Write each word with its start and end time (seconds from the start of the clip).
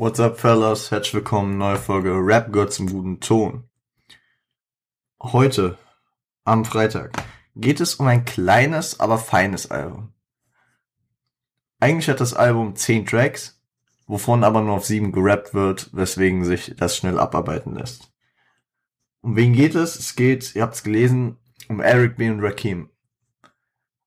What's 0.00 0.20
up, 0.20 0.38
fellas? 0.38 0.92
Herzlich 0.92 1.14
willkommen, 1.14 1.58
neue 1.58 1.76
Folge 1.76 2.12
Rap 2.12 2.52
gehört 2.52 2.72
zum 2.72 2.88
guten 2.88 3.18
Ton. 3.18 3.64
Heute, 5.20 5.76
am 6.44 6.64
Freitag, 6.64 7.20
geht 7.56 7.80
es 7.80 7.96
um 7.96 8.06
ein 8.06 8.24
kleines, 8.24 9.00
aber 9.00 9.18
feines 9.18 9.72
Album. 9.72 10.12
Eigentlich 11.80 12.08
hat 12.08 12.20
das 12.20 12.32
Album 12.32 12.76
10 12.76 13.06
Tracks, 13.06 13.60
wovon 14.06 14.44
aber 14.44 14.60
nur 14.60 14.76
auf 14.76 14.86
7 14.86 15.10
gerappt 15.10 15.52
wird, 15.52 15.90
weswegen 15.92 16.44
sich 16.44 16.76
das 16.76 16.96
schnell 16.96 17.18
abarbeiten 17.18 17.74
lässt. 17.74 18.12
Um 19.20 19.34
wen 19.34 19.52
geht 19.52 19.74
es? 19.74 19.98
Es 19.98 20.14
geht, 20.14 20.54
ihr 20.54 20.62
habt 20.62 20.76
es 20.76 20.84
gelesen, 20.84 21.38
um 21.68 21.80
Eric 21.80 22.18
B. 22.18 22.30
und 22.30 22.38
Rakim. 22.38 22.88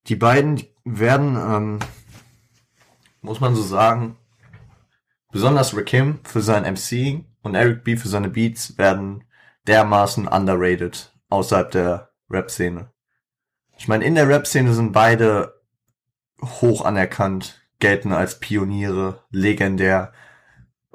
Die 0.07 0.15
beiden 0.15 0.63
werden, 0.85 1.35
ähm, 1.35 1.79
muss 3.19 3.41
man 3.41 3.55
so 3.55 3.61
sagen, 3.61 4.15
Besonders 5.31 5.75
Rakim 5.75 6.19
für 6.23 6.41
sein 6.41 6.63
MC 6.63 7.23
und 7.41 7.55
Eric 7.55 7.85
B 7.85 7.95
für 7.95 8.09
seine 8.09 8.29
Beats 8.29 8.77
werden 8.77 9.23
dermaßen 9.65 10.27
underrated 10.27 11.15
außerhalb 11.29 11.71
der 11.71 12.11
Rap-Szene. 12.29 12.91
Ich 13.77 13.87
meine, 13.87 14.03
in 14.03 14.15
der 14.15 14.27
Rap-Szene 14.27 14.73
sind 14.73 14.91
beide 14.91 15.61
hoch 16.41 16.83
anerkannt, 16.83 17.65
gelten 17.79 18.11
als 18.11 18.39
Pioniere, 18.39 19.23
legendär. 19.29 20.11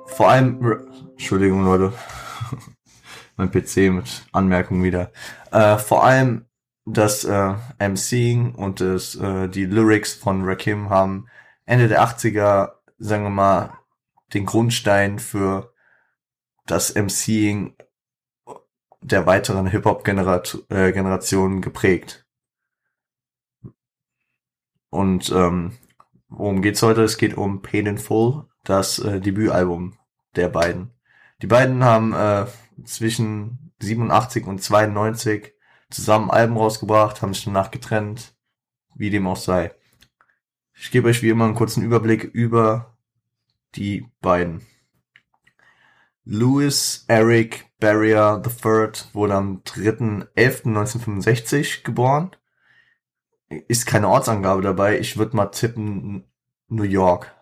Vor 0.04 0.28
allem, 0.28 0.86
Entschuldigung 1.12 1.64
Leute, 1.64 1.94
mein 3.36 3.50
PC 3.50 3.91
mit 3.91 4.27
Anmerkungen 4.32 4.84
wieder. 4.84 5.12
Äh, 5.50 5.78
vor 5.78 6.05
allem 6.05 6.44
das 6.84 7.24
äh, 7.24 7.55
MCing 7.78 8.55
und 8.55 8.80
das, 8.80 9.14
äh, 9.16 9.48
die 9.48 9.64
Lyrics 9.64 10.12
von 10.12 10.44
Rakim 10.44 10.91
haben 10.91 11.27
Ende 11.64 11.88
der 11.88 12.05
80er, 12.05 12.72
sagen 12.98 13.24
wir 13.24 13.30
mal, 13.30 13.72
den 14.34 14.46
Grundstein 14.46 15.18
für 15.18 15.72
das 16.66 16.94
MCing 16.94 17.76
der 19.00 19.27
weiteren 19.27 19.66
Hip-Hop-Generation 19.66 21.58
äh, 21.58 21.60
geprägt. 21.60 22.27
Und 24.91 25.30
ähm, 25.30 25.72
worum 26.28 26.62
geht's 26.62 26.83
heute? 26.83 27.02
Es 27.02 27.18
geht 27.18 27.36
um 27.36 27.62
Pain 27.62 27.86
in 27.86 27.98
Full, 27.98 28.46
das 28.64 28.98
äh, 28.98 29.20
Debütalbum 29.20 29.96
der 30.34 30.48
beiden. 30.48 30.92
Die 31.42 31.46
beiden 31.46 31.84
haben 31.84 32.12
äh, 32.14 32.46
zwischen 32.84 33.72
87 33.80 34.46
und 34.46 34.62
92 34.62 35.55
zusammen 35.90 36.30
Alben 36.30 36.56
rausgebracht, 36.56 37.22
haben 37.22 37.34
sich 37.34 37.44
danach 37.44 37.70
getrennt, 37.70 38.34
wie 38.94 39.11
dem 39.11 39.27
auch 39.27 39.36
sei. 39.36 39.72
Ich 40.74 40.90
gebe 40.90 41.08
euch 41.08 41.22
wie 41.22 41.30
immer 41.30 41.44
einen 41.44 41.55
kurzen 41.55 41.83
Überblick 41.83 42.24
über 42.24 42.95
die 43.77 44.08
beiden. 44.20 44.66
Louis 46.24 47.05
Eric 47.06 47.70
Barrier 47.78 48.42
III 48.44 48.91
wurde 49.12 49.34
am 49.34 49.62
3.11.1965 49.62 51.84
geboren. 51.84 52.33
Ist 53.68 53.86
keine 53.86 54.08
Ortsangabe 54.08 54.62
dabei. 54.62 54.98
Ich 54.98 55.18
würde 55.18 55.36
mal 55.36 55.46
tippen 55.46 56.24
New 56.68 56.83
York, 56.83 57.33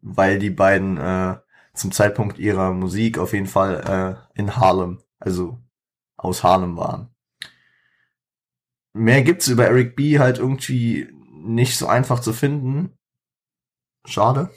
weil 0.00 0.38
die 0.38 0.48
beiden 0.48 0.96
äh, 0.96 1.36
zum 1.74 1.92
Zeitpunkt 1.92 2.38
ihrer 2.38 2.72
Musik 2.72 3.18
auf 3.18 3.34
jeden 3.34 3.46
Fall 3.46 4.24
äh, 4.34 4.38
in 4.38 4.56
Harlem, 4.56 5.02
also 5.18 5.58
aus 6.16 6.42
Harlem 6.42 6.78
waren. 6.78 7.10
Mehr 8.94 9.22
gibt's 9.22 9.48
über 9.48 9.66
Eric 9.66 9.96
B 9.96 10.18
halt 10.18 10.38
irgendwie 10.38 11.08
nicht 11.42 11.76
so 11.76 11.86
einfach 11.86 12.20
zu 12.20 12.32
finden. 12.32 12.96
Schade. 14.06 14.48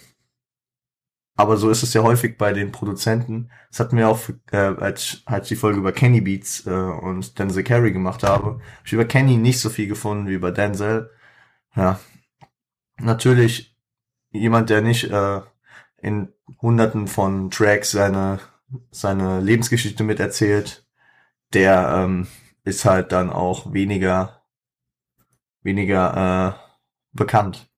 Aber 1.37 1.57
so 1.57 1.69
ist 1.69 1.83
es 1.83 1.93
ja 1.93 2.01
häufig 2.01 2.37
bei 2.37 2.53
den 2.53 2.71
Produzenten. 2.71 3.49
Das 3.69 3.81
hatten 3.81 3.97
wir 3.97 4.07
auch, 4.07 4.19
äh, 4.51 4.57
als, 4.57 5.21
als 5.25 5.49
die 5.49 5.57
Folge 5.57 5.79
über 5.79 5.91
Kenny 5.91 6.21
Beats 6.21 6.65
äh, 6.65 6.69
und 6.69 7.37
Denzel 7.37 7.63
Carey 7.63 7.91
gemacht 7.91 8.23
habe. 8.23 8.61
Hab 8.77 8.85
ich 8.85 8.93
über 8.93 9.05
Kenny 9.05 9.35
nicht 9.37 9.59
so 9.59 9.69
viel 9.69 9.87
gefunden 9.87 10.27
wie 10.27 10.33
über 10.33 10.53
Denzel. 10.53 11.11
Ja. 11.75 11.99
Natürlich 12.97 13.75
jemand, 14.31 14.69
der 14.69 14.81
nicht 14.81 15.11
äh, 15.11 15.41
in 15.97 16.31
hunderten 16.61 17.07
von 17.07 17.51
Tracks 17.51 17.91
seine, 17.91 18.39
seine 18.91 19.41
Lebensgeschichte 19.41 20.03
miterzählt, 20.03 20.85
der 21.53 21.89
ähm, 21.97 22.27
ist 22.63 22.85
halt 22.85 23.11
dann 23.11 23.29
auch 23.29 23.73
weniger, 23.73 24.41
weniger 25.63 26.57
äh, 26.57 27.17
bekannt. 27.17 27.69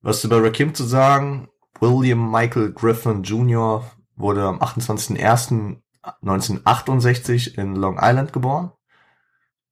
Was 0.00 0.24
über 0.24 0.42
Rakim 0.42 0.74
zu 0.74 0.84
sagen? 0.84 1.48
William 1.80 2.30
Michael 2.30 2.72
Griffin 2.72 3.22
Jr. 3.22 3.90
wurde 4.16 4.44
am 4.44 4.60
28.01.1968 4.60 7.58
in 7.58 7.74
Long 7.74 7.98
Island 8.00 8.34
geboren 8.34 8.72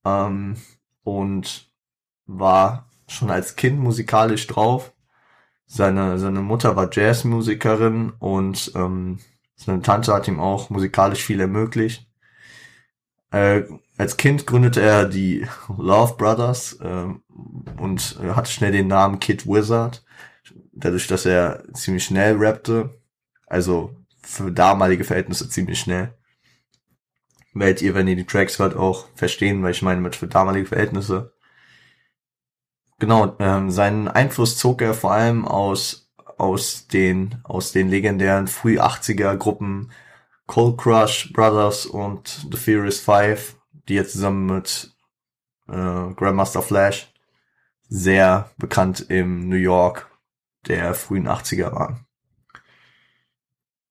ähm, 0.03 0.55
und 1.03 1.71
war 2.25 2.89
schon 3.07 3.29
als 3.29 3.55
Kind 3.55 3.79
musikalisch 3.79 4.47
drauf. 4.47 4.91
Seine, 5.65 6.17
seine 6.17 6.41
Mutter 6.41 6.75
war 6.75 6.89
Jazzmusikerin 6.91 8.13
und 8.17 8.71
ähm, 8.75 9.19
seine 9.55 9.83
Tante 9.83 10.11
hat 10.13 10.27
ihm 10.27 10.39
auch 10.39 10.71
musikalisch 10.71 11.23
viel 11.23 11.39
ermöglicht. 11.39 12.09
Äh, 13.31 13.63
als 13.97 14.17
Kind 14.17 14.47
gründete 14.47 14.81
er 14.81 15.05
die 15.05 15.45
Love 15.77 16.15
Brothers 16.17 16.73
äh, 16.81 17.05
und 17.79 18.19
hatte 18.19 18.51
schnell 18.51 18.71
den 18.71 18.87
Namen 18.87 19.19
Kid 19.19 19.45
Wizard 19.45 20.03
dadurch, 20.79 21.07
dass 21.07 21.25
er 21.25 21.63
ziemlich 21.73 22.03
schnell 22.03 22.35
rappte, 22.37 23.01
also 23.47 23.95
für 24.21 24.51
damalige 24.51 25.03
Verhältnisse 25.03 25.49
ziemlich 25.49 25.79
schnell, 25.79 26.13
werdet 27.53 27.81
ihr, 27.81 27.95
wenn 27.95 28.07
ihr 28.07 28.15
die 28.15 28.25
Tracks 28.25 28.59
hört, 28.59 28.75
auch 28.75 29.07
verstehen, 29.15 29.63
weil 29.63 29.71
ich 29.71 29.81
meine 29.81 30.01
mit 30.01 30.15
für 30.15 30.27
damalige 30.27 30.67
Verhältnisse. 30.67 31.33
Genau, 32.99 33.35
ähm, 33.39 33.71
seinen 33.71 34.07
Einfluss 34.07 34.57
zog 34.57 34.81
er 34.81 34.93
vor 34.93 35.13
allem 35.13 35.45
aus 35.47 36.09
aus 36.37 36.87
den 36.87 37.39
aus 37.43 37.73
den 37.73 37.89
legendären 37.89 38.47
früh 38.47 38.79
80er 38.79 39.35
Gruppen 39.35 39.91
Cold 40.47 40.77
Crush 40.77 41.31
Brothers 41.33 41.85
und 41.85 42.47
The 42.51 42.57
Furious 42.57 42.99
Five, 42.99 43.55
die 43.87 43.95
jetzt 43.95 44.13
zusammen 44.13 44.45
mit 44.45 44.91
äh, 45.67 46.13
Grandmaster 46.15 46.61
Flash 46.61 47.13
sehr 47.89 48.49
bekannt 48.57 49.05
im 49.09 49.49
New 49.49 49.57
York 49.57 50.08
der 50.67 50.93
frühen 50.93 51.27
80er 51.27 51.71
waren. 51.71 52.05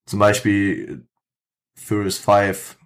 Zum 0.06 0.18
Beispiel 0.18 1.06
Furious 1.74 2.18
5, 2.18 2.78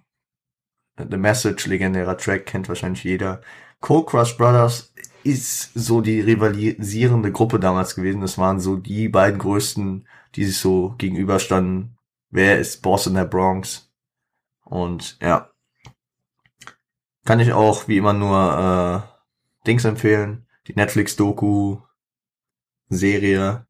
The 0.97 1.17
Message, 1.17 1.65
legendärer 1.67 2.17
Track, 2.17 2.45
kennt 2.45 2.67
wahrscheinlich 2.67 3.03
jeder. 3.03 3.41
Cold 3.79 4.07
Crush 4.07 4.37
Brothers 4.37 4.93
ist 5.23 5.71
so 5.73 6.01
die 6.01 6.19
rivalisierende 6.19 7.31
Gruppe 7.31 7.59
damals 7.59 7.95
gewesen. 7.95 8.21
Das 8.21 8.37
waren 8.37 8.59
so 8.59 8.75
die 8.75 9.09
beiden 9.09 9.39
größten, 9.39 10.07
die 10.35 10.45
sich 10.45 10.57
so 10.57 10.95
gegenüberstanden. 10.97 11.97
Wer 12.29 12.59
ist 12.59 12.81
Boss 12.81 13.07
in 13.07 13.15
der 13.15 13.25
Bronx? 13.25 13.91
Und 14.63 15.17
ja, 15.21 15.49
kann 17.25 17.39
ich 17.39 17.53
auch 17.53 17.87
wie 17.87 17.97
immer 17.97 18.13
nur 18.13 19.07
äh, 19.07 19.67
Dings 19.67 19.85
empfehlen. 19.85 20.45
Die 20.67 20.75
Netflix-Doku, 20.75 21.79
Serie 22.89 23.65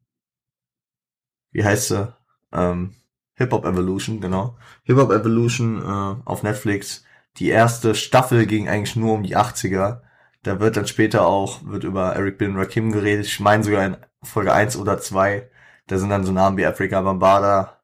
wie 1.54 1.64
heißt 1.64 1.88
sie? 1.88 2.14
Ähm, 2.52 2.96
Hip 3.36 3.52
Hop 3.52 3.66
Evolution, 3.66 4.22
genau. 4.22 4.58
Hip 4.84 4.98
Hop 4.98 5.12
Evolution 5.12 5.82
äh, 5.82 6.16
auf 6.26 6.44
Netflix. 6.44 7.06
Die 7.38 7.50
erste 7.50 7.96
Staffel 7.96 8.46
ging 8.46 8.68
eigentlich 8.68 8.96
nur 8.96 9.14
um 9.14 9.24
die 9.24 9.38
80er. 9.38 10.02
Da 10.44 10.60
wird 10.60 10.78
dann 10.78 10.88
später 10.88 11.26
auch, 11.26 11.66
wird 11.66 11.84
über 11.84 12.14
Eric 12.16 12.38
Bin 12.38 12.58
Rakim 12.58 12.92
geredet. 12.92 13.26
Ich 13.26 13.40
meine 13.40 13.64
sogar 13.64 13.86
in 13.86 13.98
Folge 14.22 14.54
1 14.54 14.78
oder 14.78 15.00
2. 15.00 15.50
Da 15.88 15.98
sind 15.98 16.10
dann 16.10 16.26
so 16.26 16.32
Namen 16.32 16.58
wie 16.58 16.66
Africa 16.66 17.02
Bambada, 17.02 17.80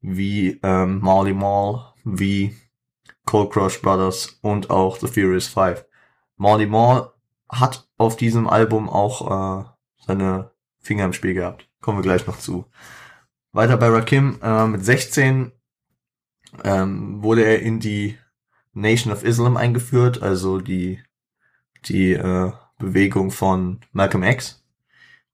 wie 0.00 0.58
ähm, 0.62 1.00
Marley 1.00 1.34
Mall, 1.34 1.92
wie 2.04 2.56
Cold 3.26 3.50
Crush 3.50 3.80
Brothers 3.80 4.38
und 4.42 4.70
auch 4.70 4.98
The 4.98 5.06
Furious 5.06 5.46
Five. 5.46 5.84
Marley 6.36 6.66
Mall 6.66 7.12
hat 7.48 7.88
auf 7.96 8.16
diesem 8.16 8.48
Album 8.48 8.88
auch 8.88 9.60
äh, 9.60 9.64
seine 10.06 10.50
Finger 10.80 11.04
im 11.04 11.12
Spiel 11.12 11.34
gehabt. 11.34 11.68
Kommen 11.80 11.98
wir 11.98 12.02
gleich 12.02 12.26
noch 12.26 12.38
zu. 12.38 12.66
Weiter 13.52 13.76
bei 13.76 13.88
Rakim, 13.88 14.38
äh, 14.42 14.66
mit 14.66 14.84
16 14.84 15.52
ähm, 16.64 17.22
wurde 17.22 17.44
er 17.44 17.60
in 17.60 17.80
die 17.80 18.16
Nation 18.72 19.12
of 19.12 19.24
Islam 19.24 19.56
eingeführt, 19.56 20.22
also 20.22 20.60
die, 20.60 21.02
die 21.86 22.12
äh, 22.12 22.52
Bewegung 22.78 23.30
von 23.30 23.80
Malcolm 23.92 24.22
X. 24.22 24.64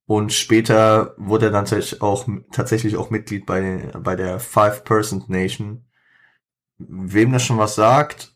Und 0.07 0.33
später 0.33 1.15
wurde 1.19 1.47
er 1.47 1.53
dann 1.53 1.67
tatsächlich 1.67 2.01
auch, 2.01 2.27
tatsächlich 2.53 2.97
auch 2.97 3.11
Mitglied 3.11 3.45
bei, 3.45 3.91
bei 3.99 4.17
der 4.17 4.39
Five-Person 4.41 5.25
Nation. 5.29 5.85
Wem 6.79 7.33
das 7.33 7.43
schon 7.43 7.59
was 7.59 7.75
sagt, 7.75 8.35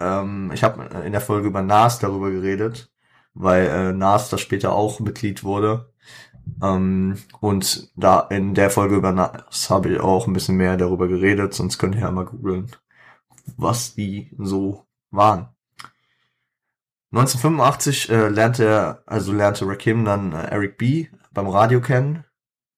ähm, 0.00 0.50
ich 0.52 0.64
habe 0.64 0.84
in 1.04 1.12
der 1.12 1.20
Folge 1.20 1.48
über 1.48 1.62
Nas 1.62 1.98
darüber 1.98 2.30
geredet, 2.30 2.92
weil 3.34 3.66
äh, 3.66 3.92
Nas 3.92 4.28
da 4.28 4.38
später 4.38 4.72
auch 4.72 5.00
Mitglied 5.00 5.44
wurde 5.44 5.92
Ähm, 6.62 7.18
und 7.40 7.90
da 7.96 8.20
in 8.20 8.54
der 8.54 8.70
Folge 8.70 8.96
über 8.96 9.12
Nas 9.12 9.70
habe 9.70 9.90
ich 9.90 10.00
auch 10.00 10.26
ein 10.26 10.32
bisschen 10.32 10.56
mehr 10.56 10.76
darüber 10.76 11.08
geredet, 11.08 11.54
sonst 11.54 11.78
könnt 11.78 11.94
ihr 11.94 12.02
ja 12.02 12.10
mal 12.10 12.24
googeln, 12.24 12.70
was 13.56 13.94
die 13.94 14.30
so 14.38 14.86
waren. 15.10 15.48
1985 17.12 18.10
äh, 18.10 18.28
lernte 18.28 18.64
er, 18.64 19.02
also 19.06 19.32
lernte 19.32 19.66
Rakim 19.66 20.04
dann 20.04 20.32
äh, 20.32 20.48
Eric 20.50 20.76
B. 20.76 21.06
beim 21.32 21.48
Radio 21.48 21.80
kennen 21.80 22.24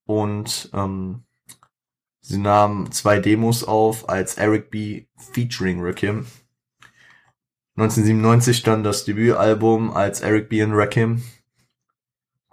und 0.07 0.71
ähm, 0.73 1.25
sie 2.21 2.39
nahmen 2.39 2.93
zwei 2.93 3.19
Demos 3.19 3.65
auf 3.65 4.09
als 4.09 4.37
Eric 4.37 4.71
B. 4.71 5.07
featuring 5.17 5.83
Rakim. 5.83 6.27
1997 7.77 8.63
dann 8.63 8.85
das 8.85 9.05
Debütalbum 9.05 9.91
als 9.91 10.21
Eric 10.21 10.49
B. 10.49 10.63
und 10.63 10.75
Rakim. 10.75 11.23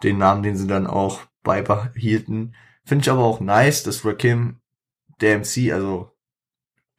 Den 0.03 0.17
Namen, 0.17 0.43
den 0.43 0.57
sie 0.57 0.67
dann 0.67 0.87
auch 0.87 1.21
beibehielten. 1.43 2.55
Finde 2.85 3.03
ich 3.03 3.09
aber 3.09 3.23
auch 3.23 3.39
nice, 3.39 3.83
dass 3.83 4.05
Rakim 4.05 4.59
der 5.21 5.39
MC, 5.39 5.71
also 5.73 6.11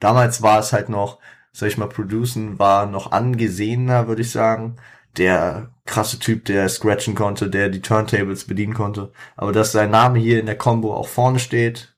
damals 0.00 0.43
war 0.43 0.59
es 0.59 0.73
halt 0.73 0.89
noch 0.89 1.19
sag 1.59 1.69
ich 1.69 1.79
mal, 1.79 1.89
producen, 1.89 2.59
war 2.59 2.87
noch 2.87 3.11
angesehener, 3.11 4.06
würde 4.06 4.23
ich 4.23 4.31
sagen. 4.31 4.77
Der 5.17 5.75
krasse 5.87 6.19
Typ, 6.19 6.45
der 6.45 6.69
scratchen 6.69 7.15
konnte, 7.17 7.50
der 7.50 7.69
die 7.69 7.81
Turntables 7.81 8.45
bedienen 8.45 8.75
konnte. 8.75 9.12
Aber 9.37 9.53
dass 9.53 9.73
sein 9.73 9.91
Name 9.91 10.21
hier 10.21 10.39
in 10.39 10.47
der 10.47 10.56
Combo 10.56 10.94
auch 10.94 11.09
vorne 11.09 11.41
steht, 11.41 11.97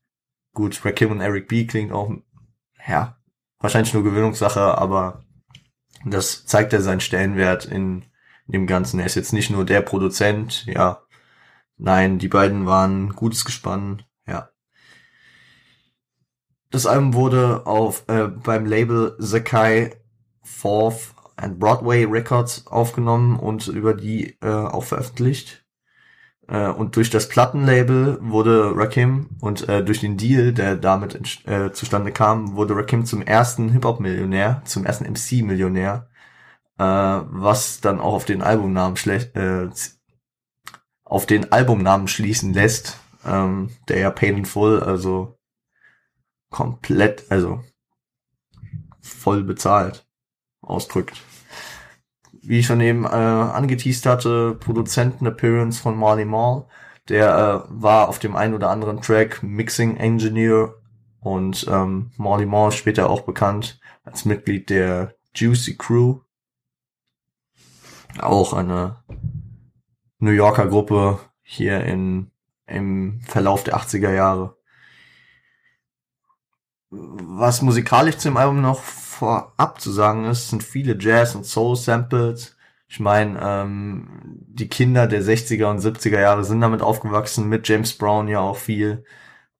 gut, 0.54 0.82
Rakim 0.84 1.10
und 1.10 1.20
Eric 1.20 1.48
B 1.48 1.66
klingt 1.66 1.92
auch, 1.92 2.10
ja, 2.88 3.18
wahrscheinlich 3.58 3.92
nur 3.92 4.04
Gewinnungssache, 4.04 4.78
aber 4.78 5.24
das 6.06 6.46
zeigt 6.46 6.72
ja 6.72 6.80
seinen 6.80 7.00
Stellenwert 7.00 7.66
in 7.66 8.06
dem 8.52 8.66
Ganzen. 8.66 9.00
Er 9.00 9.06
ist 9.06 9.14
jetzt 9.14 9.32
nicht 9.32 9.50
nur 9.50 9.64
der 9.64 9.80
Produzent, 9.80 10.66
ja. 10.66 11.02
Nein, 11.76 12.18
die 12.18 12.28
beiden 12.28 12.66
waren 12.66 13.10
gutes 13.14 13.44
Gespann, 13.44 14.02
ja. 14.26 14.50
Das 16.70 16.86
Album 16.86 17.14
wurde 17.14 17.66
auf 17.66 18.04
äh, 18.08 18.28
beim 18.28 18.66
Label 18.66 19.16
Zakai 19.18 19.96
Fourth 20.42 21.14
and 21.36 21.58
Broadway 21.58 22.04
Records 22.04 22.66
aufgenommen 22.66 23.38
und 23.38 23.66
über 23.68 23.94
die 23.94 24.36
äh, 24.40 24.48
auch 24.48 24.84
veröffentlicht. 24.84 25.64
Äh, 26.50 26.68
und 26.68 26.96
durch 26.96 27.10
das 27.10 27.28
Plattenlabel 27.28 28.18
wurde 28.20 28.72
Rakim 28.76 29.30
und 29.40 29.68
äh, 29.68 29.84
durch 29.84 30.00
den 30.00 30.16
Deal, 30.16 30.52
der 30.52 30.76
damit 30.76 31.46
äh, 31.46 31.72
zustande 31.72 32.12
kam, 32.12 32.56
wurde 32.56 32.76
Rakim 32.76 33.06
zum 33.06 33.22
ersten 33.22 33.70
Hip-Hop-Millionär, 33.70 34.62
zum 34.64 34.84
ersten 34.84 35.10
MC-Millionär, 35.10 36.09
äh, 36.80 36.82
was 36.82 37.82
dann 37.82 38.00
auch 38.00 38.14
auf 38.14 38.24
den 38.24 38.40
Albumnamen 38.40 38.96
schlecht, 38.96 39.36
äh, 39.36 39.68
auf 41.04 41.26
den 41.26 41.52
Albumnamen 41.52 42.08
schließen 42.08 42.54
lässt, 42.54 42.98
ähm, 43.26 43.70
der 43.88 43.98
ja 43.98 44.10
Painful, 44.10 44.82
also 44.82 45.38
komplett, 46.50 47.30
also 47.30 47.62
voll 49.02 49.44
bezahlt 49.44 50.06
ausdrückt. 50.62 51.22
Wie 52.32 52.60
ich 52.60 52.66
schon 52.66 52.80
eben 52.80 53.04
äh, 53.04 53.08
angeteased 53.08 54.06
hatte, 54.06 54.54
Produzenten-Appearance 54.54 55.80
von 55.82 55.98
Marley 55.98 56.24
Marl. 56.24 56.66
Der 57.10 57.66
äh, 57.68 57.68
war 57.68 58.08
auf 58.08 58.18
dem 58.18 58.36
einen 58.36 58.54
oder 58.54 58.70
anderen 58.70 59.02
Track 59.02 59.42
Mixing 59.42 59.98
Engineer 59.98 60.74
und 61.20 61.66
ähm, 61.68 62.12
Marley 62.16 62.46
Marl 62.46 62.72
später 62.72 63.10
auch 63.10 63.22
bekannt 63.22 63.78
als 64.04 64.24
Mitglied 64.24 64.70
der 64.70 65.14
Juicy 65.34 65.76
Crew. 65.76 66.20
Auch 68.18 68.52
eine 68.52 69.02
New 70.18 70.32
Yorker 70.32 70.66
Gruppe 70.66 71.20
hier 71.42 71.84
in, 71.84 72.30
im 72.66 73.20
Verlauf 73.22 73.64
der 73.64 73.76
80er 73.76 74.12
Jahre 74.12 74.56
was 76.90 77.62
musikalisch 77.62 78.18
zu 78.18 78.28
dem 78.28 78.36
Album 78.36 78.60
noch 78.60 78.80
vorab 78.80 79.80
zu 79.80 79.92
sagen 79.92 80.24
ist, 80.24 80.50
sind 80.50 80.62
viele 80.62 80.96
Jazz- 80.98 81.34
und 81.34 81.46
Soul-Samples. 81.46 82.56
Ich 82.88 82.98
meine, 82.98 83.38
ähm, 83.40 84.08
die 84.48 84.68
Kinder 84.68 85.06
der 85.06 85.22
60er 85.22 85.66
und 85.66 85.78
70er 85.78 86.20
Jahre 86.20 86.44
sind 86.44 86.60
damit 86.60 86.82
aufgewachsen, 86.82 87.48
mit 87.48 87.68
James 87.68 87.96
Brown 87.96 88.26
ja 88.26 88.40
auch 88.40 88.56
viel. 88.56 89.04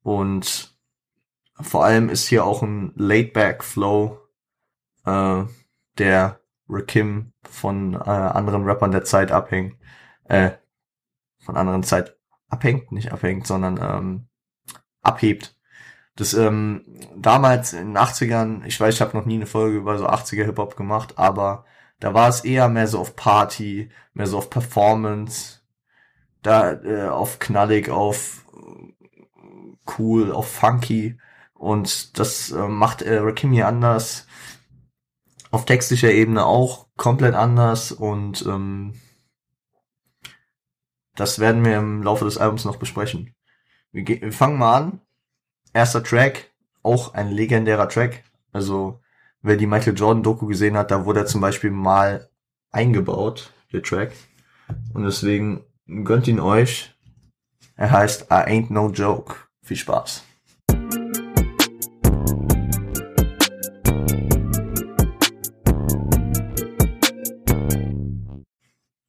Und 0.03 0.75
vor 1.61 1.85
allem 1.85 2.09
ist 2.09 2.27
hier 2.27 2.43
auch 2.45 2.61
ein 2.63 2.91
Laid-Back-Flow, 2.95 4.19
äh, 5.05 5.43
der 5.97 6.41
Rakim 6.67 7.30
von 7.49 7.95
äh, 7.95 8.09
anderen 8.09 8.65
Rappern 8.65 8.91
der 8.91 9.03
Zeit 9.03 9.31
abhängt. 9.31 9.75
Äh, 10.25 10.51
von 11.39 11.57
anderen 11.57 11.83
Zeit 11.83 12.17
abhängt, 12.49 12.91
nicht 12.91 13.11
abhängt, 13.11 13.47
sondern 13.47 13.79
ähm, 13.81 14.27
abhebt. 15.01 15.55
Das 16.15 16.33
ähm, 16.33 16.83
damals 17.15 17.73
in 17.73 17.93
den 17.93 17.97
80ern, 17.97 18.63
ich 18.65 18.79
weiß, 18.79 18.95
ich 18.95 19.01
habe 19.01 19.17
noch 19.17 19.25
nie 19.25 19.35
eine 19.35 19.47
Folge 19.47 19.77
über 19.77 19.97
so 19.97 20.07
80er 20.07 20.45
Hip-Hop 20.45 20.75
gemacht, 20.75 21.17
aber 21.17 21.65
da 21.99 22.13
war 22.13 22.29
es 22.29 22.43
eher 22.43 22.67
mehr 22.67 22.87
so 22.87 22.99
auf 22.99 23.15
Party, 23.15 23.89
mehr 24.13 24.27
so 24.27 24.37
auf 24.37 24.49
Performance, 24.49 25.61
da 26.41 26.73
äh, 26.73 27.07
auf 27.07 27.39
knallig, 27.39 27.89
auf 27.89 28.45
cool, 29.97 30.31
auf 30.31 30.51
funky 30.51 31.17
und 31.53 32.17
das 32.19 32.51
äh, 32.51 32.67
macht 32.67 33.01
äh, 33.01 33.17
Rakim 33.17 33.51
hier 33.51 33.67
anders. 33.67 34.27
Auf 35.51 35.65
textlicher 35.65 36.11
Ebene 36.11 36.45
auch 36.45 36.87
komplett 37.01 37.33
anders 37.33 37.91
und 37.91 38.45
ähm, 38.45 38.93
das 41.15 41.39
werden 41.39 41.65
wir 41.65 41.75
im 41.77 42.03
Laufe 42.03 42.25
des 42.25 42.37
Albums 42.37 42.63
noch 42.63 42.75
besprechen. 42.75 43.33
Wir, 43.91 44.07
wir 44.07 44.31
fangen 44.31 44.59
mal 44.59 44.77
an 44.77 45.01
erster 45.73 46.03
Track, 46.03 46.51
auch 46.83 47.15
ein 47.15 47.31
legendärer 47.31 47.89
Track. 47.89 48.23
Also, 48.51 49.01
wer 49.41 49.57
die 49.57 49.65
Michael 49.65 49.97
Jordan 49.97 50.21
Doku 50.21 50.45
gesehen 50.45 50.77
hat, 50.77 50.91
da 50.91 51.03
wurde 51.03 51.21
er 51.21 51.25
zum 51.25 51.41
Beispiel 51.41 51.71
mal 51.71 52.29
eingebaut, 52.69 53.51
der 53.73 53.81
Track. 53.81 54.11
Und 54.93 55.03
deswegen 55.03 55.63
gönnt 56.03 56.27
ihn 56.27 56.39
euch. 56.39 56.93
Er 57.77 57.89
heißt 57.89 58.27
I 58.29 58.45
Ain't 58.45 58.71
No 58.71 58.91
Joke. 58.91 59.33
Viel 59.63 59.77
Spaß. 59.77 60.23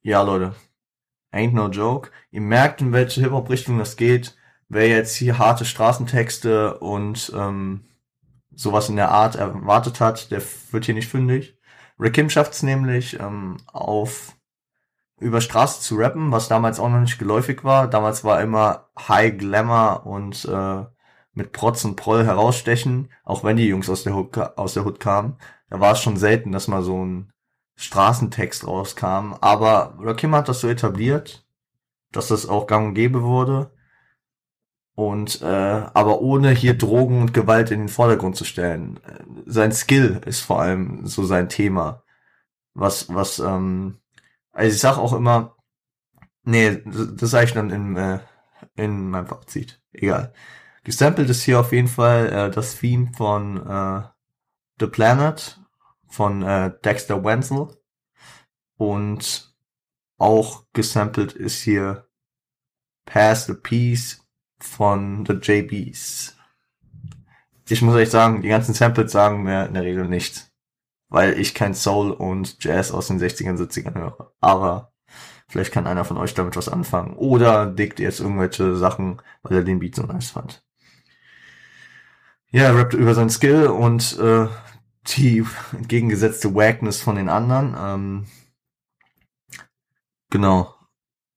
Ja, 0.03 0.21
Leute. 0.21 0.55
Ain't 1.31 1.53
no 1.53 1.67
joke. 1.67 2.11
Ihr 2.31 2.41
merkt, 2.41 2.81
in 2.81 2.91
welche 2.91 3.21
Hip-Hop-Richtung 3.21 3.79
das 3.79 3.95
geht 3.95 4.37
wer 4.73 4.87
jetzt 4.87 5.15
hier 5.15 5.37
harte 5.37 5.65
Straßentexte 5.65 6.79
und 6.79 7.31
ähm, 7.35 7.85
sowas 8.53 8.89
in 8.89 8.95
der 8.95 9.11
Art 9.11 9.35
erwartet 9.35 9.99
hat, 9.99 10.31
der 10.31 10.41
wird 10.71 10.85
hier 10.85 10.95
nicht 10.95 11.09
fündig. 11.09 11.57
Rakim 11.99 12.29
schafft 12.29 12.53
es 12.53 12.63
nämlich 12.63 13.19
ähm, 13.19 13.57
auf 13.71 14.35
über 15.19 15.41
Straße 15.41 15.79
zu 15.79 15.95
rappen, 15.95 16.31
was 16.31 16.49
damals 16.49 16.79
auch 16.79 16.89
noch 16.89 16.99
nicht 16.99 17.19
geläufig 17.19 17.63
war. 17.63 17.87
Damals 17.87 18.23
war 18.23 18.41
immer 18.41 18.89
High 19.07 19.37
Glamour 19.37 20.05
und 20.05 20.43
äh, 20.45 20.85
mit 21.33 21.51
Protz 21.51 21.85
und 21.85 21.95
Proll 21.95 22.25
herausstechen, 22.25 23.09
auch 23.23 23.43
wenn 23.43 23.57
die 23.57 23.67
Jungs 23.67 23.89
aus 23.89 24.03
der 24.03 24.15
Hood, 24.15 24.37
aus 24.37 24.73
der 24.73 24.85
Hood 24.85 24.99
kamen. 24.99 25.37
Da 25.69 25.79
war 25.79 25.93
es 25.93 26.01
schon 26.01 26.17
selten, 26.17 26.51
dass 26.51 26.67
mal 26.67 26.83
so 26.83 27.03
ein 27.03 27.32
Straßentext 27.75 28.67
rauskam. 28.67 29.33
Aber 29.41 29.95
Rakim 29.99 30.35
hat 30.35 30.49
das 30.49 30.61
so 30.61 30.67
etabliert, 30.67 31.45
dass 32.11 32.27
das 32.27 32.47
auch 32.47 32.67
gang 32.67 32.89
und 32.89 32.93
gäbe 32.93 33.23
wurde 33.23 33.71
und 34.95 35.41
äh, 35.41 35.45
aber 35.45 36.21
ohne 36.21 36.51
hier 36.51 36.77
Drogen 36.77 37.21
und 37.21 37.33
Gewalt 37.33 37.71
in 37.71 37.79
den 37.79 37.89
Vordergrund 37.89 38.35
zu 38.35 38.45
stellen. 38.45 38.99
Sein 39.45 39.71
Skill 39.71 40.21
ist 40.25 40.41
vor 40.41 40.61
allem 40.61 41.07
so 41.07 41.23
sein 41.23 41.49
Thema. 41.49 42.03
Was, 42.75 43.13
was, 43.13 43.39
ähm, 43.39 43.99
also 44.51 44.73
ich 44.73 44.79
sag 44.79 44.97
auch 44.97 45.13
immer, 45.13 45.55
nee, 46.43 46.81
das, 46.85 47.15
das 47.15 47.31
sage 47.31 47.45
ich 47.45 47.53
dann 47.53 47.71
in, 47.71 47.95
äh, 47.97 48.19
in 48.75 49.09
meinem 49.09 49.27
Fazit. 49.27 49.81
Egal. 49.93 50.33
Gesampelt 50.83 51.29
ist 51.29 51.43
hier 51.43 51.59
auf 51.59 51.71
jeden 51.71 51.87
Fall 51.87 52.27
äh, 52.31 52.51
das 52.51 52.75
Theme 52.75 53.11
von 53.15 53.65
äh, 53.65 54.03
The 54.79 54.87
Planet 54.87 55.59
von 56.13 56.43
äh, 56.43 56.71
Dexter 56.85 57.23
Wenzel 57.23 57.67
und 58.77 59.55
auch 60.19 60.63
gesampelt 60.71 61.33
ist 61.33 61.61
hier 61.63 62.07
Pass 63.05 63.47
the 63.47 63.55
Peace 63.55 64.23
von 64.59 65.25
The 65.25 65.33
JBs. 65.33 66.37
Ich 67.67 67.81
muss 67.81 67.95
euch 67.95 68.11
sagen, 68.11 68.43
die 68.43 68.49
ganzen 68.49 68.75
Samples 68.75 69.11
sagen 69.11 69.43
mir 69.43 69.65
in 69.65 69.73
der 69.73 69.83
Regel 69.83 70.07
nichts. 70.07 70.51
Weil 71.09 71.39
ich 71.39 71.53
kein 71.53 71.73
Soul 71.73 72.11
und 72.11 72.63
Jazz 72.63 72.91
aus 72.91 73.07
den 73.07 73.19
60ern, 73.19 73.57
70ern 73.57 73.95
höre. 73.95 74.33
Aber 74.39 74.93
vielleicht 75.47 75.71
kann 75.71 75.87
einer 75.87 76.05
von 76.05 76.17
euch 76.17 76.33
damit 76.33 76.55
was 76.55 76.69
anfangen. 76.69 77.15
Oder 77.15 77.67
dickt 77.67 77.99
jetzt 77.99 78.19
irgendwelche 78.19 78.75
Sachen, 78.75 79.21
weil 79.41 79.57
er 79.57 79.63
den 79.63 79.79
Beat 79.79 79.95
so 79.95 80.03
nice 80.03 80.31
fand. 80.31 80.63
Ja, 82.49 82.63
er 82.63 82.77
rappt 82.77 82.93
über 82.93 83.13
seinen 83.13 83.29
Skill 83.29 83.67
und 83.67 84.17
äh, 84.19 84.47
die 85.07 85.43
entgegengesetzte 85.73 86.53
Wackness 86.55 87.01
von 87.01 87.15
den 87.15 87.29
anderen. 87.29 87.75
Ähm, 87.77 88.25
genau. 90.29 90.73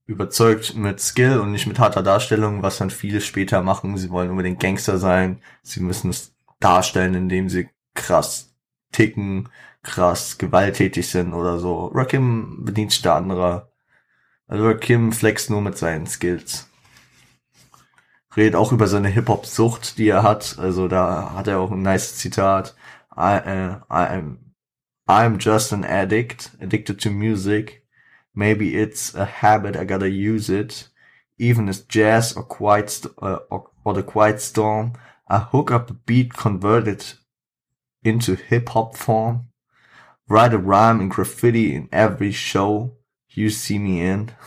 überzeugt 0.06 0.74
mit 0.76 1.00
Skill 1.00 1.40
und 1.40 1.50
nicht 1.52 1.66
mit 1.66 1.78
harter 1.78 2.02
Darstellung, 2.02 2.62
was 2.62 2.78
dann 2.78 2.90
viele 2.90 3.20
später 3.20 3.62
machen. 3.62 3.96
Sie 3.98 4.10
wollen 4.10 4.30
unbedingt 4.30 4.60
Gangster 4.60 4.98
sein. 4.98 5.42
Sie 5.62 5.80
müssen 5.80 6.10
es 6.10 6.34
darstellen, 6.60 7.14
indem 7.14 7.48
sie 7.48 7.68
krass 7.94 8.54
ticken, 8.92 9.48
krass 9.82 10.38
gewalttätig 10.38 11.08
sind 11.08 11.32
oder 11.34 11.58
so. 11.58 11.86
Rakim 11.88 12.64
bedient 12.64 12.92
sich 12.92 13.02
da 13.02 13.16
anderer. 13.16 13.70
Also 14.46 14.64
Rakim 14.66 15.12
flext 15.12 15.50
nur 15.50 15.60
mit 15.60 15.76
seinen 15.76 16.06
Skills. 16.06 16.68
Redet 18.36 18.54
auch 18.54 18.70
über 18.72 18.86
seine 18.86 19.08
Hip-Hop-Sucht, 19.08 19.98
die 19.98 20.08
er 20.08 20.22
hat. 20.22 20.56
Also 20.58 20.88
da 20.88 21.32
hat 21.34 21.48
er 21.48 21.58
auch 21.58 21.72
ein 21.72 21.82
nice 21.82 22.16
Zitat. 22.16 22.76
I, 23.16 23.36
uh, 23.38 23.80
I'm, 23.90 24.38
I'm 25.08 25.38
just 25.38 25.72
an 25.72 25.84
addict, 25.84 26.50
addicted 26.60 27.00
to 27.00 27.10
music. 27.10 27.84
Maybe 28.34 28.76
it's 28.76 29.14
a 29.14 29.24
habit, 29.24 29.76
I 29.76 29.84
gotta 29.84 30.10
use 30.10 30.50
it. 30.50 30.88
Even 31.38 31.68
as 31.68 31.82
jazz 31.82 32.34
or 32.34 32.42
quiet, 32.42 33.04
uh, 33.22 33.38
or, 33.50 33.70
or 33.84 33.94
the 33.94 34.02
quiet 34.02 34.40
storm, 34.40 34.92
I 35.28 35.38
hook 35.38 35.70
up 35.70 35.90
a 35.90 35.94
beat, 35.94 36.34
convert 36.34 36.86
it 36.88 37.14
into 38.02 38.34
hip 38.36 38.68
hop 38.70 38.96
form. 38.96 39.48
Write 40.28 40.54
a 40.54 40.58
rhyme 40.58 41.00
and 41.00 41.10
graffiti 41.10 41.74
in 41.74 41.88
every 41.92 42.32
show 42.32 42.96
you 43.30 43.50
see 43.50 43.78
me 43.78 44.00
in. 44.00 44.32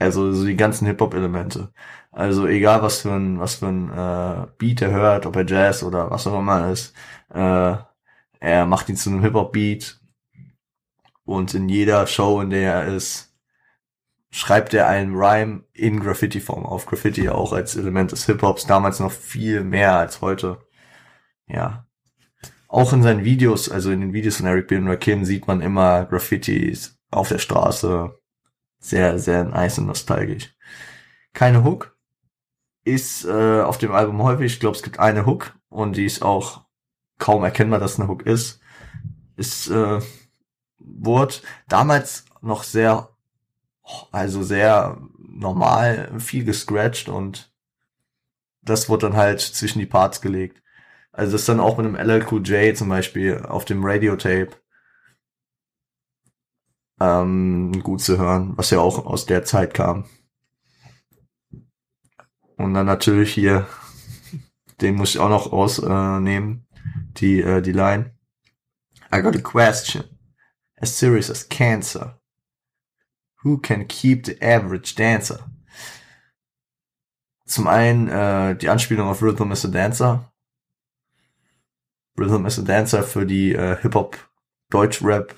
Also 0.00 0.34
so 0.34 0.44
die 0.44 0.54
ganzen 0.54 0.86
Hip-Hop-Elemente. 0.88 1.72
Also 2.12 2.46
egal 2.46 2.82
was 2.82 3.00
für 3.00 3.12
ein, 3.12 3.40
was 3.40 3.56
für 3.56 3.68
ein 3.68 3.90
äh, 3.90 4.46
Beat 4.58 4.82
er 4.82 4.90
hört, 4.90 5.26
ob 5.26 5.34
er 5.36 5.46
Jazz 5.46 5.82
oder 5.82 6.10
was 6.10 6.26
auch 6.26 6.38
immer 6.38 6.70
ist, 6.70 6.94
äh, 7.30 7.76
er 8.40 8.66
macht 8.66 8.88
ihn 8.88 8.96
zu 8.96 9.10
einem 9.10 9.22
Hip-Hop-Beat 9.22 10.00
und 11.24 11.54
in 11.54 11.68
jeder 11.68 12.06
Show, 12.06 12.40
in 12.40 12.50
der 12.50 12.74
er 12.74 12.94
ist, 12.94 13.34
schreibt 14.30 14.74
er 14.74 14.88
einen 14.88 15.14
Rhyme 15.14 15.64
in 15.72 16.00
Graffiti-Form 16.00 16.66
auf. 16.66 16.86
Graffiti 16.86 17.28
auch 17.28 17.52
als 17.52 17.76
Element 17.76 18.12
des 18.12 18.26
Hip-Hops, 18.26 18.66
damals 18.66 19.00
noch 19.00 19.12
viel 19.12 19.62
mehr 19.62 19.96
als 19.96 20.20
heute. 20.20 20.58
Ja. 21.46 21.86
Auch 22.68 22.92
in 22.92 23.02
seinen 23.02 23.24
Videos, 23.24 23.70
also 23.70 23.90
in 23.90 24.00
den 24.00 24.12
Videos 24.12 24.38
von 24.38 24.46
Eric 24.46 24.68
B. 24.68 24.76
und 24.76 24.88
Rakim 24.88 25.24
sieht 25.24 25.46
man 25.46 25.60
immer 25.60 26.06
Graffitis 26.06 26.98
auf 27.10 27.28
der 27.28 27.38
Straße. 27.38 28.18
Sehr, 28.80 29.18
sehr 29.18 29.44
nice 29.44 29.78
und 29.78 29.86
nostalgisch. 29.86 30.54
Keine 31.34 31.64
Hook. 31.64 31.91
Ist 32.84 33.24
äh, 33.24 33.60
auf 33.62 33.78
dem 33.78 33.92
Album 33.92 34.22
häufig, 34.22 34.54
ich 34.54 34.60
glaube, 34.60 34.76
es 34.76 34.82
gibt 34.82 34.98
eine 34.98 35.24
Hook 35.24 35.54
und 35.68 35.96
die 35.96 36.04
ist 36.04 36.22
auch 36.22 36.64
kaum 37.18 37.44
erkennbar, 37.44 37.78
dass 37.78 37.98
eine 37.98 38.08
Hook 38.08 38.26
ist. 38.26 38.60
Ist 39.36 39.70
äh, 39.70 40.00
wurde 40.78 41.34
damals 41.68 42.24
noch 42.40 42.64
sehr, 42.64 43.08
also 44.10 44.42
sehr 44.42 44.98
normal, 45.18 46.18
viel 46.18 46.44
gescratcht 46.44 47.08
und 47.08 47.52
das 48.62 48.88
wurde 48.88 49.08
dann 49.08 49.16
halt 49.16 49.40
zwischen 49.40 49.78
die 49.78 49.86
Parts 49.86 50.20
gelegt. 50.20 50.62
Also 51.12 51.32
das 51.32 51.42
ist 51.42 51.48
dann 51.48 51.60
auch 51.60 51.76
mit 51.76 51.86
einem 51.86 51.96
LLQJ 51.96 52.74
zum 52.74 52.88
Beispiel 52.88 53.38
auf 53.38 53.64
dem 53.64 53.84
Radiotape 53.84 54.50
ähm, 57.00 57.82
gut 57.82 58.00
zu 58.00 58.18
hören, 58.18 58.52
was 58.56 58.70
ja 58.70 58.78
auch 58.80 59.04
aus 59.04 59.26
der 59.26 59.44
Zeit 59.44 59.74
kam. 59.74 60.04
Und 62.62 62.74
dann 62.74 62.86
natürlich 62.86 63.34
hier, 63.34 63.66
den 64.80 64.94
muss 64.94 65.10
ich 65.10 65.18
auch 65.18 65.28
noch 65.28 65.50
rausnehmen, 65.50 66.64
äh, 66.70 66.88
die, 67.16 67.40
äh, 67.40 67.60
die 67.60 67.72
Line. 67.72 68.16
I 69.12 69.20
got 69.20 69.34
a 69.34 69.40
question 69.40 70.04
as 70.76 70.96
serious 70.96 71.28
as 71.28 71.48
cancer. 71.48 72.20
Who 73.42 73.58
can 73.58 73.88
keep 73.88 74.26
the 74.26 74.40
average 74.40 74.94
dancer? 74.94 75.50
Zum 77.46 77.66
einen 77.66 78.08
äh, 78.08 78.56
die 78.56 78.68
Anspielung 78.68 79.08
auf 79.08 79.22
Rhythm 79.22 79.50
is 79.50 79.64
a 79.64 79.68
Dancer. 79.68 80.32
Rhythm 82.16 82.46
is 82.46 82.60
a 82.60 82.62
Dancer 82.62 83.02
für 83.02 83.26
die 83.26 83.54
äh, 83.54 83.76
Hip-Hop, 83.82 84.16
Deutsch-Rap, 84.70 85.34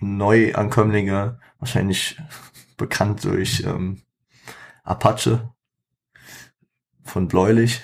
Neuankömmlinge, 0.00 1.40
wahrscheinlich 1.58 2.16
bekannt 2.76 3.24
durch 3.24 3.64
ähm, 3.66 4.02
Apache 4.84 5.53
von 7.04 7.28
Bläulich, 7.28 7.82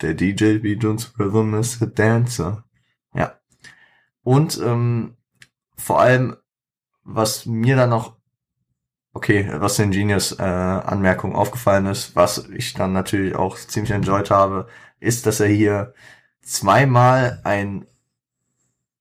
der 0.00 0.14
DJ 0.14 0.62
uns 0.84 1.18
Rhythm 1.18 1.54
is 1.54 1.82
a 1.82 1.86
Dancer. 1.86 2.64
Ja. 3.14 3.38
Und 4.22 4.58
ähm, 4.64 5.16
vor 5.76 6.00
allem, 6.00 6.36
was 7.02 7.46
mir 7.46 7.76
dann 7.76 7.90
noch, 7.90 8.16
okay, 9.12 9.48
was 9.52 9.76
den 9.76 9.90
Genius 9.90 10.32
äh, 10.32 10.42
aufgefallen 11.34 11.86
ist, 11.86 12.16
was 12.16 12.48
ich 12.48 12.74
dann 12.74 12.92
natürlich 12.92 13.34
auch 13.34 13.58
ziemlich 13.58 13.92
enjoyed 13.92 14.30
habe, 14.30 14.68
ist, 15.00 15.26
dass 15.26 15.40
er 15.40 15.48
hier 15.48 15.94
zweimal 16.42 17.40
ein, 17.44 17.86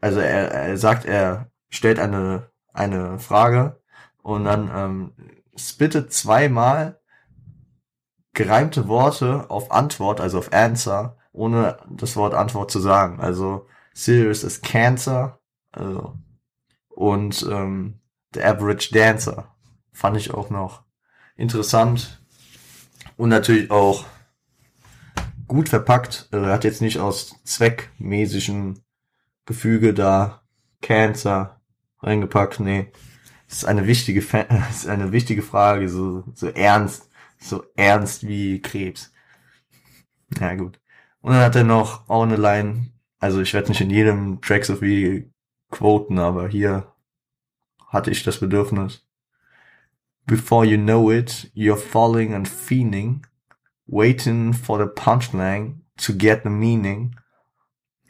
also 0.01 0.19
er, 0.19 0.51
er 0.51 0.77
sagt, 0.77 1.05
er 1.05 1.51
stellt 1.69 1.99
eine, 1.99 2.49
eine 2.73 3.19
Frage 3.19 3.81
und 4.21 4.45
dann 4.45 4.71
ähm, 4.73 5.11
spittet 5.55 6.13
zweimal 6.13 6.99
gereimte 8.33 8.87
Worte 8.87 9.49
auf 9.49 9.71
Antwort, 9.71 10.19
also 10.19 10.39
auf 10.39 10.53
Answer, 10.53 11.17
ohne 11.31 11.77
das 11.89 12.15
Wort 12.15 12.33
Antwort 12.33 12.71
zu 12.71 12.79
sagen. 12.79 13.19
Also 13.19 13.67
serious 13.93 14.43
is 14.43 14.61
cancer, 14.61 15.39
also 15.71 16.15
und 16.89 17.47
ähm, 17.49 17.99
The 18.33 18.43
Average 18.43 18.89
Dancer 18.91 19.55
fand 19.91 20.17
ich 20.17 20.33
auch 20.33 20.49
noch 20.49 20.83
interessant 21.35 22.23
und 23.17 23.29
natürlich 23.29 23.69
auch 23.71 24.05
gut 25.47 25.69
verpackt. 25.69 26.29
Er 26.31 26.47
hat 26.47 26.63
jetzt 26.63 26.81
nicht 26.81 26.99
aus 26.99 27.35
zweckmäßigem 27.43 28.81
Gefüge 29.45 29.93
da 29.93 30.41
Cancer 30.81 31.61
reingepackt. 32.01 32.59
Nee, 32.59 32.91
das 33.47 33.59
ist 33.59 33.65
eine 33.65 33.87
wichtige, 33.87 34.21
das 34.49 34.77
ist 34.77 34.87
eine 34.87 35.11
wichtige 35.11 35.43
Frage, 35.43 35.89
so, 35.89 36.23
so 36.33 36.47
ernst, 36.47 37.09
so 37.43 37.63
ernst 37.75 38.25
wie 38.25 38.61
Krebs. 38.61 39.11
Ja, 40.39 40.55
gut. 40.55 40.79
Und 41.21 41.33
dann 41.33 41.41
hat 41.41 41.55
er 41.55 41.63
noch 41.63 42.09
auch 42.09 42.23
eine 42.23 42.37
Line, 42.37 42.91
also 43.19 43.41
ich 43.41 43.53
werde 43.53 43.69
nicht 43.69 43.81
in 43.81 43.89
jedem 43.89 44.41
Track 44.41 44.65
so 44.65 44.77
viel 44.77 45.31
quoten, 45.69 46.19
aber 46.19 46.47
hier 46.47 46.91
hatte 47.87 48.11
ich 48.11 48.23
das 48.23 48.39
Bedürfnis. 48.39 49.05
Before 50.25 50.65
you 50.65 50.77
know 50.77 51.11
it, 51.11 51.51
you're 51.53 51.75
falling 51.75 52.33
and 52.33 52.47
fiending, 52.47 53.25
waiting 53.87 54.53
for 54.53 54.79
the 54.79 54.85
punchline 54.85 55.81
to 55.97 56.13
get 56.13 56.43
the 56.43 56.49
meaning. 56.49 57.15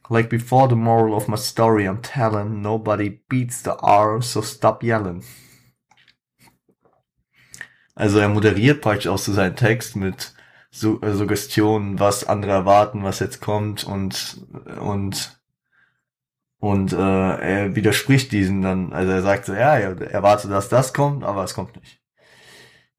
Like 0.10 0.30
before 0.30 0.68
the 0.68 0.76
moral 0.76 1.16
of 1.16 1.28
my 1.28 1.38
story 1.38 1.88
I'm 1.88 2.02
telling, 2.02 2.62
nobody 2.62 3.22
beats 3.30 3.64
the 3.64 3.76
R, 3.78 4.22
so 4.22 4.42
stop 4.42 4.84
yelling. 4.84 5.24
Also 7.96 8.20
er 8.20 8.30
moderiert 8.30 8.82
praktisch 8.82 9.08
auch 9.08 9.18
so 9.18 9.34
seinen 9.34 9.56
Text 9.56 9.96
mit 9.96 10.34
Suggestionen, 10.72 12.00
was 12.00 12.28
andere 12.28 12.52
erwarten, 12.52 13.04
was 13.04 13.20
jetzt 13.20 13.42
kommt 13.42 13.84
und, 13.84 14.42
und 14.80 15.40
und 16.64 16.94
äh, 16.94 16.96
er 16.96 17.76
widerspricht 17.76 18.32
diesen 18.32 18.62
dann, 18.62 18.94
also 18.94 19.12
er 19.12 19.22
sagt 19.22 19.44
so, 19.44 19.54
ja, 19.54 19.76
er 19.76 20.00
erwartet, 20.00 20.50
dass 20.50 20.70
das 20.70 20.94
kommt, 20.94 21.26
aber 21.26 21.44
es 21.44 21.54
kommt 21.56 21.76
nicht. 21.76 22.02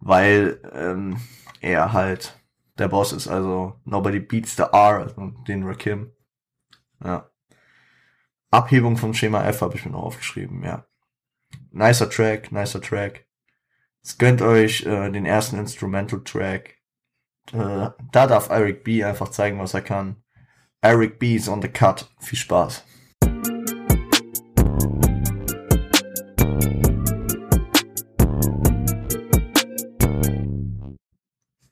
Weil 0.00 0.60
ähm, 0.74 1.16
er 1.62 1.94
halt 1.94 2.38
der 2.76 2.88
Boss 2.88 3.12
ist, 3.12 3.26
also 3.26 3.80
nobody 3.86 4.20
beats 4.20 4.54
the 4.56 4.64
R, 4.64 4.98
also 4.98 5.32
den 5.48 5.64
Rakim. 5.64 6.12
Ja. 7.02 7.30
Abhebung 8.50 8.98
vom 8.98 9.14
Schema 9.14 9.42
F 9.44 9.62
habe 9.62 9.76
ich 9.76 9.86
mir 9.86 9.92
noch 9.92 10.02
aufgeschrieben, 10.02 10.62
ja. 10.62 10.84
Nicer 11.70 12.10
Track, 12.10 12.52
nicer 12.52 12.82
Track. 12.82 13.24
Gönnt 14.18 14.42
euch 14.42 14.87
äh, 14.87 15.11
den 15.11 15.26
ersten 15.26 15.58
Instrumental 15.58 16.23
Track. 16.23 16.76
Äh, 17.52 17.90
da 18.12 18.26
darf 18.26 18.49
Eric 18.49 18.84
B 18.84 19.02
einfach 19.02 19.30
zeigen, 19.30 19.58
was 19.58 19.75
er 19.75 19.82
kann. 19.82 20.23
Eric 20.80 21.18
B 21.18 21.34
is 21.34 21.49
on 21.49 21.61
the 21.61 21.68
cut. 21.68 22.11
Viel 22.20 22.38
Spaß. 22.38 22.84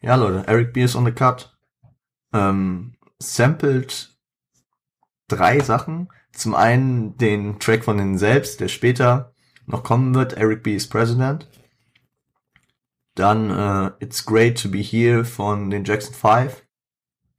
Ja, 0.01 0.17
Leute, 0.17 0.45
Eric 0.49 0.73
B. 0.73 0.83
ist 0.83 0.97
on 0.97 1.05
the 1.05 1.13
cut. 1.13 1.57
Ähm, 2.35 2.95
sampled 3.21 4.19
drei 5.29 5.61
Sachen. 5.61 6.09
Zum 6.33 6.57
einen 6.57 7.17
den 7.19 7.61
Track 7.61 7.85
von 7.85 7.99
ihnen 8.01 8.19
selbst, 8.19 8.59
der 8.61 8.69
später 8.69 9.33
noch 9.67 9.85
kommen 9.85 10.15
wird, 10.15 10.33
Eric 10.33 10.65
B. 10.65 10.75
is 10.75 10.89
President. 10.89 11.49
Dann 13.15 13.51
äh, 13.51 14.05
It's 14.05 14.25
Great 14.25 14.61
to 14.63 14.71
Be 14.71 14.79
Here 14.79 15.25
von 15.25 15.71
den 15.71 15.85
Jackson 15.85 16.15
5, 16.15 16.65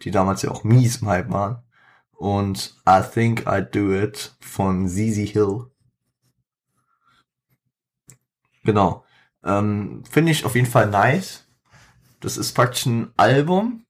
die 0.04 0.12
damals 0.12 0.42
ja 0.44 0.52
auch 0.52 0.64
mies 0.64 1.02
im 1.02 1.08
Hype 1.08 1.32
waren. 1.32 1.64
Und 2.12 2.76
I 2.88 3.02
Think 3.02 3.48
I'd 3.48 3.72
Do 3.72 3.92
It 3.92 4.36
von 4.40 4.88
ZZ 4.88 5.30
Hill. 5.32 5.72
Genau. 8.64 9.04
Ähm, 9.44 10.04
Finde 10.10 10.32
ich 10.32 10.46
auf 10.46 10.56
jeden 10.56 10.70
Fall 10.70 10.90
nice. 10.90 11.48
Das 12.20 12.38
ist 12.38 12.54
praktisch 12.54 12.86
ein 12.86 13.12
Album. 13.18 13.86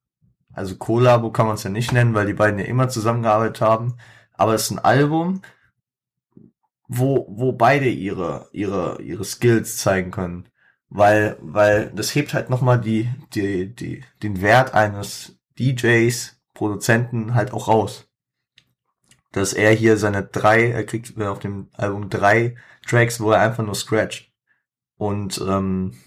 Also 0.54 0.78
Collabo 0.78 1.32
kann 1.32 1.48
man 1.48 1.56
es 1.56 1.64
ja 1.64 1.70
nicht 1.70 1.92
nennen, 1.92 2.14
weil 2.14 2.26
die 2.26 2.34
beiden 2.34 2.60
ja 2.60 2.66
immer 2.66 2.90
zusammengearbeitet 2.90 3.62
haben. 3.62 3.98
Aber 4.34 4.54
es 4.56 4.64
ist 4.64 4.72
ein 4.72 4.80
Album, 4.80 5.42
wo, 6.88 7.28
wo 7.30 7.52
beide 7.52 7.90
ihre, 7.90 8.50
ihre, 8.52 9.02
ihre 9.02 9.26
Skills 9.26 9.78
zeigen 9.78 10.12
können. 10.12 10.50
Weil, 10.96 11.38
weil 11.42 11.90
das 11.90 12.14
hebt 12.14 12.36
halt 12.36 12.52
nochmal 12.52 12.80
die, 12.80 13.10
die, 13.34 13.74
die, 13.74 14.04
den 14.22 14.44
Wert 14.44 14.76
eines 14.76 15.40
DJs, 15.58 16.40
Produzenten 16.54 17.34
halt 17.34 17.52
auch 17.52 17.68
raus. 17.68 18.08
Dass 19.32 19.54
er 19.54 19.72
hier 19.72 19.98
seine 19.98 20.24
drei, 20.24 20.70
er 20.70 20.86
kriegt 20.86 21.20
auf 21.20 21.40
dem 21.40 21.72
Album 21.74 22.12
drei 22.12 22.56
Tracks, 22.86 23.20
wo 23.20 23.32
er 23.32 23.42
einfach 23.42 23.66
nur 23.66 23.74
scratcht. 23.74 24.32
Und 24.96 25.42
ähm, 25.42 25.98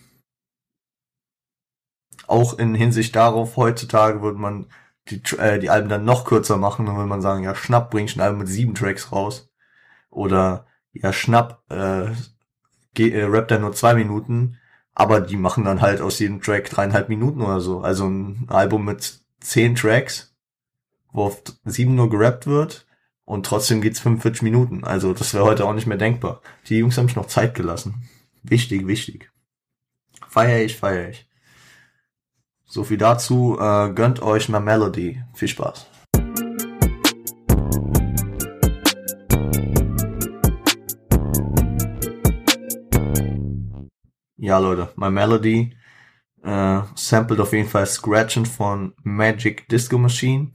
auch 2.29 2.57
in 2.57 2.77
Hinsicht 2.77 3.17
darauf, 3.17 3.57
heutzutage 3.57 4.23
würde 4.23 4.39
man 4.39 4.69
die, 5.09 5.21
äh, 5.39 5.59
die 5.59 5.71
Alben 5.71 5.89
dann 5.89 6.05
noch 6.05 6.25
kürzer 6.25 6.59
machen, 6.59 6.87
dann 6.87 6.95
würde 6.95 7.09
man 7.09 7.23
sagen, 7.23 7.43
ja, 7.43 7.57
Schnapp 7.57 7.91
bringt 7.91 8.17
ein 8.17 8.21
Album 8.21 8.39
mit 8.39 8.49
sieben 8.49 8.77
Tracks 8.77 9.11
raus. 9.11 9.51
Oder 10.11 10.69
ja, 10.93 11.13
Schnapp 11.13 11.65
äh, 11.71 12.13
äh, 13.03 13.25
rappt 13.25 13.51
er 13.51 13.59
nur 13.59 13.73
zwei 13.73 13.95
Minuten, 13.95 14.61
aber 14.99 15.21
die 15.21 15.37
machen 15.37 15.65
dann 15.65 15.83
halt 15.83 16.01
aus 16.01 16.19
jedem 16.19 16.41
Track 16.41 16.71
dreieinhalb 16.71 17.11
Minuten 17.11 17.43
oder 17.43 17.61
so. 17.61 17.83
Also 17.83 18.09
ein 18.09 18.47
Album 18.49 18.87
mit 18.87 19.21
zehn 19.41 19.75
Tracks, 19.75 20.35
wo 21.13 21.25
auf 21.25 21.43
sieben 21.67 21.95
nur 21.95 22.09
gerappt 22.09 22.47
wird 22.47 22.87
und 23.27 23.45
trotzdem 23.45 23.83
geht's 23.83 24.01
45 24.01 24.41
Minuten. 24.41 24.85
Also 24.85 25.13
das 25.13 25.35
wäre 25.35 25.45
heute 25.45 25.67
auch 25.67 25.75
nicht 25.75 25.87
mehr 25.87 25.99
denkbar. 25.99 26.41
Die 26.69 26.79
Jungs 26.79 26.97
haben 26.97 27.09
sich 27.09 27.17
noch 27.17 27.27
Zeit 27.27 27.55
gelassen. 27.55 28.09
Wichtig, 28.43 28.87
wichtig. 28.87 29.31
Feier 30.31 30.65
ich, 30.65 30.77
feier 30.77 31.11
ich. 31.11 31.29
So 32.65 32.83
viel 32.83 32.97
dazu. 32.97 33.59
Äh, 33.61 33.93
gönnt 33.93 34.23
euch 34.23 34.49
mal 34.49 34.61
Melody. 34.61 35.23
Viel 35.35 35.49
Spaß. 35.49 35.87
Ja, 44.47 44.59
Leute, 44.59 44.93
My 44.95 45.11
Melody 45.11 45.77
äh, 46.45 46.81
sampled 46.95 47.41
auf 47.41 47.53
jeden 47.53 47.69
Fall 47.69 47.85
Scratchen 47.85 48.47
von 48.47 48.95
Magic 49.03 49.69
Disco 49.69 49.99
Machine. 49.99 50.53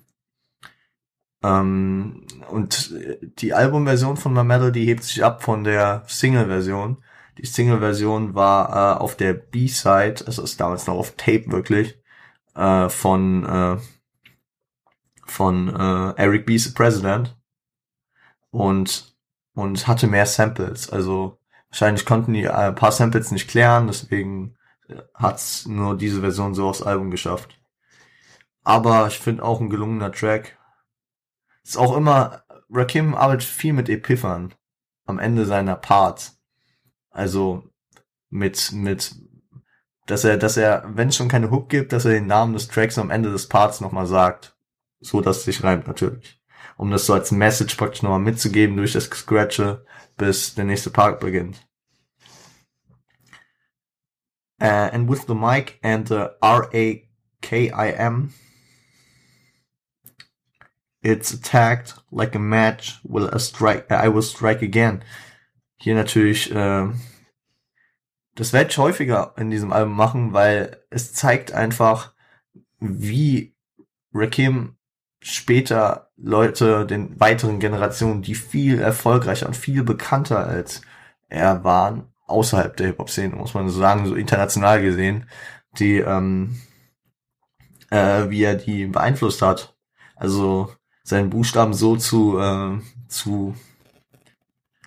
Ähm, 1.43 2.25
und 2.49 2.95
die 3.41 3.53
Albumversion 3.53 4.15
von 4.15 4.31
My 4.31 4.45
Melody 4.45 4.85
hebt 4.85 5.03
sich 5.03 5.21
ab 5.25 5.43
von 5.43 5.65
der 5.65 6.05
Single-Version. 6.07 7.03
Die 7.37 7.45
Single-Version 7.45 8.33
war 8.33 8.69
äh, 8.69 8.99
auf 9.01 9.17
der 9.17 9.33
B-Side, 9.33 10.23
also 10.25 10.41
ist 10.41 10.61
damals 10.61 10.87
noch 10.87 10.95
auf 10.95 11.17
Tape 11.17 11.51
wirklich, 11.51 11.99
äh, 12.55 12.87
von 12.87 13.45
äh, 13.45 13.77
von 15.25 15.67
äh, 15.67 16.13
Eric 16.15 16.45
B. 16.45 16.57
The 16.57 16.71
President 16.71 17.37
und 18.51 19.17
und 19.53 19.85
hatte 19.85 20.07
mehr 20.07 20.27
Samples. 20.27 20.89
Also 20.89 21.40
wahrscheinlich 21.71 22.05
konnten 22.05 22.33
die 22.33 22.47
ein 22.47 22.75
paar 22.75 22.91
Samples 22.91 23.31
nicht 23.31 23.49
klären, 23.49 23.87
deswegen 23.87 24.57
hat's 25.13 25.65
nur 25.65 25.97
diese 25.97 26.19
Version 26.19 26.53
so 26.53 26.67
aufs 26.67 26.81
Album 26.81 27.11
geschafft. 27.11 27.57
Aber 28.63 29.07
ich 29.07 29.17
finde 29.17 29.43
auch 29.43 29.59
ein 29.59 29.69
gelungener 29.69 30.11
Track. 30.11 30.57
Ist 31.63 31.77
auch 31.77 31.95
immer, 31.95 32.43
Rakim 32.69 33.15
arbeitet 33.15 33.47
viel 33.47 33.73
mit 33.73 33.89
Epiphern 33.89 34.53
am 35.05 35.17
Ende 35.17 35.45
seiner 35.45 35.75
Parts. 35.75 36.39
Also 37.09 37.63
mit, 38.29 38.71
mit, 38.71 39.15
dass 40.05 40.23
er, 40.23 40.37
dass 40.37 40.57
er, 40.57 40.83
wenn 40.87 41.09
es 41.09 41.15
schon 41.15 41.29
keine 41.29 41.51
Hook 41.51 41.69
gibt, 41.69 41.93
dass 41.93 42.05
er 42.05 42.11
den 42.11 42.27
Namen 42.27 42.53
des 42.53 42.67
Tracks 42.67 42.97
am 42.97 43.09
Ende 43.09 43.31
des 43.31 43.47
Parts 43.47 43.81
nochmal 43.81 44.07
sagt. 44.07 44.55
So, 44.99 45.21
dass 45.21 45.37
es 45.37 45.45
sich 45.45 45.63
reimt 45.63 45.87
natürlich. 45.87 46.40
Um 46.81 46.89
das 46.89 47.05
so 47.05 47.13
als 47.13 47.31
Message 47.31 47.75
praktisch 47.75 48.01
nochmal 48.01 48.17
mitzugeben 48.17 48.75
durch 48.75 48.93
das 48.93 49.03
Scratche, 49.03 49.85
bis 50.17 50.55
der 50.55 50.65
nächste 50.65 50.89
Part 50.89 51.19
beginnt. 51.19 51.63
Uh, 54.59 54.89
and 54.91 55.07
with 55.07 55.27
the 55.27 55.35
mic 55.35 55.77
and 55.83 56.07
the 56.07 56.29
R-A-K-I-M, 56.41 58.33
it's 61.03 61.31
attacked 61.31 61.99
like 62.09 62.33
a 62.33 62.39
match 62.39 62.99
will 63.03 63.29
a 63.31 63.37
strike, 63.37 63.91
I 63.91 64.07
will 64.07 64.23
strike 64.23 64.63
again. 64.63 65.03
Hier 65.77 65.93
natürlich, 65.93 66.49
äh, 66.51 66.87
das 68.33 68.53
werde 68.53 68.71
ich 68.71 68.77
häufiger 68.79 69.35
in 69.37 69.51
diesem 69.51 69.71
Album 69.71 69.95
machen, 69.95 70.33
weil 70.33 70.83
es 70.89 71.13
zeigt 71.13 71.51
einfach, 71.51 72.15
wie 72.79 73.55
Rakim 74.15 74.77
später 75.21 76.09
Leute, 76.17 76.85
den 76.85 77.19
weiteren 77.19 77.59
Generationen, 77.59 78.21
die 78.21 78.35
viel 78.35 78.79
erfolgreicher 78.79 79.47
und 79.47 79.55
viel 79.55 79.83
bekannter 79.83 80.45
als 80.45 80.81
er 81.29 81.63
waren, 81.63 82.05
außerhalb 82.27 82.75
der 82.75 82.87
Hip-Hop-Szene, 82.87 83.35
muss 83.35 83.53
man 83.53 83.69
so 83.69 83.79
sagen, 83.79 84.07
so 84.07 84.15
international 84.15 84.81
gesehen, 84.81 85.29
die, 85.77 85.97
ähm, 85.97 86.59
äh, 87.89 88.29
wie 88.29 88.43
er 88.43 88.55
die 88.55 88.87
beeinflusst 88.87 89.41
hat. 89.41 89.75
Also 90.15 90.73
seinen 91.03 91.29
Buchstaben 91.29 91.73
so 91.73 91.97
zu, 91.97 92.39
äh, 92.39 92.79
zu, 93.07 93.55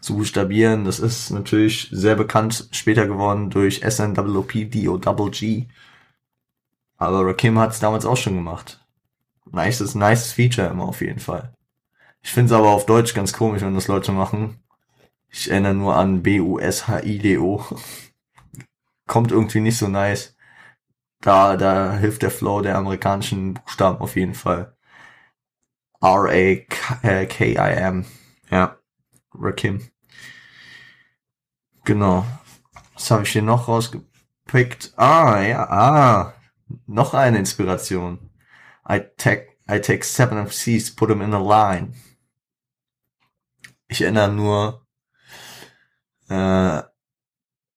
zu 0.00 0.16
buchstabieren, 0.16 0.84
das 0.84 1.00
ist 1.00 1.30
natürlich 1.30 1.88
sehr 1.92 2.16
bekannt 2.16 2.68
später 2.72 3.06
geworden 3.06 3.50
durch 3.50 3.82
SNWP, 3.88 4.70
DO 4.70 4.98
G. 5.30 5.66
Aber 6.96 7.26
Rakim 7.26 7.58
hat 7.58 7.72
es 7.72 7.80
damals 7.80 8.06
auch 8.06 8.16
schon 8.16 8.34
gemacht. 8.34 8.83
Nice, 9.50 9.94
nice 9.94 10.32
Feature 10.32 10.68
immer 10.68 10.84
auf 10.88 11.00
jeden 11.00 11.20
Fall. 11.20 11.52
Ich 12.22 12.32
finde 12.32 12.54
es 12.54 12.58
aber 12.58 12.70
auf 12.70 12.86
Deutsch 12.86 13.14
ganz 13.14 13.32
komisch, 13.32 13.62
wenn 13.62 13.74
das 13.74 13.88
Leute 13.88 14.12
machen. 14.12 14.58
Ich 15.28 15.50
erinnere 15.50 15.74
nur 15.74 15.96
an 15.96 16.22
B-U-S-H-I-D-O. 16.22 17.64
Kommt 19.06 19.32
irgendwie 19.32 19.60
nicht 19.60 19.76
so 19.76 19.88
nice. 19.88 20.34
Da, 21.20 21.56
da 21.56 21.94
hilft 21.96 22.22
der 22.22 22.30
Flow 22.30 22.62
der 22.62 22.76
amerikanischen 22.76 23.54
Buchstaben 23.54 23.98
auf 23.98 24.16
jeden 24.16 24.34
Fall. 24.34 24.76
R-A-K-I-M. 26.00 26.66
Ja. 28.50 28.78
Rakim. 29.34 29.90
Genau. 31.84 32.24
Was 32.94 33.10
habe 33.10 33.24
ich 33.24 33.30
hier 33.30 33.42
noch 33.42 33.68
rausgepickt? 33.68 34.92
Ah, 34.96 35.40
ja, 35.40 35.68
ah. 35.68 36.34
Noch 36.86 37.14
eine 37.14 37.38
Inspiration. 37.38 38.30
I 38.86 39.06
take, 39.16 39.58
I 39.68 39.78
take 39.78 40.04
seven 40.04 40.38
MCs, 40.38 40.96
put 40.96 41.08
them 41.08 41.22
in 41.22 41.32
a 41.32 41.42
line. 41.42 41.94
Ich 43.88 44.00
erinnere 44.00 44.28
nur 44.28 44.84
Uh, 46.28 46.82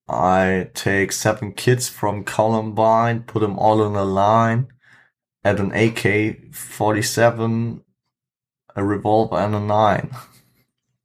I 0.07 0.69
take 0.73 1.11
seven 1.11 1.51
kids 1.51 1.89
from 1.89 2.23
Columbine, 2.23 3.23
put 3.23 3.41
them 3.41 3.59
all 3.59 3.85
in 3.85 3.95
a 3.95 4.05
line, 4.05 4.67
add 5.43 5.59
an 5.59 5.73
AK-47, 5.73 7.81
a 8.75 8.83
revolver 8.83 9.35
and 9.35 9.53
a 9.53 9.59
nine. 9.59 10.11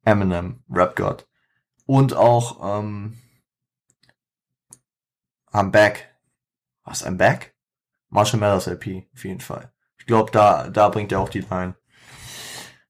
Eminem, 0.07 0.59
Rap 0.69 0.95
God. 0.95 1.25
Und 1.85 2.13
auch, 2.13 2.79
ähm, 2.79 3.17
I'm 5.53 5.69
back. 5.69 6.15
Was, 6.85 7.03
I'm 7.03 7.17
back? 7.17 7.53
Marshall 8.09 8.39
Mathers 8.39 8.67
LP, 8.67 9.09
auf 9.13 9.25
jeden 9.25 9.41
Fall. 9.41 9.72
Ich 10.03 10.07
glaube, 10.07 10.31
da, 10.31 10.67
da 10.69 10.89
bringt 10.89 11.13
er 11.13 11.21
auch 11.21 11.29
die 11.29 11.45
Line. 11.49 11.75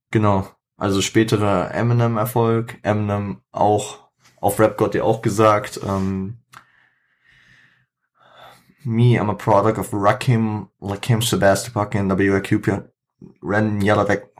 Genau. 0.10 0.48
Also 0.78 1.00
spätere 1.02 1.70
Eminem-Erfolg. 1.72 2.80
Eminem 2.82 3.42
auch 3.52 4.00
auf 4.42 4.60
Rap 4.60 4.78
God 4.78 4.96
ja 4.96 5.04
auch 5.04 5.22
gesagt, 5.22 5.80
ähm, 5.88 6.40
Me, 8.84 9.20
I'm 9.20 9.30
a 9.30 9.36
product 9.36 9.80
of 9.80 9.90
Rakim, 9.94 10.70
Lakim, 10.82 11.22
Sebastian, 11.22 12.10
WRQ, 12.10 12.84
Ren, 13.44 13.80
Yalla 13.80 14.08
weg. 14.10 14.32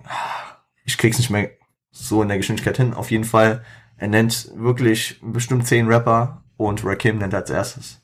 Ich 0.84 0.98
krieg's 0.98 1.20
nicht 1.20 1.30
mehr 1.30 1.52
so 1.92 2.24
in 2.24 2.28
der 2.28 2.38
Geschwindigkeit 2.38 2.76
hin. 2.76 2.96
Auf 2.96 3.12
jeden 3.12 3.24
Fall, 3.24 3.64
er 3.98 4.08
nennt 4.08 4.52
wirklich 4.56 5.22
bestimmt 5.22 5.68
zehn 5.68 5.88
Rapper 5.88 6.44
und 6.58 6.84
Rakim 6.84 7.20
nennt 7.20 7.36
als 7.36 7.52
erstes. 7.52 8.02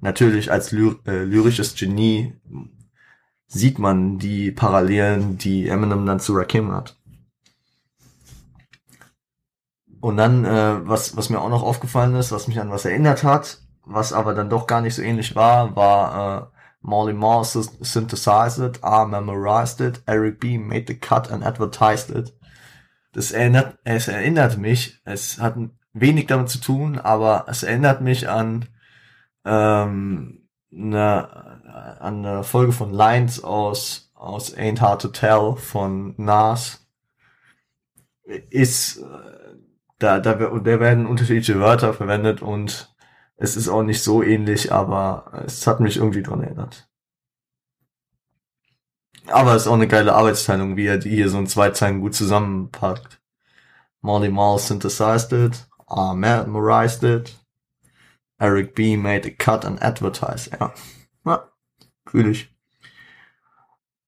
Natürlich 0.00 0.52
als 0.52 0.70
ly 0.70 0.94
äh, 1.06 1.24
lyrisches 1.24 1.74
Genie 1.74 2.32
sieht 3.46 3.78
man 3.78 4.18
die 4.18 4.50
Parallelen, 4.50 5.38
die 5.38 5.68
Eminem 5.68 6.06
dann 6.06 6.20
zu 6.20 6.34
Rakim 6.34 6.72
hat. 6.72 6.96
Und 10.00 10.16
dann, 10.16 10.44
äh, 10.44 10.86
was, 10.86 11.16
was 11.16 11.30
mir 11.30 11.40
auch 11.40 11.48
noch 11.48 11.62
aufgefallen 11.62 12.14
ist, 12.16 12.32
was 12.32 12.48
mich 12.48 12.60
an 12.60 12.70
was 12.70 12.84
erinnert 12.84 13.24
hat, 13.24 13.60
was 13.84 14.12
aber 14.12 14.34
dann 14.34 14.50
doch 14.50 14.66
gar 14.66 14.80
nicht 14.80 14.94
so 14.94 15.02
ähnlich 15.02 15.34
war, 15.34 15.74
war 15.74 16.42
äh, 16.42 16.56
Molly 16.80 17.12
Moore 17.12 17.44
synthesized 17.44 18.58
it, 18.58 18.80
R 18.82 19.06
memorized 19.06 19.80
it, 19.80 20.02
Eric 20.06 20.38
B 20.38 20.58
made 20.58 20.84
the 20.86 20.94
cut 20.94 21.30
and 21.32 21.44
advertised 21.44 22.10
it. 22.10 22.32
Das 23.12 23.32
erinnert, 23.32 23.78
es 23.82 24.08
erinnert 24.08 24.58
mich, 24.58 25.00
es 25.04 25.40
hat 25.40 25.56
wenig 25.92 26.26
damit 26.26 26.50
zu 26.50 26.60
tun, 26.60 26.98
aber 26.98 27.46
es 27.48 27.62
erinnert 27.62 28.02
mich 28.02 28.28
an 28.28 28.66
ähm, 29.44 30.45
eine, 30.72 32.00
eine 32.00 32.44
Folge 32.44 32.72
von 32.72 32.92
Lines 32.92 33.42
aus, 33.42 34.10
aus 34.14 34.54
Ain't 34.56 34.80
Hard 34.80 35.02
to 35.02 35.08
Tell 35.08 35.56
von 35.56 36.14
Nas 36.16 36.86
ist, 38.50 38.98
äh, 38.98 39.02
da, 39.98 40.20
da, 40.20 40.34
da 40.34 40.80
werden 40.80 41.06
unterschiedliche 41.06 41.60
Wörter 41.60 41.94
verwendet 41.94 42.42
und 42.42 42.94
es 43.36 43.56
ist 43.56 43.68
auch 43.68 43.82
nicht 43.82 44.02
so 44.02 44.22
ähnlich, 44.22 44.72
aber 44.72 45.42
es 45.46 45.66
hat 45.66 45.80
mich 45.80 45.96
irgendwie 45.96 46.22
dran 46.22 46.42
erinnert. 46.42 46.88
Aber 49.28 49.54
es 49.54 49.62
ist 49.62 49.68
auch 49.68 49.74
eine 49.74 49.88
geile 49.88 50.14
Arbeitsteilung, 50.14 50.76
wie 50.76 50.86
er 50.86 50.98
die 50.98 51.10
hier 51.10 51.28
so 51.28 51.38
in 51.38 51.46
zwei 51.46 51.70
Zeilen 51.70 52.00
gut 52.00 52.14
zusammenpackt. 52.14 53.20
Molly 54.00 54.30
Mall 54.30 54.58
synthesized 54.58 55.32
it, 55.32 55.66
I 55.90 56.14
memorized 56.14 57.02
it, 57.02 57.34
Eric 58.38 58.74
B. 58.74 58.96
made 58.96 59.26
a 59.26 59.30
cut 59.30 59.64
and 59.64 59.82
advertise. 59.82 60.50
Ja, 60.58 60.72
ja 61.24 61.50
fühle 62.06 62.30
ich. 62.30 62.48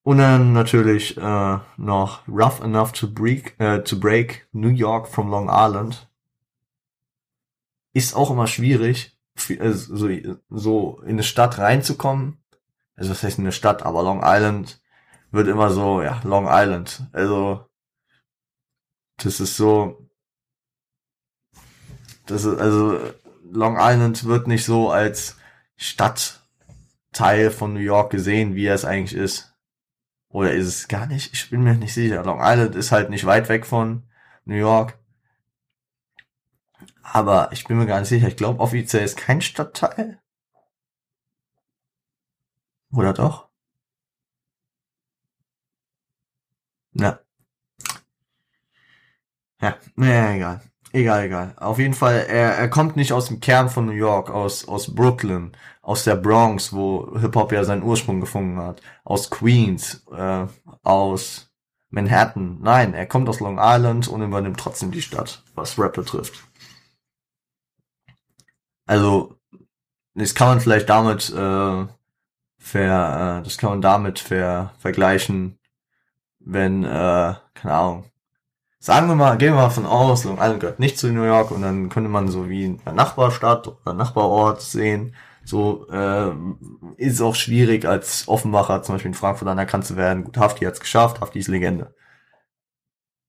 Und 0.02 0.18
dann 0.18 0.54
natürlich 0.54 1.18
äh, 1.18 1.58
noch 1.76 2.26
Rough 2.26 2.60
Enough 2.62 2.92
to 2.92 3.12
Break, 3.12 3.58
äh, 3.58 3.82
to 3.82 3.98
break 3.98 4.48
New 4.52 4.70
York 4.70 5.06
from 5.06 5.28
Long 5.28 5.48
Island. 5.50 6.08
Ist 7.92 8.14
auch 8.14 8.30
immer 8.30 8.46
schwierig, 8.46 9.18
also 9.58 9.96
so, 9.96 10.08
so 10.48 11.00
in 11.02 11.10
eine 11.10 11.22
Stadt 11.22 11.58
reinzukommen. 11.58 12.38
Also 12.96 13.10
was 13.10 13.22
heißt 13.22 13.38
in 13.38 13.44
eine 13.44 13.52
Stadt, 13.52 13.82
aber 13.84 14.02
Long 14.02 14.22
Island 14.24 14.80
wird 15.30 15.46
immer 15.46 15.70
so, 15.70 16.00
ja, 16.02 16.20
Long 16.24 16.46
Island. 16.48 17.06
Also 17.12 17.66
das 19.18 19.40
ist 19.40 19.56
so, 19.56 20.08
das 22.26 22.44
ist, 22.44 22.58
also 22.58 22.98
Long 23.50 23.76
Island 23.78 24.24
wird 24.24 24.46
nicht 24.46 24.64
so 24.64 24.90
als 24.90 25.36
Stadtteil 25.76 27.50
von 27.50 27.74
New 27.74 27.80
York 27.80 28.10
gesehen, 28.10 28.54
wie 28.54 28.66
er 28.66 28.74
es 28.74 28.84
eigentlich 28.84 29.18
ist. 29.18 29.54
Oder 30.28 30.52
ist 30.52 30.66
es 30.66 30.88
gar 30.88 31.06
nicht? 31.06 31.32
Ich 31.32 31.50
bin 31.50 31.62
mir 31.62 31.74
nicht 31.74 31.94
sicher. 31.94 32.22
Long 32.24 32.40
Island 32.42 32.74
ist 32.76 32.92
halt 32.92 33.10
nicht 33.10 33.26
weit 33.26 33.48
weg 33.48 33.66
von 33.66 34.04
New 34.44 34.56
York. 34.56 34.98
Aber 37.02 37.50
ich 37.52 37.64
bin 37.64 37.78
mir 37.78 37.86
gar 37.86 38.00
nicht 38.00 38.08
sicher. 38.08 38.28
Ich 38.28 38.36
glaube, 38.36 38.60
offiziell 38.60 39.04
ist 39.04 39.16
kein 39.16 39.40
Stadtteil. 39.40 40.20
Oder 42.92 43.12
doch? 43.14 43.48
Ja. 46.92 47.18
Ja, 49.60 49.76
naja, 49.96 50.32
egal. 50.34 50.60
Egal, 50.92 51.24
egal. 51.24 51.54
Auf 51.56 51.78
jeden 51.78 51.94
Fall, 51.94 52.26
er, 52.28 52.54
er 52.56 52.70
kommt 52.70 52.96
nicht 52.96 53.12
aus 53.12 53.26
dem 53.26 53.40
Kern 53.40 53.68
von 53.68 53.86
New 53.86 53.92
York, 53.92 54.30
aus, 54.30 54.66
aus 54.66 54.94
Brooklyn, 54.94 55.52
aus 55.82 56.04
der 56.04 56.16
Bronx, 56.16 56.72
wo 56.72 57.14
Hip-Hop 57.18 57.52
ja 57.52 57.64
seinen 57.64 57.82
Ursprung 57.82 58.20
gefunden 58.20 58.58
hat, 58.58 58.80
aus 59.04 59.30
Queens, 59.30 60.06
äh, 60.10 60.46
aus 60.82 61.50
Manhattan. 61.90 62.58
Nein, 62.62 62.94
er 62.94 63.06
kommt 63.06 63.28
aus 63.28 63.40
Long 63.40 63.58
Island 63.60 64.08
und 64.08 64.22
übernimmt 64.22 64.60
trotzdem 64.60 64.90
die 64.90 65.02
Stadt, 65.02 65.42
was 65.54 65.78
Rap 65.78 65.94
betrifft. 65.94 66.42
Also, 68.86 69.36
das 70.14 70.34
kann 70.34 70.48
man 70.48 70.60
vielleicht 70.60 70.88
damit 70.88 71.28
äh, 71.30 71.86
ver, 72.58 73.40
äh, 73.40 73.44
das 73.44 73.58
kann 73.58 73.70
man 73.70 73.82
damit 73.82 74.18
ver, 74.18 74.72
vergleichen, 74.78 75.58
wenn, 76.40 76.84
äh, 76.84 77.34
keine 77.54 77.74
Ahnung, 77.74 78.04
sagen 78.78 79.08
wir 79.08 79.14
mal, 79.14 79.36
gehen 79.38 79.54
wir 79.54 79.62
mal 79.62 79.70
von 79.70 79.86
aus, 79.86 80.24
Long 80.24 80.38
Island 80.38 80.60
gehört 80.60 80.78
nicht 80.78 80.98
zu 80.98 81.08
New 81.08 81.24
York 81.24 81.50
und 81.50 81.62
dann 81.62 81.88
könnte 81.88 82.08
man 82.08 82.28
so 82.28 82.48
wie 82.48 82.78
eine 82.84 82.96
Nachbarstadt 82.96 83.68
oder 83.68 83.92
Nachbarort 83.94 84.62
sehen. 84.62 85.14
So 85.44 85.88
äh, 85.88 86.32
ist 86.96 87.20
auch 87.20 87.34
schwierig 87.34 87.86
als 87.86 88.28
Offenbacher 88.28 88.82
zum 88.82 88.94
Beispiel 88.94 89.10
in 89.10 89.14
Frankfurt 89.14 89.48
anerkannt 89.48 89.86
zu 89.86 89.96
werden. 89.96 90.24
Gut, 90.24 90.36
Hafti 90.36 90.64
hat's 90.64 90.80
geschafft, 90.80 91.20
Hafti 91.20 91.38
ist 91.38 91.48
Legende. 91.48 91.94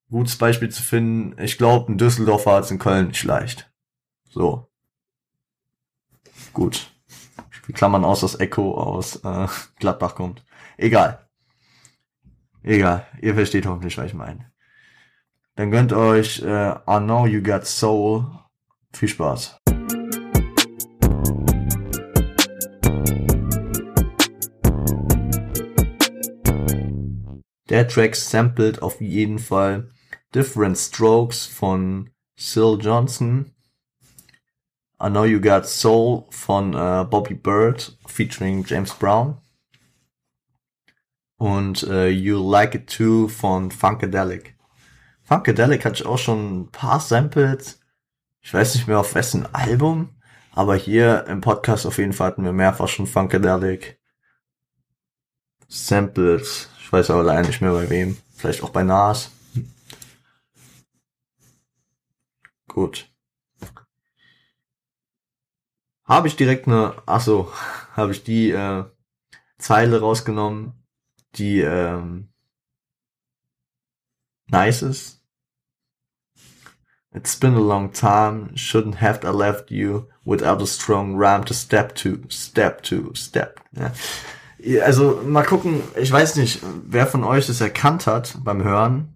Gutes 0.09 0.37
Beispiel 0.37 0.69
zu 0.69 0.83
finden, 0.83 1.39
ich 1.41 1.57
glaube, 1.57 1.91
ein 1.91 1.97
Düsseldorfer 1.97 2.53
hat's 2.53 2.71
in 2.71 2.79
Köln 2.79 3.09
nicht 3.09 3.23
leicht. 3.23 3.71
So. 4.29 4.67
Gut. 6.51 6.91
Wir 7.65 7.75
klammern 7.75 8.03
aus, 8.03 8.21
dass 8.21 8.39
Echo 8.39 8.73
aus 8.75 9.17
äh, 9.17 9.47
Gladbach 9.77 10.15
kommt. 10.15 10.43
Egal. 10.77 11.29
Egal. 12.63 13.05
Ihr 13.21 13.35
versteht 13.35 13.65
hoffentlich, 13.67 13.97
was 13.97 14.07
ich 14.07 14.13
meine. 14.13 14.51
Dann 15.59 15.71
gönnt 15.71 15.91
euch 15.91 16.41
äh, 16.41 16.71
I 16.71 16.99
Know 16.99 17.25
You 17.25 17.43
Got 17.43 17.65
Soul. 17.65 18.25
Viel 18.93 19.09
Spaß. 19.09 19.57
Der 27.67 27.85
Track 27.89 28.15
sampled 28.15 28.81
auf 28.81 29.01
jeden 29.01 29.37
Fall 29.37 29.89
Different 30.33 30.77
Strokes 30.77 31.45
von 31.45 32.09
Sil 32.39 32.79
Johnson. 32.79 33.53
I 35.03 35.09
Know 35.09 35.25
You 35.25 35.41
Got 35.41 35.65
Soul 35.65 36.23
von 36.29 36.73
äh, 36.73 37.03
Bobby 37.03 37.33
Bird 37.33 37.97
featuring 38.07 38.63
James 38.65 38.93
Brown. 38.93 39.41
Und 41.37 41.83
äh, 41.83 42.07
You 42.07 42.49
Like 42.49 42.75
It 42.75 42.89
Too 42.89 43.27
von 43.27 43.71
Funkadelic. 43.71 44.55
Funkadelic 45.29 45.85
hatte 45.85 46.01
ich 46.01 46.07
auch 46.07 46.17
schon 46.17 46.61
ein 46.61 46.71
paar 46.71 46.99
Samples. 46.99 47.79
Ich 48.41 48.51
weiß 48.51 48.73
nicht 48.73 48.87
mehr 48.87 48.99
auf 48.99 49.13
wessen 49.13 49.45
Album, 49.53 50.19
aber 50.53 50.75
hier 50.75 51.27
im 51.27 51.39
Podcast 51.39 51.85
auf 51.85 51.99
jeden 51.99 52.13
Fall 52.13 52.29
hatten 52.31 52.43
wir 52.43 52.51
mehrfach 52.51 52.87
schon 52.87 53.05
Funkadelic 53.05 53.99
Samples. 55.67 56.69
Ich 56.79 56.91
weiß 56.91 57.11
aber 57.11 57.21
leider 57.21 57.47
nicht 57.47 57.61
mehr 57.61 57.73
bei 57.73 57.87
wem. 57.91 58.17
Vielleicht 58.35 58.63
auch 58.63 58.71
bei 58.71 58.81
Nas. 58.81 59.29
Gut. 62.67 63.13
Habe 66.05 66.27
ich 66.27 66.37
direkt 66.37 66.65
eine, 66.65 67.03
ach 67.05 67.21
so, 67.21 67.53
habe 67.95 68.13
ich 68.13 68.23
die 68.23 68.49
äh, 68.49 68.83
Zeile 69.59 69.99
rausgenommen, 69.99 70.73
die 71.35 71.59
ähm, 71.59 72.33
nice 74.47 74.81
ist, 74.81 75.18
It's 77.11 77.35
been 77.35 77.55
a 77.55 77.59
long 77.59 77.91
time, 77.91 78.55
shouldn't 78.55 78.95
have 78.95 79.25
I 79.25 79.29
left 79.29 79.71
you 79.71 80.07
without 80.25 80.61
a 80.61 80.67
strong 80.67 81.15
rhyme 81.15 81.43
to 81.45 81.53
step 81.53 81.95
to, 81.95 82.21
step 82.29 82.83
to, 82.83 83.13
step. 83.15 83.59
Ja. 83.71 83.91
Also 84.83 85.21
mal 85.25 85.43
gucken, 85.43 85.81
ich 85.95 86.11
weiß 86.11 86.35
nicht, 86.35 86.59
wer 86.85 87.07
von 87.07 87.23
euch 87.23 87.47
das 87.47 87.61
erkannt 87.61 88.05
hat 88.05 88.37
beim 88.43 88.63
Hören. 88.63 89.15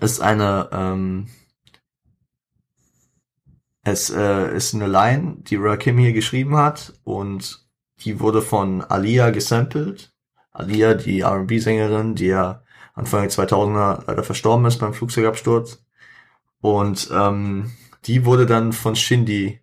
Ist 0.00 0.20
eine, 0.20 0.68
ähm, 0.72 1.28
es 3.82 4.10
äh, 4.10 4.56
ist 4.56 4.74
eine 4.74 4.86
Line, 4.86 5.36
die 5.42 5.56
Rakim 5.56 5.98
hier 5.98 6.12
geschrieben 6.12 6.56
hat 6.56 6.94
und 7.04 7.66
die 8.00 8.18
wurde 8.18 8.42
von 8.42 8.82
Alia 8.82 9.30
gesampelt. 9.30 10.12
Alia, 10.52 10.94
die 10.94 11.20
R&B-Sängerin, 11.20 12.14
die 12.14 12.26
ja 12.26 12.62
Anfang 12.94 13.22
der 13.22 13.30
2000er 13.30 14.04
leider 14.06 14.24
verstorben 14.24 14.64
ist 14.66 14.78
beim 14.78 14.94
Flugzeugabsturz. 14.94 15.84
Und 16.60 17.08
ähm, 17.12 17.72
die 18.04 18.24
wurde 18.24 18.46
dann 18.46 18.72
von 18.72 18.96
Shindy 18.96 19.60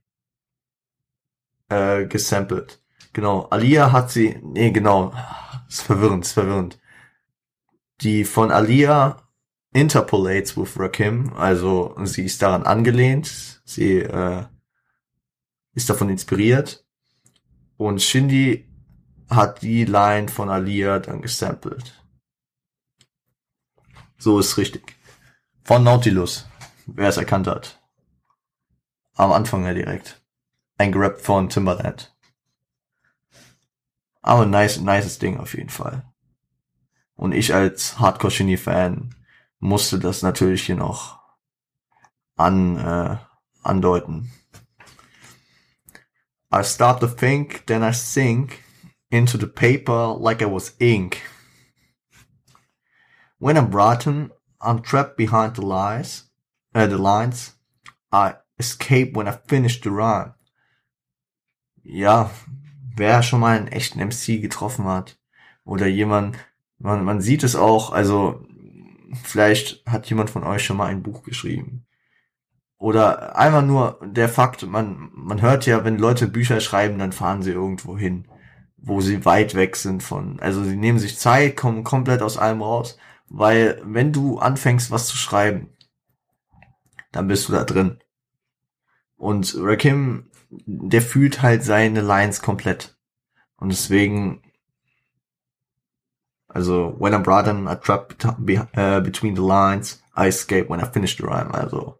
äh, 1.69 2.05
gesampelt. 2.05 2.81
Genau, 3.13 3.47
Alia 3.49 3.91
hat 3.91 4.11
sie, 4.11 4.39
nee, 4.43 4.71
genau, 4.71 5.13
ist 5.67 5.81
verwirrend, 5.81 6.25
ist 6.25 6.33
verwirrend. 6.33 6.79
Die 8.01 8.25
von 8.25 8.51
Alia 8.51 9.27
interpolates 9.73 10.57
with 10.57 10.79
Rakim, 10.79 11.33
also 11.33 11.95
sie 12.03 12.25
ist 12.25 12.41
daran 12.41 12.63
angelehnt, 12.63 13.61
sie 13.65 13.99
äh, 13.99 14.45
ist 15.73 15.89
davon 15.89 16.09
inspiriert 16.09 16.85
und 17.77 18.01
Shindy 18.01 18.67
hat 19.29 19.61
die 19.61 19.85
Line 19.85 20.29
von 20.29 20.49
Alia 20.49 20.99
dann 20.99 21.21
gesampelt. 21.21 21.93
So 24.17 24.39
ist 24.39 24.57
richtig. 24.57 24.95
Von 25.63 25.83
Nautilus 25.83 26.47
wer 26.87 27.09
es 27.09 27.17
erkannt 27.17 27.47
hat. 27.47 27.81
Am 29.15 29.31
Anfang 29.31 29.65
ja 29.65 29.73
direkt. 29.73 30.21
Eingerappt 30.77 31.21
von 31.21 31.49
Timberland. 31.49 32.15
Aber 34.21 34.45
nice, 34.45 34.79
nices 34.79 35.19
Ding 35.19 35.37
auf 35.39 35.53
jeden 35.53 35.69
Fall. 35.69 36.03
Und 37.15 37.33
ich 37.33 37.53
als 37.53 37.99
Hardcore-Genie-Fan 37.99 39.15
musste 39.59 39.99
das 39.99 40.21
natürlich 40.21 40.65
hier 40.65 40.75
noch 40.75 41.19
an, 42.35 42.77
äh, 42.77 43.17
andeuten. 43.63 44.31
I 46.53 46.63
start 46.63 46.99
to 47.01 47.07
think, 47.07 47.65
then 47.67 47.83
I 47.83 47.91
sink 47.91 48.63
into 49.09 49.37
the 49.37 49.47
paper 49.47 50.15
like 50.19 50.41
I 50.41 50.45
was 50.45 50.75
ink. 50.79 51.21
When 53.39 53.57
I'm 53.57 53.71
rotten, 53.71 54.31
I'm 54.59 54.81
trapped 54.81 55.17
behind 55.17 55.55
the 55.55 55.61
lies. 55.61 56.26
Uh, 56.77 56.87
the 56.87 56.97
lines. 56.97 57.57
I 58.11 58.35
escape 58.59 59.15
when 59.15 59.27
I 59.27 59.33
finish 59.47 59.81
the 59.81 59.89
rhyme. 59.89 60.37
ja, 61.87 62.29
wer 62.95 63.23
schon 63.23 63.39
mal 63.39 63.57
einen 63.57 63.67
echten 63.67 63.99
MC 63.99 64.41
getroffen 64.41 64.85
hat 64.85 65.17
oder 65.63 65.87
jemand, 65.87 66.37
man, 66.79 67.03
man 67.05 67.21
sieht 67.21 67.43
es 67.43 67.55
auch, 67.55 67.91
also 67.91 68.45
vielleicht 69.23 69.85
hat 69.85 70.09
jemand 70.09 70.29
von 70.29 70.43
euch 70.43 70.65
schon 70.65 70.77
mal 70.77 70.87
ein 70.87 71.03
Buch 71.03 71.23
geschrieben. 71.23 71.85
Oder 72.77 73.37
einfach 73.37 73.63
nur 73.63 73.99
der 74.03 74.29
Fakt, 74.29 74.67
man, 74.67 75.09
man 75.13 75.41
hört 75.41 75.65
ja, 75.65 75.83
wenn 75.83 75.97
Leute 75.97 76.27
Bücher 76.27 76.59
schreiben, 76.59 76.99
dann 76.99 77.11
fahren 77.11 77.41
sie 77.41 77.51
irgendwo 77.51 77.97
hin, 77.97 78.27
wo 78.77 79.01
sie 79.01 79.25
weit 79.25 79.55
weg 79.55 79.75
sind 79.75 80.03
von, 80.03 80.39
also 80.39 80.63
sie 80.63 80.75
nehmen 80.75 80.99
sich 80.99 81.17
Zeit, 81.17 81.55
kommen 81.55 81.83
komplett 81.83 82.21
aus 82.21 82.37
allem 82.37 82.61
raus, 82.61 82.97
weil 83.29 83.81
wenn 83.83 84.11
du 84.13 84.37
anfängst, 84.39 84.91
was 84.91 85.07
zu 85.07 85.17
schreiben, 85.17 85.69
dann 87.17 87.27
bist 87.27 87.49
du 87.49 87.53
da 87.53 87.63
drin. 87.63 87.99
Und 89.17 89.55
Rakim, 89.57 90.29
der 90.49 91.01
fühlt 91.01 91.41
halt 91.41 91.63
seine 91.63 92.01
Lines 92.01 92.41
komplett. 92.41 92.97
Und 93.57 93.69
deswegen, 93.69 94.43
also, 96.47 96.95
when 96.99 97.13
I'm 97.13 97.23
brought 97.23 97.47
in, 97.47 97.67
I 97.67 97.75
trap 97.75 98.15
uh, 98.23 99.01
between 99.01 99.35
the 99.35 99.41
lines, 99.41 100.01
I 100.15 100.27
escape 100.27 100.69
when 100.69 100.79
I 100.79 100.85
finish 100.85 101.17
the 101.17 101.23
rhyme. 101.23 101.53
Also, 101.53 101.99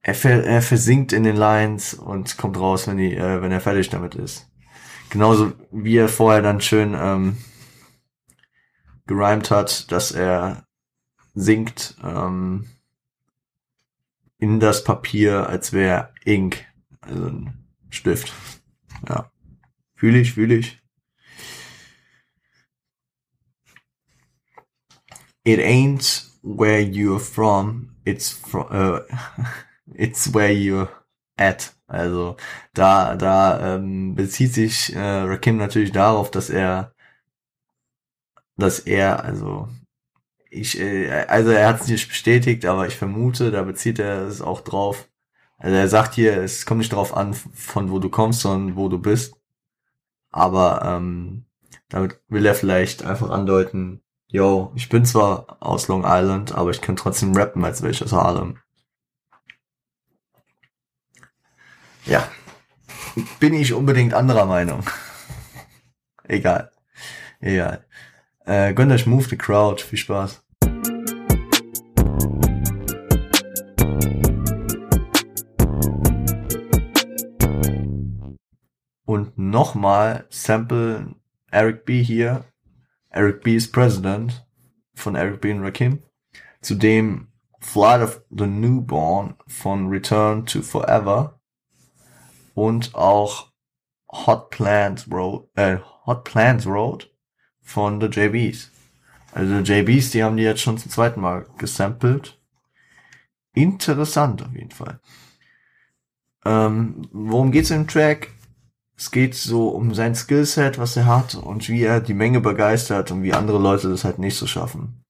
er, 0.00 0.14
ver 0.14 0.44
er 0.44 0.62
versinkt 0.62 1.12
in 1.12 1.24
den 1.24 1.36
Lines 1.36 1.94
und 1.94 2.38
kommt 2.38 2.56
raus, 2.58 2.86
wenn, 2.86 2.98
die, 2.98 3.14
äh, 3.14 3.42
wenn 3.42 3.52
er 3.52 3.60
fertig 3.60 3.90
damit 3.90 4.14
ist. 4.14 4.48
Genauso 5.10 5.52
wie 5.70 5.96
er 5.96 6.08
vorher 6.08 6.42
dann 6.42 6.60
schön 6.60 6.94
ähm, 6.96 7.36
gerimt 9.06 9.50
hat, 9.50 9.90
dass 9.92 10.12
er 10.12 10.66
singt 11.34 11.96
ähm, 12.02 12.66
in 14.38 14.60
das 14.60 14.84
Papier, 14.84 15.48
als 15.48 15.72
wäre 15.72 16.12
Ink, 16.24 16.64
also 17.00 17.26
ein 17.26 17.66
Stift. 17.90 18.32
Ja. 19.08 19.30
Fühle 19.94 20.18
ich, 20.18 20.32
fühle 20.34 20.56
ich. 20.56 20.80
It 25.44 25.60
ain't 25.60 26.30
where 26.42 26.80
you're 26.80 27.20
from, 27.20 27.96
it's 28.04 28.30
from, 28.30 28.66
uh, 28.70 29.00
it's 29.94 30.32
where 30.32 30.52
you're 30.52 30.88
at. 31.36 31.74
Also 31.86 32.36
da, 32.72 33.14
da 33.14 33.76
ähm, 33.76 34.14
bezieht 34.14 34.54
sich 34.54 34.94
äh, 34.94 34.98
Rakim 34.98 35.58
natürlich 35.58 35.92
darauf, 35.92 36.30
dass 36.30 36.48
er, 36.50 36.94
dass 38.56 38.80
er, 38.80 39.22
also 39.24 39.68
ich, 40.54 40.80
äh, 40.80 41.10
also 41.28 41.50
er 41.50 41.68
hat 41.68 41.80
es 41.80 41.88
nicht 41.88 42.08
bestätigt, 42.08 42.64
aber 42.64 42.86
ich 42.86 42.96
vermute, 42.96 43.50
da 43.50 43.62
bezieht 43.62 43.98
er 43.98 44.22
es 44.26 44.40
auch 44.40 44.60
drauf. 44.60 45.08
Also 45.58 45.76
er 45.76 45.88
sagt 45.88 46.14
hier, 46.14 46.38
es 46.38 46.66
kommt 46.66 46.78
nicht 46.78 46.92
darauf 46.92 47.16
an, 47.16 47.34
von 47.34 47.90
wo 47.90 47.98
du 47.98 48.08
kommst, 48.08 48.40
sondern 48.40 48.76
wo 48.76 48.88
du 48.88 48.98
bist. 48.98 49.36
Aber 50.30 50.82
ähm, 50.84 51.46
damit 51.88 52.20
will 52.28 52.46
er 52.46 52.54
vielleicht 52.54 53.04
einfach 53.04 53.30
andeuten, 53.30 54.02
yo, 54.28 54.72
ich 54.74 54.88
bin 54.88 55.04
zwar 55.04 55.58
aus 55.60 55.88
Long 55.88 56.04
Island, 56.06 56.54
aber 56.54 56.70
ich 56.70 56.80
kann 56.80 56.96
trotzdem 56.96 57.36
rappen, 57.36 57.64
als 57.64 57.82
wäre 57.82 57.92
ich 57.92 58.02
aus 58.02 58.12
Harlem. 58.12 58.58
Ja. 62.04 62.28
Bin 63.40 63.54
ich 63.54 63.72
unbedingt 63.72 64.12
anderer 64.12 64.44
Meinung. 64.44 64.84
Egal. 66.24 66.72
Egal. 67.40 67.86
Äh, 68.44 68.74
gönnt 68.74 68.92
euch 68.92 69.06
Move 69.06 69.28
the 69.28 69.36
Crowd. 69.38 69.82
Viel 69.82 69.98
Spaß. 69.98 70.43
Nochmal 79.54 80.26
Sample 80.30 81.14
Eric 81.50 81.86
B 81.86 82.02
hier. 82.02 82.44
Eric 83.10 83.44
B 83.44 83.54
ist 83.54 83.72
President 83.72 84.44
von 84.94 85.14
Eric 85.14 85.40
B 85.40 85.52
und 85.52 85.62
Rakim. 85.62 86.02
Zudem 86.60 87.28
Flight 87.60 88.02
of 88.02 88.20
the 88.30 88.46
Newborn 88.46 89.36
von 89.46 89.88
Return 89.88 90.44
to 90.44 90.60
Forever 90.60 91.40
und 92.54 92.94
auch 92.94 93.52
Hot 94.10 94.50
Plants 94.50 95.10
Road, 95.10 95.48
äh, 95.54 95.78
Hot 96.04 96.24
Plants 96.24 96.66
Road 96.66 97.10
von 97.62 98.00
The 98.00 98.08
JBs. 98.08 98.70
Also 99.32 99.62
The 99.62 99.72
JBs, 99.72 100.10
die 100.10 100.22
haben 100.22 100.36
die 100.36 100.42
jetzt 100.42 100.60
schon 100.60 100.78
zum 100.78 100.90
zweiten 100.90 101.20
Mal 101.20 101.46
gesampelt. 101.58 102.40
Interessant 103.54 104.42
auf 104.42 104.52
jeden 104.52 104.72
Fall. 104.72 105.00
Ähm, 106.44 107.08
worum 107.12 107.52
geht's 107.52 107.70
im 107.70 107.86
Track? 107.86 108.30
Es 108.96 109.10
geht 109.10 109.34
so 109.34 109.68
um 109.68 109.94
sein 109.94 110.14
Skillset, 110.14 110.78
was 110.78 110.96
er 110.96 111.06
hat 111.06 111.34
und 111.34 111.68
wie 111.68 111.82
er 111.82 112.00
die 112.00 112.14
Menge 112.14 112.40
begeistert 112.40 113.10
und 113.10 113.22
wie 113.22 113.34
andere 113.34 113.58
Leute 113.58 113.88
das 113.88 114.04
halt 114.04 114.18
nicht 114.18 114.36
so 114.36 114.46
schaffen. 114.46 115.04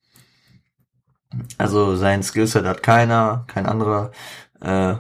Also 1.59 1.97
sein 1.97 2.23
Skillset 2.23 2.65
hat 2.65 2.83
keiner, 2.83 3.45
kein 3.47 3.67
anderer. 3.67 4.13
Äh, 4.61 4.97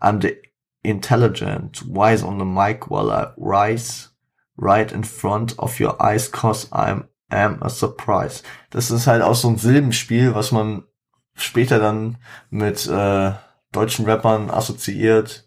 I'm 0.00 0.20
the 0.20 0.36
intelligent, 0.82 1.82
wise 1.88 2.24
on 2.24 2.38
the 2.38 2.44
mic 2.44 2.90
while 2.90 3.10
I 3.10 3.32
rise 3.36 4.10
right 4.56 4.90
in 4.92 5.04
front 5.04 5.58
of 5.58 5.80
your 5.80 6.00
eyes 6.00 6.30
cause 6.30 6.68
I'm 6.70 7.04
am 7.30 7.62
a 7.62 7.68
surprise. 7.68 8.42
Das 8.70 8.90
ist 8.90 9.06
halt 9.06 9.22
auch 9.22 9.34
so 9.34 9.48
ein 9.48 9.58
Silbenspiel, 9.58 10.34
was 10.34 10.52
man 10.52 10.84
später 11.34 11.78
dann 11.78 12.18
mit 12.50 12.86
äh, 12.86 13.32
deutschen 13.72 14.06
Rappern 14.06 14.50
assoziiert, 14.50 15.45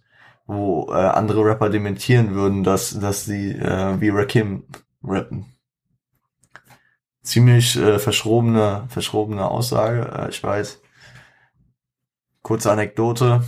wo 0.49 0.87
äh, 0.89 0.95
andere 0.95 1.45
Rapper 1.45 1.69
dementieren 1.69 2.33
würden, 2.33 2.63
dass, 2.63 2.99
dass 2.99 3.23
sie 3.23 3.51
äh, 3.51 4.01
wie 4.01 4.09
Rakim 4.09 4.63
rappen. 5.03 5.45
Ziemlich 7.21 7.77
äh, 7.77 7.99
verschrobene, 7.99 8.87
verschrobene 8.89 9.47
Aussage, 9.47 10.11
äh, 10.11 10.29
ich 10.29 10.43
weiß. 10.43 10.81
Kurze 12.41 12.71
Anekdote. 12.71 13.43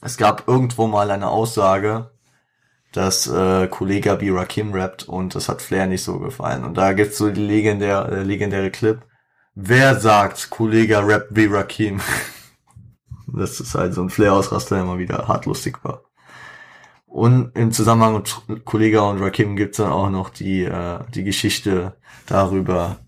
Es 0.00 0.16
gab 0.16 0.48
irgendwo 0.48 0.88
mal 0.88 1.12
eine 1.12 1.28
Aussage, 1.28 2.10
dass 2.90 3.28
äh, 3.28 3.68
Kollege 3.68 4.16
B. 4.16 4.32
Rakim 4.32 4.74
rappt 4.74 5.04
und 5.04 5.36
das 5.36 5.48
hat 5.48 5.62
Flair 5.62 5.86
nicht 5.86 6.02
so 6.02 6.18
gefallen. 6.18 6.64
Und 6.64 6.76
da 6.76 6.92
gibt's 6.92 7.18
so 7.18 7.30
die 7.30 7.40
legendäre, 7.40 8.10
äh, 8.10 8.22
legendäre 8.24 8.72
Clip. 8.72 9.00
Wer 9.54 10.00
sagt, 10.00 10.50
Kollege 10.50 11.06
rappt 11.06 11.36
wie 11.36 11.46
Rakim? 11.46 12.00
Das 13.34 13.60
ist 13.60 13.74
halt 13.74 13.94
so 13.94 14.02
ein 14.02 14.10
Flair-Ausraster, 14.10 14.76
der 14.76 14.84
immer 14.84 14.98
wieder 14.98 15.28
hart 15.28 15.46
lustig 15.46 15.78
war. 15.84 16.02
Und 17.06 17.52
im 17.54 17.72
Zusammenhang 17.72 18.14
mit 18.48 18.64
Kollega 18.64 19.02
und 19.02 19.20
Rakim 19.20 19.54
gibt's 19.54 19.76
dann 19.76 19.92
auch 19.92 20.08
noch 20.08 20.30
die, 20.30 20.64
äh, 20.64 21.00
die 21.14 21.24
Geschichte 21.24 21.94
darüber, 22.26 23.00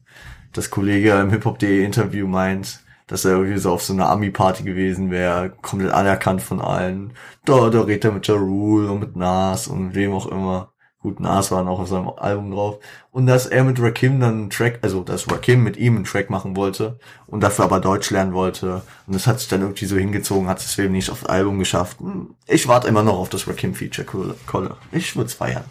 dass 0.53 0.71
Kollege 0.71 1.13
im 1.13 1.31
Hip-Hop.de 1.31 1.83
Interview 1.83 2.27
meint, 2.27 2.85
dass 3.07 3.25
er 3.25 3.33
irgendwie 3.33 3.59
so 3.59 3.73
auf 3.73 3.83
so 3.83 3.95
einer 3.95 4.11
Ami-Party 4.11 4.63
gewesen 4.63 5.11
wäre, 5.11 5.51
komplett 5.51 5.93
anerkannt 5.93 6.43
von 6.43 6.61
allen. 6.61 7.15
Da, 7.47 7.71
da 7.71 7.81
redet 7.81 8.05
er 8.05 8.13
mit 8.13 8.27
Ja 8.27 8.35
Rule 8.35 8.91
und 8.91 9.01
mit 9.01 9.17
Nas 9.17 9.69
und 9.69 9.95
wem 9.95 10.13
auch 10.13 10.27
immer. 10.27 10.74
Gut, 11.05 11.21
Nas 11.21 11.51
waren 11.51 11.69
auch 11.69 11.81
auf 11.81 11.89
seinem 11.89 12.09
Album 12.09 12.51
drauf. 12.51 12.79
Und 13.11 13.27
dass 13.27 13.45
er 13.45 13.63
mit 13.63 13.79
Rakim 13.79 14.21
dann 14.21 14.35
einen 14.35 14.51
Track, 14.51 14.79
also 14.81 15.05
dass 15.05 15.31
Rakim 15.31 15.63
mit 15.63 15.77
ihm 15.77 15.97
einen 15.97 16.07
Track 16.07 16.31
machen 16.31 16.57
wollte 16.57 16.99
und 17.27 17.43
dafür 17.43 17.67
aber 17.67 17.79
Deutsch 17.79 18.09
lernen 18.09 18.33
wollte. 18.33 18.81
Und 19.07 19.15
das 19.15 19.27
hat 19.27 19.39
sich 19.39 19.51
dann 19.51 19.61
irgendwie 19.61 19.85
so 19.85 19.99
hingezogen, 19.99 20.49
hat 20.49 20.61
es 20.61 20.79
eben 20.79 20.95
nicht 20.95 21.11
aufs 21.11 21.27
Album 21.27 21.59
geschafft. 21.59 22.01
Hm, 22.01 22.35
ich 22.47 22.69
warte 22.69 22.89
immer 22.89 23.03
noch 23.03 23.19
auf 23.19 23.29
das 23.29 23.47
Rakim-Feature, 23.47 24.07
Kolle. 24.47 24.79
Ich 24.93 25.15
würde 25.15 25.29
feiern. 25.29 25.65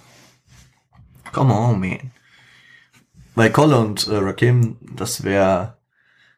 Come 1.32 1.52
on, 1.52 1.80
man. 1.80 2.12
Weil 3.34 3.50
Kolle 3.50 3.80
und 3.80 4.08
äh, 4.10 4.18
Rakim, 4.18 4.78
das 4.82 5.24
wäre 5.24 5.80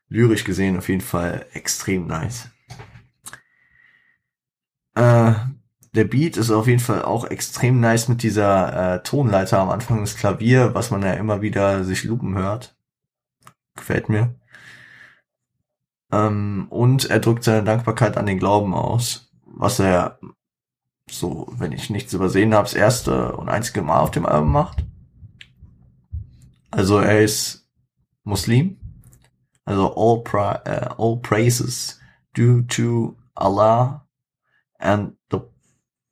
lyrisch 0.07 0.45
gesehen 0.45 0.77
auf 0.77 0.87
jeden 0.87 1.01
Fall 1.01 1.47
extrem 1.51 2.07
nice. 2.07 2.47
Äh, 4.95 5.33
der 5.95 6.05
Beat 6.05 6.37
ist 6.37 6.51
auf 6.51 6.67
jeden 6.67 6.79
Fall 6.79 7.03
auch 7.03 7.25
extrem 7.25 7.79
nice 7.79 8.07
mit 8.07 8.21
dieser 8.21 8.95
äh, 8.95 9.03
Tonleiter 9.03 9.59
am 9.59 9.69
Anfang 9.69 10.01
des 10.01 10.15
Klavier, 10.17 10.73
was 10.73 10.91
man 10.91 11.01
ja 11.01 11.13
immer 11.13 11.41
wieder 11.41 11.83
sich 11.83 12.03
lupen 12.03 12.35
hört. 12.35 12.75
Gefällt 13.75 14.09
mir. 14.09 14.35
Ähm, 16.11 16.67
und 16.69 17.09
er 17.09 17.19
drückt 17.19 17.43
seine 17.43 17.63
Dankbarkeit 17.63 18.17
an 18.17 18.25
den 18.25 18.39
Glauben 18.39 18.73
aus, 18.73 19.31
was 19.45 19.79
er 19.79 20.19
so, 21.09 21.47
wenn 21.51 21.71
ich 21.71 21.89
nichts 21.89 22.13
übersehen 22.13 22.53
habe, 22.53 22.63
das 22.63 22.73
erste 22.73 23.33
und 23.33 23.49
einzige 23.49 23.81
Mal 23.81 23.99
auf 23.99 24.11
dem 24.11 24.25
Album 24.25 24.51
macht. 24.51 24.83
Also 26.71 26.99
er 26.99 27.21
ist 27.21 27.69
Muslim, 28.23 28.77
also 29.63 29.95
all, 29.95 30.23
pra 30.23 30.61
uh, 30.67 31.01
all 31.01 31.17
praises 31.21 31.99
due 32.33 32.65
to 32.67 33.15
Allah 33.33 34.05
and 34.79 35.15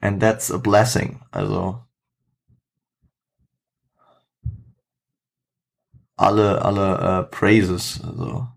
And 0.03 0.19
that's 0.19 0.51
a 0.51 0.57
blessing. 0.57 1.21
Also 1.31 1.81
alle, 6.17 6.61
alle 6.61 6.97
äh, 6.97 7.23
Praises. 7.23 8.01
Also 8.03 8.49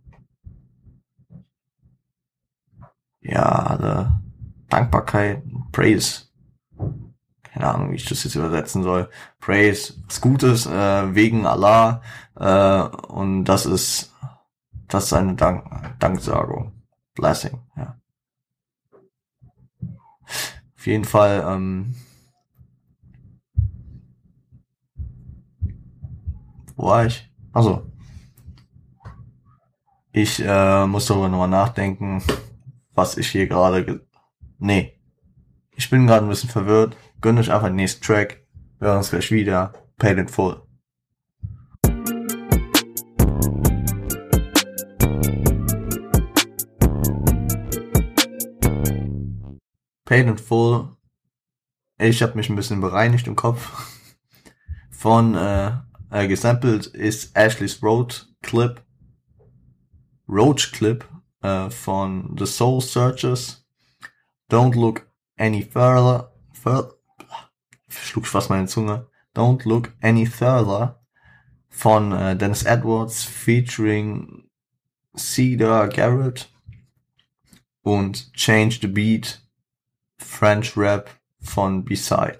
ja, 3.20 3.44
alle 3.44 4.20
Dankbarkeit, 4.68 5.44
Praise. 5.70 6.26
keine 7.56 7.72
Ahnung, 7.72 7.92
wie 7.92 7.94
ich 7.94 8.04
das 8.04 8.24
jetzt 8.24 8.34
übersetzen 8.34 8.82
soll. 8.82 9.08
Praise, 9.38 9.94
was 10.06 10.20
Gutes, 10.20 10.66
äh, 10.66 11.14
wegen 11.14 11.46
Allah, 11.46 12.02
äh, 12.34 12.80
und 13.06 13.44
das 13.44 13.66
ist, 13.66 14.12
das 14.88 15.04
ist 15.04 15.12
eine 15.12 15.36
Dank 15.36 15.64
Danksagung. 16.00 16.72
Blessing, 17.14 17.60
ja. 17.76 17.96
Jeden 20.86 21.04
Fall, 21.04 21.44
ähm, 21.48 21.96
wo 26.76 26.86
war 26.86 27.06
ich? 27.06 27.28
Also, 27.52 27.90
ich 30.12 30.40
äh, 30.40 30.86
muss 30.86 31.06
darüber 31.06 31.28
nochmal 31.28 31.48
nachdenken, 31.48 32.22
was 32.94 33.16
ich 33.16 33.28
hier 33.28 33.48
gerade. 33.48 34.06
Nee. 34.58 34.92
Ich 35.74 35.90
bin 35.90 36.06
gerade 36.06 36.24
ein 36.24 36.28
bisschen 36.28 36.50
verwirrt. 36.50 36.96
Gönnt 37.20 37.40
euch 37.40 37.50
einfach 37.50 37.66
den 37.66 37.76
nächsten 37.76 38.04
Track. 38.04 38.46
Wir 38.78 38.88
hören 38.88 38.98
uns 38.98 39.10
gleich 39.10 39.32
wieder. 39.32 39.72
Paid 39.98 40.18
in 40.18 40.28
full. 40.28 40.65
Paid 50.06 50.28
in 50.28 50.38
full. 50.38 50.96
Ich 51.98 52.22
habe 52.22 52.36
mich 52.36 52.48
ein 52.48 52.54
bisschen 52.54 52.80
bereinigt 52.80 53.26
im 53.26 53.34
Kopf. 53.34 53.92
Von 54.90 55.34
äh, 55.34 55.72
äh, 56.10 56.28
gesampelt 56.28 56.86
ist 56.86 57.36
Ashley's 57.36 57.82
Road 57.82 58.28
Clip. 58.40 58.80
Roach 60.28 60.70
Clip 60.70 61.04
äh, 61.42 61.70
von 61.70 62.36
The 62.38 62.46
Soul 62.46 62.80
Searchers. 62.80 63.66
Don't 64.48 64.76
look 64.76 65.10
any 65.36 65.62
further. 65.62 66.32
further 66.52 66.94
schlug 67.88 68.28
fast 68.28 68.48
meine 68.48 68.68
Zunge. 68.68 69.08
Don't 69.34 69.68
look 69.68 69.92
any 70.00 70.24
further 70.24 71.04
von 71.68 72.12
äh, 72.12 72.36
Dennis 72.36 72.62
Edwards 72.62 73.24
featuring 73.24 74.48
Cedar 75.16 75.88
Garrett 75.88 76.48
und 77.82 78.32
Change 78.34 78.78
the 78.80 78.86
Beat 78.86 79.45
French 80.18 80.76
Rap 80.76 81.10
von 81.40 81.84
Beside. 81.84 82.38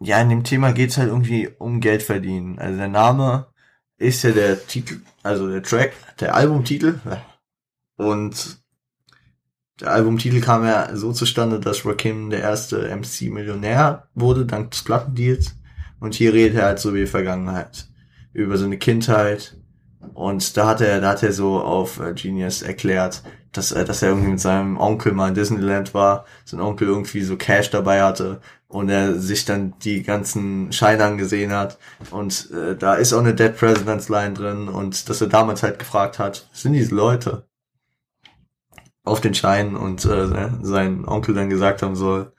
Ja, 0.00 0.20
in 0.20 0.28
dem 0.28 0.44
Thema 0.44 0.72
geht's 0.72 0.96
halt 0.96 1.08
irgendwie 1.08 1.48
um 1.58 1.80
Geld 1.80 2.02
verdienen. 2.02 2.58
Also 2.58 2.78
der 2.78 2.88
Name 2.88 3.46
ist 3.96 4.22
ja 4.22 4.30
der 4.30 4.64
Titel, 4.66 5.00
also 5.22 5.48
der 5.50 5.62
Track, 5.62 5.92
der 6.20 6.34
Albumtitel. 6.34 7.00
Und 7.96 8.60
der 9.80 9.92
Albumtitel 9.92 10.40
kam 10.40 10.64
ja 10.64 10.94
so 10.94 11.12
zustande, 11.12 11.58
dass 11.58 11.84
Rakim 11.84 12.30
der 12.30 12.40
erste 12.40 12.94
MC-Millionär 12.96 14.08
wurde, 14.14 14.46
dank 14.46 14.70
des 14.70 14.84
Plattendeals. 14.84 15.56
Und 16.00 16.14
hier 16.14 16.32
redet 16.32 16.58
er 16.58 16.66
halt 16.66 16.78
so 16.78 16.94
wie 16.94 17.06
Vergangenheit. 17.06 17.88
Über 18.32 18.56
seine 18.56 18.78
Kindheit. 18.78 19.56
Und 20.14 20.56
da 20.56 20.68
hat 20.68 20.80
er, 20.80 21.00
da 21.00 21.10
hat 21.10 21.24
er 21.24 21.32
so 21.32 21.60
auf 21.60 21.98
äh, 21.98 22.14
Genius 22.14 22.62
erklärt, 22.62 23.22
dass, 23.52 23.70
dass 23.70 24.02
er 24.02 24.10
irgendwie 24.10 24.30
mit 24.30 24.40
seinem 24.40 24.76
Onkel 24.76 25.12
mal 25.12 25.28
in 25.28 25.34
Disneyland 25.34 25.94
war, 25.94 26.24
sein 26.44 26.60
Onkel 26.60 26.88
irgendwie 26.88 27.22
so 27.22 27.36
Cash 27.36 27.70
dabei 27.70 28.02
hatte 28.02 28.40
und 28.68 28.90
er 28.90 29.18
sich 29.18 29.44
dann 29.44 29.74
die 29.80 30.02
ganzen 30.02 30.72
Scheine 30.72 31.04
angesehen 31.04 31.52
hat 31.52 31.78
und 32.10 32.50
äh, 32.50 32.76
da 32.76 32.94
ist 32.94 33.12
auch 33.12 33.20
eine 33.20 33.34
Dead 33.34 33.56
Presidents 33.56 34.08
Line 34.08 34.34
drin 34.34 34.68
und 34.68 35.08
dass 35.08 35.20
er 35.20 35.28
damals 35.28 35.62
halt 35.62 35.78
gefragt 35.78 36.18
hat, 36.18 36.48
sind 36.52 36.74
diese 36.74 36.94
Leute 36.94 37.48
auf 39.04 39.20
den 39.20 39.34
Scheinen 39.34 39.76
und 39.76 40.04
äh, 40.04 40.50
sein 40.62 41.06
Onkel 41.06 41.34
dann 41.34 41.50
gesagt 41.50 41.82
haben 41.82 41.96
soll, 41.96 42.32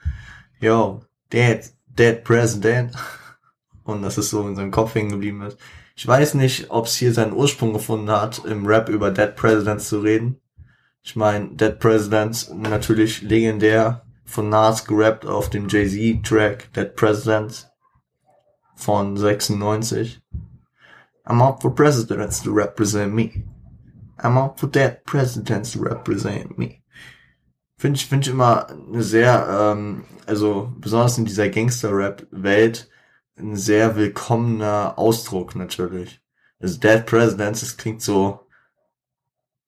yo, 0.60 1.02
Dead, 1.34 1.62
Dead 1.88 2.24
President 2.24 2.94
und 3.84 4.04
dass 4.04 4.18
es 4.18 4.30
so 4.30 4.48
in 4.48 4.56
seinem 4.56 4.72
Kopf 4.72 4.96
hängen 4.96 5.12
geblieben 5.12 5.42
ist. 5.42 5.58
Ich 5.96 6.08
weiß 6.08 6.36
nicht, 6.36 6.70
ob 6.70 6.86
es 6.86 6.96
hier 6.96 7.12
seinen 7.12 7.34
Ursprung 7.34 7.74
gefunden 7.74 8.10
hat, 8.10 8.46
im 8.46 8.66
Rap 8.66 8.88
über 8.88 9.12
Dead 9.12 9.36
Presidents 9.36 9.90
zu 9.90 10.00
reden. 10.00 10.40
Ich 11.10 11.16
meine, 11.16 11.48
Dead 11.56 11.80
Presidents 11.80 12.52
natürlich 12.54 13.24
legendär 13.24 14.04
von 14.26 14.48
Nas 14.48 14.86
gerappt 14.86 15.26
auf 15.26 15.50
dem 15.50 15.68
Jay-Z-Track 15.68 16.72
Dead 16.74 16.96
Presidents 16.96 17.68
von 18.76 19.18
96. 19.18 20.22
I'm 21.26 21.42
up 21.42 21.64
for 21.64 21.74
presidents 21.74 22.44
to 22.44 22.52
represent 22.52 23.16
me. 23.16 23.44
I'm 24.20 24.38
up 24.38 24.60
for 24.60 24.70
dead 24.70 25.04
presidents 25.04 25.72
to 25.72 25.80
represent 25.80 26.60
me. 26.60 26.84
Finde 27.76 27.98
ich, 27.98 28.06
finde 28.06 28.28
ich 28.28 28.32
immer 28.32 28.68
eine 28.70 29.02
sehr, 29.02 29.48
ähm, 29.50 30.04
also 30.28 30.72
besonders 30.78 31.18
in 31.18 31.26
dieser 31.26 31.50
Gangster-Rap-Welt, 31.50 32.88
ein 33.36 33.56
sehr 33.56 33.96
willkommener 33.96 34.94
Ausdruck 35.00 35.56
natürlich. 35.56 36.22
Also 36.60 36.80
Dead 36.80 37.04
Presidents, 37.04 37.62
das 37.62 37.78
klingt 37.78 38.04
so, 38.04 38.42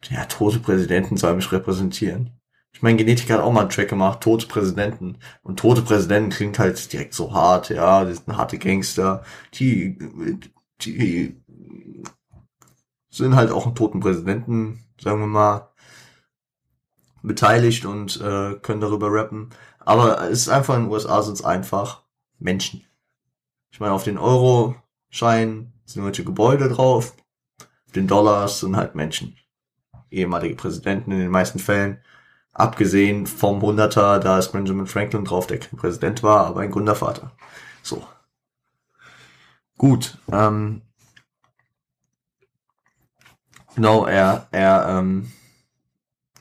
ja, 0.10 0.26
tote 0.26 0.60
Präsidenten 0.60 1.18
sollen 1.18 1.38
mich 1.38 1.52
repräsentieren. 1.52 2.32
Ich 2.74 2.82
meine, 2.82 2.98
Genetik 2.98 3.30
hat 3.30 3.42
auch 3.42 3.52
mal 3.52 3.62
einen 3.62 3.70
Track 3.70 3.90
gemacht, 3.90 4.22
tote 4.22 4.48
Präsidenten. 4.48 5.18
Und 5.44 5.60
tote 5.60 5.82
Präsidenten 5.82 6.32
klingt 6.32 6.58
halt 6.58 6.92
direkt 6.92 7.14
so 7.14 7.34
hart, 7.34 7.70
ja, 7.70 8.06
die 8.06 8.14
sind 8.14 8.36
harte 8.36 8.58
Gangster, 8.58 9.24
die, 9.54 9.98
die 10.82 11.40
sind 13.10 13.36
halt 13.36 13.52
auch 13.52 13.66
einen 13.66 13.76
toten 13.76 14.00
Präsidenten, 14.00 14.84
sagen 15.00 15.20
wir 15.20 15.28
mal, 15.28 15.70
beteiligt 17.22 17.86
und 17.86 18.20
äh, 18.22 18.56
können 18.56 18.82
darüber 18.82 19.12
rappen. 19.12 19.50
Aber 19.80 20.30
es 20.30 20.42
ist 20.42 20.50
einfach 20.50 20.76
in 20.76 20.84
den 20.84 20.92
USA 20.92 21.22
sind 21.22 21.34
es 21.34 21.44
einfach 21.44 22.04
Menschen. 22.40 22.84
Ich 23.72 23.80
meine, 23.80 23.94
auf 23.94 24.04
den 24.04 24.18
Euro-Scheinen 24.18 25.74
sind 25.86 26.02
irgendwelche 26.02 26.24
Gebäude 26.24 26.70
drauf, 26.70 27.16
auf 27.60 27.92
den 27.94 28.08
Dollars 28.08 28.62
sind 28.62 28.76
halt 28.76 28.96
Menschen 28.96 29.36
ehemalige 30.12 30.56
Präsidenten 30.56 31.12
in 31.12 31.20
den 31.20 31.32
meisten 31.32 31.60
Fällen. 31.60 32.00
Abgesehen 32.54 33.28
vom 33.28 33.62
Hunderter, 33.62 34.20
da 34.20 34.38
ist 34.38 34.52
Benjamin 34.52 34.88
Franklin 34.88 35.26
drauf, 35.26 35.48
der 35.48 35.60
kein 35.60 35.80
Präsident 35.80 36.22
war, 36.22 36.46
aber 36.46 36.62
ein 36.62 36.72
Gründervater. 36.72 37.32
So. 37.82 38.04
Gut. 39.78 40.18
Ähm, 40.32 40.82
genau, 43.76 44.06
er, 44.06 44.48
er, 44.52 44.86
ähm, 44.90 45.32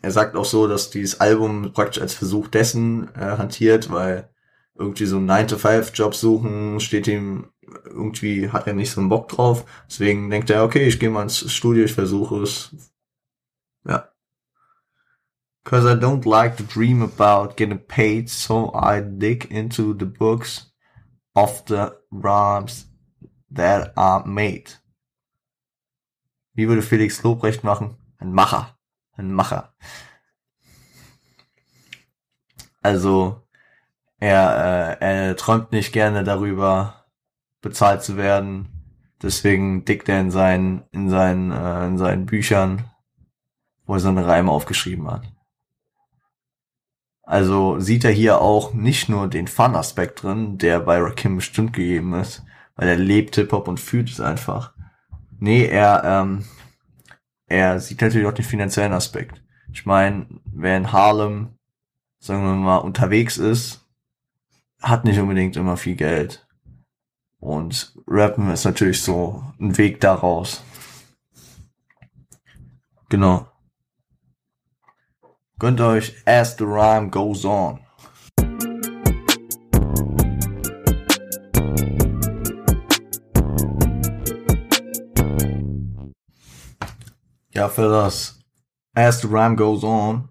er 0.02 0.10
sagt 0.10 0.36
auch 0.36 0.44
so, 0.44 0.66
dass 0.66 0.90
dieses 0.90 1.20
Album 1.20 1.72
praktisch 1.72 2.02
als 2.02 2.14
Versuch 2.14 2.48
dessen 2.48 3.14
äh, 3.14 3.38
hantiert, 3.38 3.90
weil 3.90 4.28
irgendwie 4.74 5.06
so 5.06 5.16
einen 5.18 5.30
9-to-5-Job 5.30 6.14
suchen, 6.14 6.80
steht 6.80 7.06
ihm 7.06 7.50
irgendwie, 7.84 8.48
hat 8.50 8.66
er 8.66 8.72
nicht 8.72 8.90
so 8.90 9.00
einen 9.00 9.10
Bock 9.10 9.28
drauf. 9.28 9.64
Deswegen 9.88 10.30
denkt 10.30 10.50
er, 10.50 10.64
okay, 10.64 10.86
ich 10.86 10.98
gehe 10.98 11.10
mal 11.10 11.22
ins 11.22 11.52
Studio, 11.52 11.84
ich 11.84 11.92
versuche 11.92 12.42
es. 12.42 12.74
Cause 15.64 15.84
I 15.84 15.94
don't 15.94 16.24
like 16.24 16.56
to 16.56 16.62
dream 16.62 17.02
about 17.02 17.56
getting 17.56 17.78
paid, 17.78 18.30
so 18.30 18.72
I 18.74 19.00
dig 19.00 19.46
into 19.50 19.94
the 19.94 20.06
books 20.06 20.72
of 21.34 21.64
the 21.66 21.96
rhymes 22.10 22.86
that 23.50 23.92
are 23.96 24.26
made. 24.26 24.78
Wie 26.54 26.66
würde 26.66 26.82
Felix 26.82 27.22
Lobrecht 27.22 27.62
machen? 27.62 27.96
Ein 28.18 28.32
Macher. 28.32 28.78
Ein 29.16 29.32
Macher. 29.32 29.74
Also, 32.82 33.46
er, 34.18 34.98
äh, 35.00 35.28
er 35.28 35.36
träumt 35.36 35.72
nicht 35.72 35.92
gerne 35.92 36.24
darüber, 36.24 37.06
bezahlt 37.60 38.02
zu 38.02 38.16
werden. 38.16 38.68
Deswegen 39.22 39.84
dickt 39.84 40.08
er 40.08 40.20
in 40.20 40.30
seinen, 40.30 40.84
in 40.90 41.10
seinen, 41.10 41.52
äh, 41.52 41.86
in 41.86 41.98
seinen 41.98 42.24
Büchern 42.24 42.90
wo 43.90 43.94
er 43.94 44.00
seine 44.00 44.24
Reime 44.24 44.52
aufgeschrieben 44.52 45.10
hat. 45.10 45.24
Also 47.30 47.78
sieht 47.78 48.04
er 48.04 48.10
hier 48.10 48.40
auch 48.40 48.74
nicht 48.74 49.08
nur 49.08 49.28
den 49.28 49.46
Fun-Aspekt 49.46 50.24
drin, 50.24 50.58
der 50.58 50.80
bei 50.80 50.98
Rakim 50.98 51.36
bestimmt 51.36 51.72
gegeben 51.72 52.12
ist, 52.14 52.42
weil 52.74 52.88
er 52.88 52.96
lebt 52.96 53.36
Hip-Hop 53.36 53.68
und 53.68 53.78
fühlt 53.78 54.10
es 54.10 54.20
einfach. 54.20 54.74
Nee, 55.38 55.64
er, 55.64 56.02
ähm, 56.02 56.44
er 57.46 57.78
sieht 57.78 58.00
natürlich 58.00 58.26
auch 58.26 58.34
den 58.34 58.44
finanziellen 58.44 58.92
Aspekt. 58.92 59.44
Ich 59.72 59.86
meine, 59.86 60.26
wer 60.44 60.76
in 60.76 60.90
Harlem, 60.90 61.50
sagen 62.18 62.42
wir 62.42 62.52
mal, 62.54 62.78
unterwegs 62.78 63.38
ist, 63.38 63.86
hat 64.82 65.04
nicht 65.04 65.20
unbedingt 65.20 65.56
immer 65.56 65.76
viel 65.76 65.94
Geld. 65.94 66.48
Und 67.38 67.94
Rappen 68.08 68.50
ist 68.50 68.64
natürlich 68.64 69.02
so 69.02 69.44
ein 69.60 69.78
Weg 69.78 70.00
daraus. 70.00 70.64
Genau. 73.08 73.49
Gönnt 75.60 75.78
euch 75.82 76.16
As 76.24 76.56
the 76.56 76.64
Rhyme 76.64 77.10
Goes 77.10 77.44
On. 77.44 77.78
Ja, 87.52 87.68
für 87.68 87.90
das 87.90 88.40
As 88.94 89.20
the 89.20 89.26
Rhyme 89.26 89.54
Goes 89.54 89.84
On 89.84 90.30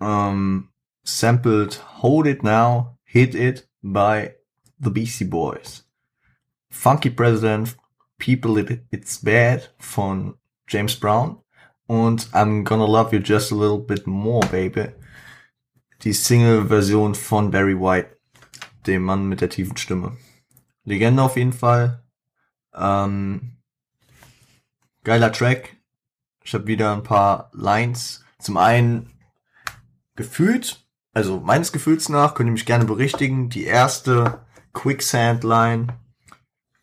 ähm, 0.00 0.70
sampled 1.04 1.80
Hold 2.02 2.26
It 2.26 2.42
Now, 2.42 2.98
Hit 3.04 3.36
It 3.36 3.68
by 3.80 4.30
the 4.80 4.90
Beastie 4.90 5.24
Boys. 5.24 5.88
Funky 6.68 7.10
President, 7.10 7.76
People 8.18 8.58
It, 8.58 8.84
It's 8.90 9.22
Bad 9.22 9.72
von 9.78 10.34
James 10.66 10.98
Brown 10.98 11.44
und 11.90 12.32
I'm 12.32 12.62
Gonna 12.62 12.86
Love 12.86 13.16
You 13.16 13.20
Just 13.20 13.50
a 13.50 13.56
Little 13.56 13.80
Bit 13.80 14.06
More, 14.06 14.46
Baby. 14.46 14.90
Die 16.02 16.12
Single-Version 16.12 17.16
von 17.16 17.50
Barry 17.50 17.76
White, 17.76 18.16
dem 18.86 19.02
Mann 19.02 19.28
mit 19.28 19.40
der 19.40 19.50
tiefen 19.50 19.76
Stimme. 19.76 20.16
Legende 20.84 21.20
auf 21.20 21.36
jeden 21.36 21.52
Fall. 21.52 22.04
Ähm, 22.76 23.56
geiler 25.02 25.32
Track. 25.32 25.78
Ich 26.44 26.54
habe 26.54 26.68
wieder 26.68 26.92
ein 26.92 27.02
paar 27.02 27.50
Lines. 27.54 28.24
Zum 28.38 28.56
einen 28.56 29.10
gefühlt, 30.14 30.86
also 31.12 31.40
meines 31.40 31.72
Gefühls 31.72 32.08
nach, 32.08 32.34
könnt 32.34 32.50
ihr 32.50 32.52
mich 32.52 32.66
gerne 32.66 32.84
berichtigen, 32.84 33.48
die 33.48 33.64
erste 33.64 34.46
Quicksand-Line. 34.74 35.98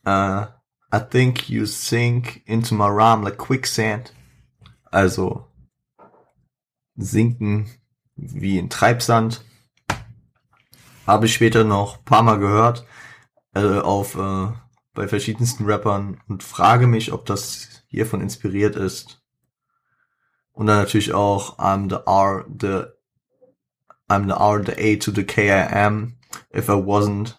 Uh, 0.06 0.48
I 0.94 1.00
think 1.10 1.50
you 1.50 1.66
sink 1.66 2.42
into 2.46 2.76
my 2.76 2.90
rhyme 2.90 3.24
like 3.24 3.38
quicksand. 3.38 4.12
Also 4.92 5.48
sinken 6.96 7.70
wie 8.16 8.58
in 8.58 8.70
Treibsand. 8.70 9.44
Habe 11.06 11.28
ich 11.28 11.34
später 11.34 11.64
noch 11.64 12.04
paar 12.04 12.24
Mal 12.24 12.40
gehört 12.40 12.86
äh, 13.54 13.80
auf 13.80 14.16
äh, 14.16 14.52
bei 14.94 15.08
verschiedensten 15.08 15.70
Rappern 15.70 16.22
und 16.28 16.44
frage 16.44 16.88
mich, 16.88 17.14
ob 17.14 17.26
das 17.26 17.84
hiervon 17.88 18.22
inspiriert 18.22 18.76
ist. 18.76 19.22
Und 20.52 20.68
dann 20.68 20.80
natürlich 20.80 21.14
auch 21.14 21.60
I'm 21.60 21.90
the 21.90 21.98
R, 22.08 22.46
the 22.48 22.92
I'm 24.10 24.26
the 24.26 24.34
R, 24.34 24.64
the 24.66 24.96
A 24.96 24.98
to 25.00 25.12
the 25.12 25.24
K 25.24 25.50
I 25.50 25.68
am. 25.72 26.18
If 26.54 26.68
I 26.68 26.74
wasn't, 26.74 27.36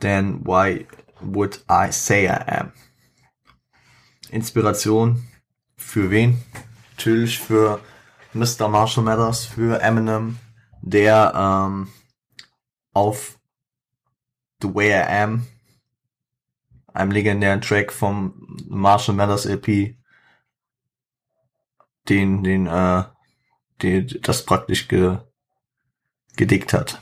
then 0.00 0.40
why 0.44 0.86
would 1.20 1.62
I 1.68 1.92
say 1.92 2.26
I 2.26 2.42
am? 2.46 2.72
Inspiration 4.30 5.28
für 5.78 6.10
wen? 6.10 6.42
Natürlich 6.96 7.38
für 7.38 7.80
Mr. 8.34 8.68
Marshall 8.68 9.04
Mathers, 9.04 9.46
für 9.46 9.80
Eminem, 9.80 10.38
der 10.82 11.32
ähm, 11.34 11.88
auf 12.92 13.38
The 14.60 14.74
Way 14.74 14.90
I 14.90 15.22
Am, 15.22 15.46
einem 16.92 17.10
legendären 17.12 17.60
Track 17.60 17.92
vom 17.92 18.58
Marshall 18.68 19.14
Mathers 19.14 19.46
LP, 19.46 19.96
den, 22.08 22.42
den, 22.42 22.66
äh, 22.66 23.04
die, 23.80 24.20
das 24.20 24.44
praktisch 24.44 24.88
ge, 24.88 25.18
gedickt 26.36 26.72
hat. 26.72 27.00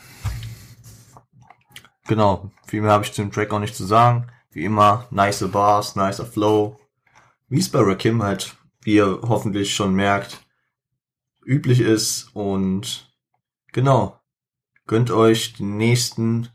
Genau, 2.07 2.51
viel 2.67 2.83
mehr 2.83 2.93
habe 2.93 3.05
ich 3.05 3.13
zum 3.13 3.33
Track 3.33 3.53
auch 3.53 3.59
nicht 3.59 3.75
zu 3.75 3.85
sagen. 3.85 4.31
Wie 4.51 4.65
immer, 4.65 5.07
nice 5.11 5.51
Bars, 5.51 5.97
nicer 5.97 6.27
Flow. 6.27 6.79
Wie 7.49 7.59
es 7.59 7.71
bei 7.71 7.81
Rakim 7.81 8.23
halt, 8.23 8.57
wie 8.87 8.95
ihr 8.95 9.21
hoffentlich 9.23 9.75
schon 9.75 9.95
merkt, 9.95 10.47
üblich 11.45 11.81
ist. 11.81 12.31
Und 12.35 13.13
genau, 13.73 14.21
gönnt 14.87 15.11
euch 15.11 15.55
den 15.55 15.77
nächsten 15.77 16.49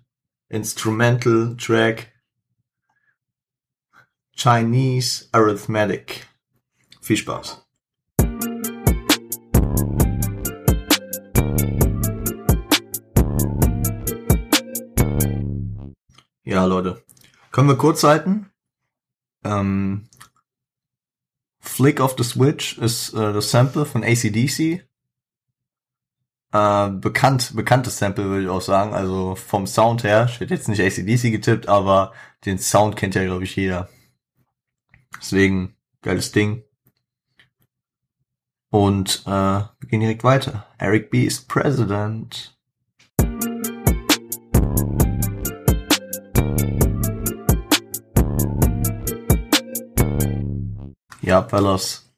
Instrumental 0.47 1.57
Track 1.57 2.13
Chinese 4.34 5.27
Arithmetic. 5.34 6.25
Viel 7.01 7.17
Spaß. 7.17 7.67
Ja, 16.43 16.63
Leute. 16.63 17.03
Können 17.51 17.67
wir 17.67 17.77
kurz 17.77 18.05
halten? 18.05 18.49
Ähm, 19.43 20.07
Flick 21.72 22.01
of 22.01 22.15
the 22.17 22.24
Switch 22.26 22.78
ist 22.80 23.13
äh, 23.13 23.32
das 23.32 23.49
Sample 23.49 23.86
von 23.86 24.03
ACDC. 24.03 24.84
Äh, 26.51 26.89
bekannt, 26.89 27.55
bekanntes 27.55 27.97
Sample 27.97 28.26
würde 28.26 28.43
ich 28.43 28.49
auch 28.49 28.61
sagen. 28.61 28.93
Also 28.93 29.36
vom 29.36 29.65
Sound 29.65 30.03
her. 30.03 30.28
Ich 30.30 30.41
hätte 30.41 30.53
jetzt 30.53 30.67
nicht 30.67 30.82
ACDC 30.82 31.32
getippt, 31.32 31.69
aber 31.69 32.11
den 32.45 32.59
Sound 32.59 32.97
kennt 32.97 33.15
ja, 33.15 33.24
glaube 33.24 33.45
ich, 33.45 33.55
jeder. 33.55 33.88
Deswegen, 35.17 35.76
geiles 36.01 36.34
Ding. 36.34 36.63
Und 38.69 39.24
äh, 39.26 39.30
wir 39.30 39.88
gehen 39.88 40.01
direkt 40.01 40.26
weiter. 40.26 40.67
Eric 40.78 41.09
B. 41.09 41.24
ist 41.24 41.47
President. 41.47 42.57
Ja, 51.22 51.43
Fellas. 51.43 52.11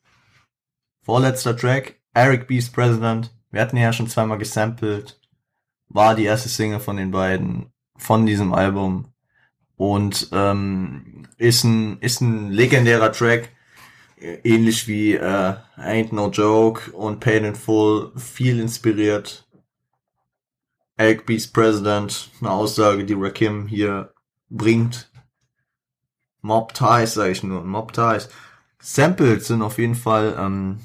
Vorletzter 1.02 1.58
Track, 1.58 2.00
Eric 2.14 2.48
B's 2.48 2.70
President. 2.72 3.36
Wir 3.52 3.60
hatten 3.60 3.76
ja 3.76 3.92
schon 3.92 4.08
zweimal 4.08 4.38
gesampelt. 4.38 5.20
War 5.90 6.16
die 6.16 6.24
erste 6.24 6.48
Single 6.48 6.80
von 6.80 6.96
den 6.96 7.12
beiden, 7.12 7.74
von 7.98 8.26
diesem 8.26 8.54
Album. 8.54 9.10
Und 9.76 10.30
ähm, 10.32 11.28
ist, 11.38 11.66
ein, 11.66 12.00
ist 12.00 12.22
ein 12.22 12.50
legendärer 12.52 13.12
Track. 13.12 13.50
Ähnlich 14.18 14.88
wie 14.88 15.16
äh, 15.16 15.56
Ain't 15.76 16.16
No 16.16 16.30
Joke 16.30 16.90
und 16.94 17.20
Pain 17.20 17.44
in 17.44 17.56
Full. 17.56 18.14
Viel 18.16 18.62
inspiriert. 18.62 19.46
Eric 20.96 21.26
B's 21.26 21.52
President. 21.52 22.32
Eine 22.40 22.52
Aussage, 22.52 23.04
die 23.04 23.16
Rakim 23.18 23.68
hier 23.68 24.14
bringt. 24.50 25.12
Mob 26.42 26.74
Ties, 26.74 27.16
sag 27.16 27.32
ich 27.32 27.44
nur. 27.44 27.66
Mob 27.66 27.92
Ties. 27.92 28.30
Samples 28.86 29.48
sind 29.48 29.62
auf 29.62 29.78
jeden 29.78 29.96
Fall 29.96 30.36
ähm, 30.38 30.82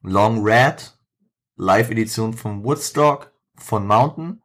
Long 0.00 0.42
Red, 0.42 0.96
Live-Edition 1.56 2.32
von 2.32 2.64
Woodstock, 2.64 3.30
von 3.54 3.86
Mountain, 3.86 4.42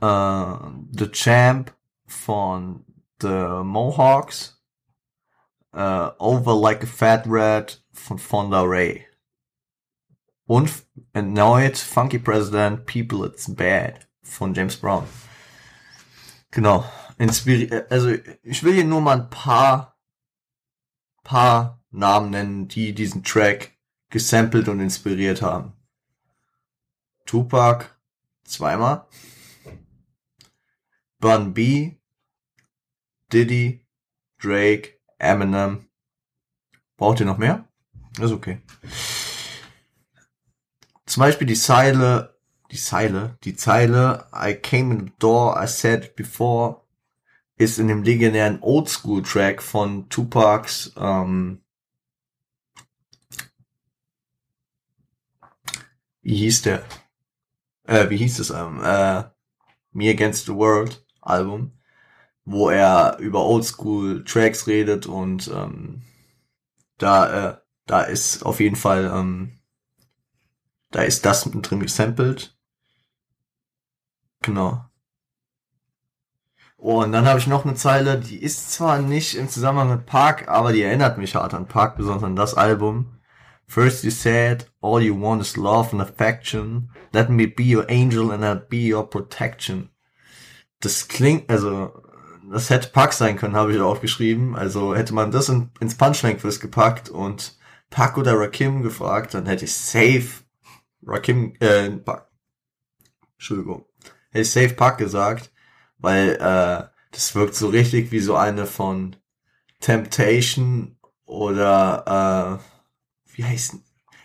äh, 0.00 0.56
The 0.92 1.10
Champ 1.12 1.74
von 2.06 2.82
The 3.20 3.60
Mohawks, 3.62 4.58
äh, 5.74 6.08
Over 6.18 6.58
Like 6.58 6.84
a 6.84 6.86
Fat 6.86 7.24
Rat 7.26 7.84
von 7.92 8.18
Fonda 8.18 8.62
Ray. 8.62 9.06
Und 10.46 10.72
erneut 11.12 11.76
Funky 11.76 12.18
President, 12.18 12.86
People 12.86 13.26
It's 13.26 13.54
Bad 13.54 14.08
von 14.22 14.54
James 14.54 14.76
Brown. 14.76 15.04
Genau. 16.52 16.86
Inspiri 17.18 17.70
also 17.90 18.14
ich 18.42 18.62
will 18.62 18.72
hier 18.72 18.84
nur 18.84 19.02
mal 19.02 19.20
ein 19.20 19.30
paar 19.30 19.95
paar 21.26 21.82
Namen 21.90 22.30
nennen, 22.30 22.68
die 22.68 22.94
diesen 22.94 23.24
Track 23.24 23.72
gesampelt 24.10 24.68
und 24.68 24.78
inspiriert 24.78 25.42
haben. 25.42 25.72
Tupac 27.24 27.86
zweimal, 28.44 29.08
Bun 31.18 31.52
B, 31.52 31.96
Diddy, 33.32 33.84
Drake, 34.40 35.00
Eminem. 35.18 35.88
Braucht 36.96 37.18
ihr 37.18 37.26
noch 37.26 37.38
mehr? 37.38 37.66
Ist 38.20 38.30
okay. 38.30 38.60
Zum 41.06 41.22
Beispiel 41.22 41.48
die 41.48 41.56
Zeile, 41.56 42.38
die 42.70 42.76
Zeile, 42.76 43.36
die 43.42 43.56
Zeile, 43.56 44.28
I 44.32 44.54
came 44.54 44.94
in 44.94 45.06
the 45.06 45.12
door, 45.18 45.60
I 45.60 45.66
said 45.66 46.04
it 46.04 46.16
before, 46.16 46.85
ist 47.56 47.78
in 47.78 47.88
dem 47.88 48.02
legendären 48.02 48.62
Oldschool-Track 48.62 49.62
von 49.62 50.08
Tupacs 50.08 50.92
ähm, 50.96 51.62
wie 56.22 56.36
hieß 56.36 56.62
der? 56.62 56.84
Äh, 57.84 58.10
wie 58.10 58.16
hieß 58.16 58.40
es? 58.40 58.50
Ähm, 58.50 58.80
äh, 58.82 59.24
Me 59.92 60.10
Against 60.10 60.46
the 60.46 60.54
World 60.54 61.06
Album, 61.20 61.78
wo 62.44 62.68
er 62.68 63.18
über 63.18 63.44
Oldschool-Tracks 63.46 64.66
redet 64.66 65.06
und 65.06 65.48
ähm, 65.48 66.02
da, 66.98 67.50
äh, 67.50 67.58
da 67.86 68.02
ist 68.02 68.44
auf 68.44 68.60
jeden 68.60 68.76
Fall, 68.76 69.04
ähm, 69.14 69.60
da 70.90 71.02
ist 71.02 71.24
das 71.24 71.46
mit 71.46 71.70
drin 71.70 71.80
gesampelt. 71.80 72.58
Genau. 74.42 74.85
Und 76.86 77.10
dann 77.10 77.26
habe 77.26 77.40
ich 77.40 77.48
noch 77.48 77.64
eine 77.64 77.74
Zeile, 77.74 78.16
die 78.16 78.40
ist 78.40 78.70
zwar 78.70 79.00
nicht 79.00 79.34
im 79.34 79.48
Zusammenhang 79.48 79.90
mit 79.90 80.06
Park, 80.06 80.46
aber 80.46 80.72
die 80.72 80.82
erinnert 80.82 81.18
mich 81.18 81.34
hart 81.34 81.52
an 81.52 81.66
Park, 81.66 81.96
besonders 81.96 82.22
an 82.22 82.36
das 82.36 82.54
Album. 82.54 83.18
First 83.66 84.04
you 84.04 84.12
said, 84.12 84.70
all 84.80 85.02
you 85.02 85.20
want 85.20 85.42
is 85.42 85.56
love 85.56 85.90
and 85.90 86.00
affection. 86.00 86.92
Let 87.12 87.28
me 87.28 87.48
be 87.48 87.64
your 87.64 87.86
angel 87.88 88.30
and 88.30 88.44
I'll 88.44 88.64
be 88.68 88.94
your 88.94 89.10
protection. 89.10 89.90
Das 90.78 91.08
klingt, 91.08 91.50
also, 91.50 91.90
das 92.52 92.70
hätte 92.70 92.90
Park 92.90 93.14
sein 93.14 93.36
können, 93.36 93.56
habe 93.56 93.74
ich 93.74 93.80
aufgeschrieben. 93.80 94.54
Also 94.54 94.94
hätte 94.94 95.12
man 95.12 95.32
das 95.32 95.48
in, 95.48 95.72
ins 95.80 95.96
Punchline 95.96 96.36
Quiz 96.36 96.60
gepackt 96.60 97.08
und 97.08 97.58
Park 97.90 98.16
oder 98.16 98.38
Rakim 98.38 98.82
gefragt, 98.82 99.34
dann 99.34 99.46
hätte 99.46 99.64
ich 99.64 99.74
safe 99.74 100.44
Rakim, 101.04 101.56
äh, 101.58 101.90
Pack. 101.90 102.28
Entschuldigung. 103.32 103.86
Hätte 104.30 104.42
ich 104.42 104.52
safe 104.52 104.74
Pack 104.74 104.98
gesagt, 104.98 105.50
weil 105.98 106.30
äh, 106.36 106.84
das 107.12 107.34
wirkt 107.34 107.54
so 107.54 107.68
richtig 107.68 108.12
wie 108.12 108.20
so 108.20 108.36
eine 108.36 108.66
von 108.66 109.16
Temptation 109.80 110.96
oder 111.24 112.60
äh, 112.60 113.34
wie 113.34 113.44
heißt 113.44 113.76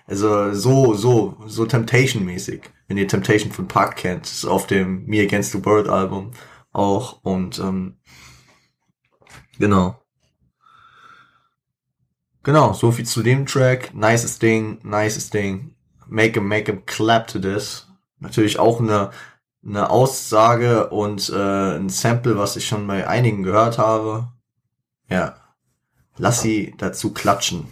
also 0.07 0.53
so 0.53 0.93
so 0.93 1.38
so 1.47 1.65
Temptation 1.65 2.26
mäßig 2.26 2.69
wenn 2.88 2.97
ihr 2.97 3.07
Temptation 3.07 3.51
von 3.51 3.67
Park 3.67 3.97
kennt 3.97 4.26
ist 4.26 4.45
auf 4.45 4.67
dem 4.67 5.05
Me 5.05 5.22
Against 5.22 5.51
the 5.51 5.63
World 5.63 5.88
Album 5.88 6.32
auch 6.74 7.22
und 7.24 7.59
ähm, 7.59 7.97
genau. 9.59 10.01
Genau 12.43 12.74
so 12.74 12.91
viel 12.91 13.05
zu 13.05 13.22
dem 13.22 13.45
Track. 13.45 13.93
Nices 13.93 14.39
Ding 14.39 14.80
nices 14.84 15.30
Ding. 15.30 15.76
Make 16.07 16.34
him 16.34 16.47
make 16.47 16.72
him 16.72 16.86
clap 16.86 17.28
to 17.28 17.39
this. 17.39 17.88
Natürlich 18.19 18.59
auch 18.59 18.80
eine 18.80 19.11
eine 19.66 19.89
Aussage 19.89 20.89
und 20.89 21.30
äh, 21.30 21.76
ein 21.78 21.89
Sample 21.89 22.38
was 22.38 22.55
ich 22.55 22.68
schon 22.68 22.88
bei 22.88 23.07
einigen 23.07 23.43
gehört 23.43 23.78
habe 23.78 24.32
ja 25.07 25.36
Lass 26.18 26.41
sie 26.41 26.76
dazu 26.78 27.14
klatschen. 27.14 27.68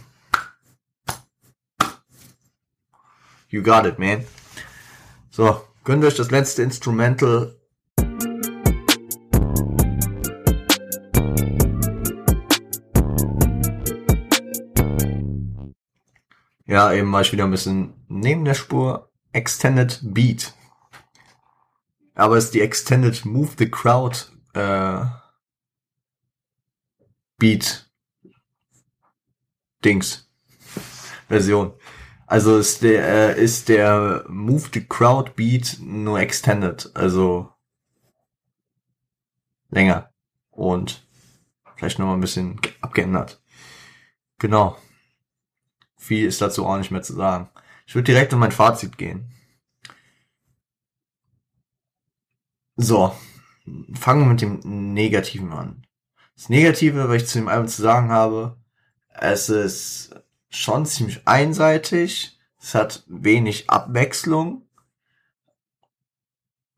You 3.48 3.62
got 3.62 3.84
it, 3.84 3.98
man. 3.98 4.24
So, 5.30 5.62
gönnt 5.84 6.04
euch 6.04 6.16
das 6.16 6.30
letzte 6.30 6.62
Instrumental. 6.62 7.56
Ja, 16.66 16.92
eben 16.92 17.12
war 17.12 17.20
ich 17.20 17.32
wieder 17.32 17.44
ein 17.44 17.50
bisschen 17.50 17.94
neben 18.08 18.44
der 18.44 18.54
Spur. 18.54 19.10
Extended 19.32 20.00
Beat. 20.02 20.54
Aber 22.20 22.36
es 22.36 22.44
ist 22.44 22.54
die 22.54 22.60
Extended 22.60 23.24
Move 23.24 23.52
the 23.56 23.70
Crowd 23.70 24.26
äh, 24.52 25.06
Beat 27.38 27.90
Dings 29.82 30.30
Version. 31.28 31.72
Also 32.26 32.58
ist 32.58 32.82
der 32.82 33.38
äh, 33.38 33.42
ist 33.42 33.70
der 33.70 34.26
Move 34.28 34.68
the 34.70 34.84
Crowd 34.84 35.32
Beat 35.34 35.78
nur 35.80 36.20
extended, 36.20 36.90
also 36.94 37.54
länger 39.70 40.12
und 40.50 41.08
vielleicht 41.74 41.98
noch 41.98 42.04
mal 42.04 42.14
ein 42.14 42.20
bisschen 42.20 42.60
abgeändert. 42.82 43.42
Genau. 44.38 44.76
Viel 45.96 46.26
ist 46.26 46.42
dazu 46.42 46.66
auch 46.66 46.76
nicht 46.76 46.90
mehr 46.90 47.02
zu 47.02 47.14
sagen. 47.14 47.48
Ich 47.86 47.94
würde 47.94 48.12
direkt 48.12 48.34
in 48.34 48.38
mein 48.38 48.52
Fazit 48.52 48.98
gehen. 48.98 49.32
So, 52.82 53.14
fangen 53.92 54.22
wir 54.22 54.28
mit 54.28 54.40
dem 54.40 54.94
Negativen 54.94 55.52
an. 55.52 55.86
Das 56.34 56.48
Negative, 56.48 57.10
was 57.10 57.16
ich 57.22 57.28
zu 57.28 57.38
dem 57.38 57.48
Album 57.48 57.68
zu 57.68 57.82
sagen 57.82 58.08
habe, 58.08 58.56
es 59.10 59.50
ist 59.50 60.14
schon 60.48 60.86
ziemlich 60.86 61.28
einseitig. 61.28 62.38
Es 62.58 62.74
hat 62.74 63.04
wenig 63.06 63.68
Abwechslung. 63.68 64.66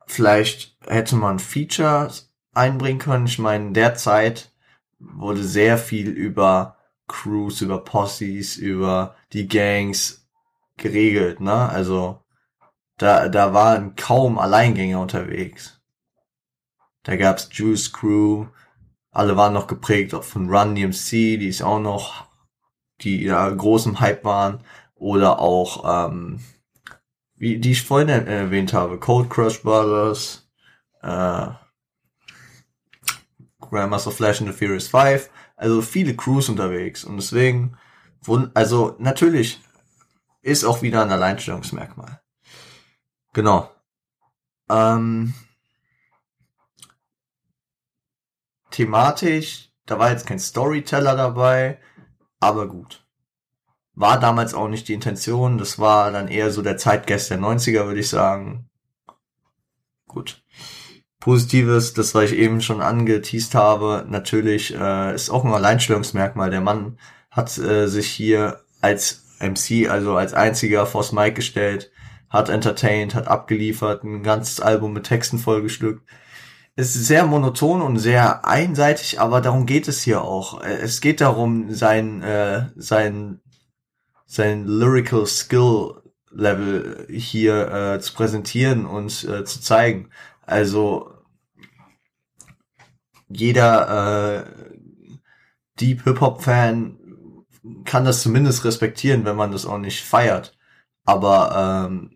Vielleicht 0.05 0.75
hätte 0.85 1.15
man 1.15 1.39
Features 1.39 2.33
einbringen 2.53 2.99
können. 2.99 3.27
Ich 3.27 3.39
meine, 3.39 3.71
derzeit 3.71 4.51
wurde 4.99 5.41
sehr 5.41 5.77
viel 5.77 6.09
über 6.09 6.75
Crews, 7.07 7.61
über 7.61 7.81
Posses, 7.81 8.57
über 8.57 9.15
die 9.31 9.47
Gangs 9.47 10.27
geregelt, 10.75 11.39
ne? 11.39 11.69
Also 11.69 12.19
da, 12.97 13.29
da 13.29 13.53
waren 13.53 13.95
kaum 13.95 14.37
Alleingänger 14.37 14.99
unterwegs. 14.99 15.79
Da 17.03 17.15
gab's 17.17 17.49
Juice 17.51 17.91
Crew, 17.91 18.47
alle 19.11 19.37
waren 19.37 19.53
noch 19.53 19.67
geprägt 19.67 20.13
von 20.23 20.49
Run 20.49 20.75
DMC, 20.75 21.37
die 21.37 21.47
ist 21.47 21.61
auch 21.61 21.79
noch, 21.79 22.25
die 23.01 23.23
ja 23.23 23.47
großem 23.49 23.99
Hype 23.99 24.23
waren. 24.23 24.63
Oder 24.95 25.39
auch, 25.39 26.07
ähm, 26.07 26.39
wie 27.35 27.59
die 27.59 27.71
ich 27.71 27.83
vorhin 27.83 28.09
erwähnt 28.09 28.73
habe, 28.73 28.99
Cold 28.99 29.29
Crush 29.29 29.61
Brothers, 29.61 30.49
äh, 31.01 31.47
Grandmaster 33.59 34.11
Flash 34.11 34.39
and 34.41 34.49
the 34.49 34.57
Furious 34.57 34.87
5. 34.87 35.29
Also 35.55 35.81
viele 35.81 36.15
Crews 36.15 36.49
unterwegs. 36.49 37.03
Und 37.03 37.17
deswegen, 37.17 37.77
also 38.53 38.95
natürlich 38.99 39.61
ist 40.41 40.63
auch 40.63 40.81
wieder 40.81 41.03
ein 41.03 41.11
Alleinstellungsmerkmal. 41.11 42.21
Genau. 43.33 43.69
Ähm, 44.69 45.33
thematisch, 48.73 49.69
da 49.85 49.99
war 49.99 50.11
jetzt 50.11 50.25
kein 50.25 50.39
Storyteller 50.39 51.15
dabei, 51.15 51.79
aber 52.39 52.67
gut. 52.67 53.05
War 53.95 54.19
damals 54.19 54.53
auch 54.53 54.67
nicht 54.67 54.87
die 54.87 54.93
Intention, 54.93 55.57
das 55.57 55.77
war 55.79 56.11
dann 56.11 56.27
eher 56.27 56.51
so 56.51 56.61
der 56.61 56.77
Zeitgeist 56.77 57.29
der 57.29 57.39
90er, 57.39 57.85
würde 57.85 57.99
ich 57.99 58.09
sagen. 58.09 58.69
Gut. 60.07 60.43
Positives, 61.19 61.93
das 61.93 62.13
was 62.15 62.31
ich 62.31 62.37
eben 62.37 62.59
schon 62.59 62.81
angeteased 62.81 63.55
habe, 63.55 64.05
natürlich 64.09 64.75
äh, 64.75 65.15
ist 65.15 65.29
auch 65.29 65.45
ein 65.45 65.53
Alleinstellungsmerkmal. 65.53 66.49
Der 66.49 66.59
Mann 66.59 66.97
hat 67.31 67.57
äh, 67.59 67.87
sich 67.87 68.09
hier 68.09 68.63
als 68.81 69.23
MC, 69.39 69.89
also 69.89 70.17
als 70.17 70.33
einziger 70.33 70.85
vors 70.85 71.11
Mic 71.11 71.35
gestellt, 71.35 71.91
hat 72.29 72.49
entertained, 72.49 73.15
hat 73.15 73.27
abgeliefert, 73.27 74.03
ein 74.03 74.23
ganzes 74.23 74.59
Album 74.59 74.93
mit 74.93 75.05
Texten 75.05 75.37
vollgestückt 75.37 76.01
es 76.07 76.22
ist 76.75 76.93
sehr 76.93 77.25
monoton 77.25 77.81
und 77.81 77.97
sehr 77.99 78.45
einseitig, 78.45 79.19
aber 79.19 79.41
darum 79.41 79.65
geht 79.65 79.87
es 79.87 80.01
hier 80.01 80.23
auch. 80.23 80.61
Es 80.61 81.01
geht 81.01 81.21
darum, 81.21 81.71
sein, 81.71 82.21
äh, 82.23 82.69
sein, 82.75 83.41
sein 84.25 84.65
lyrical 84.65 85.25
skill 85.27 86.01
Level 86.31 87.05
hier 87.09 87.71
äh, 87.71 87.99
zu 87.99 88.13
präsentieren 88.13 88.85
und 88.85 89.23
äh, 89.23 89.45
zu 89.45 89.61
zeigen. 89.61 90.09
Also 90.41 91.13
jeder 93.29 94.45
äh, 94.45 94.73
Deep 95.79 96.03
Hip 96.03 96.21
Hop 96.21 96.43
Fan 96.43 96.97
kann 97.85 98.05
das 98.05 98.21
zumindest 98.21 98.65
respektieren, 98.65 99.25
wenn 99.25 99.35
man 99.35 99.51
das 99.51 99.65
auch 99.65 99.77
nicht 99.77 100.03
feiert. 100.03 100.57
Aber 101.05 101.87
ähm, 101.87 102.11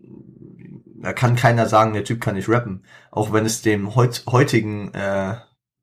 da 1.07 1.13
kann 1.13 1.37
keiner 1.37 1.67
sagen, 1.69 1.93
der 1.93 2.03
Typ 2.03 2.19
kann 2.19 2.35
nicht 2.35 2.49
rappen. 2.49 2.83
Auch 3.11 3.31
wenn 3.31 3.45
es 3.45 3.61
dem 3.61 3.95
heut, 3.95 4.25
heutigen, 4.29 4.93
äh, 4.93 5.37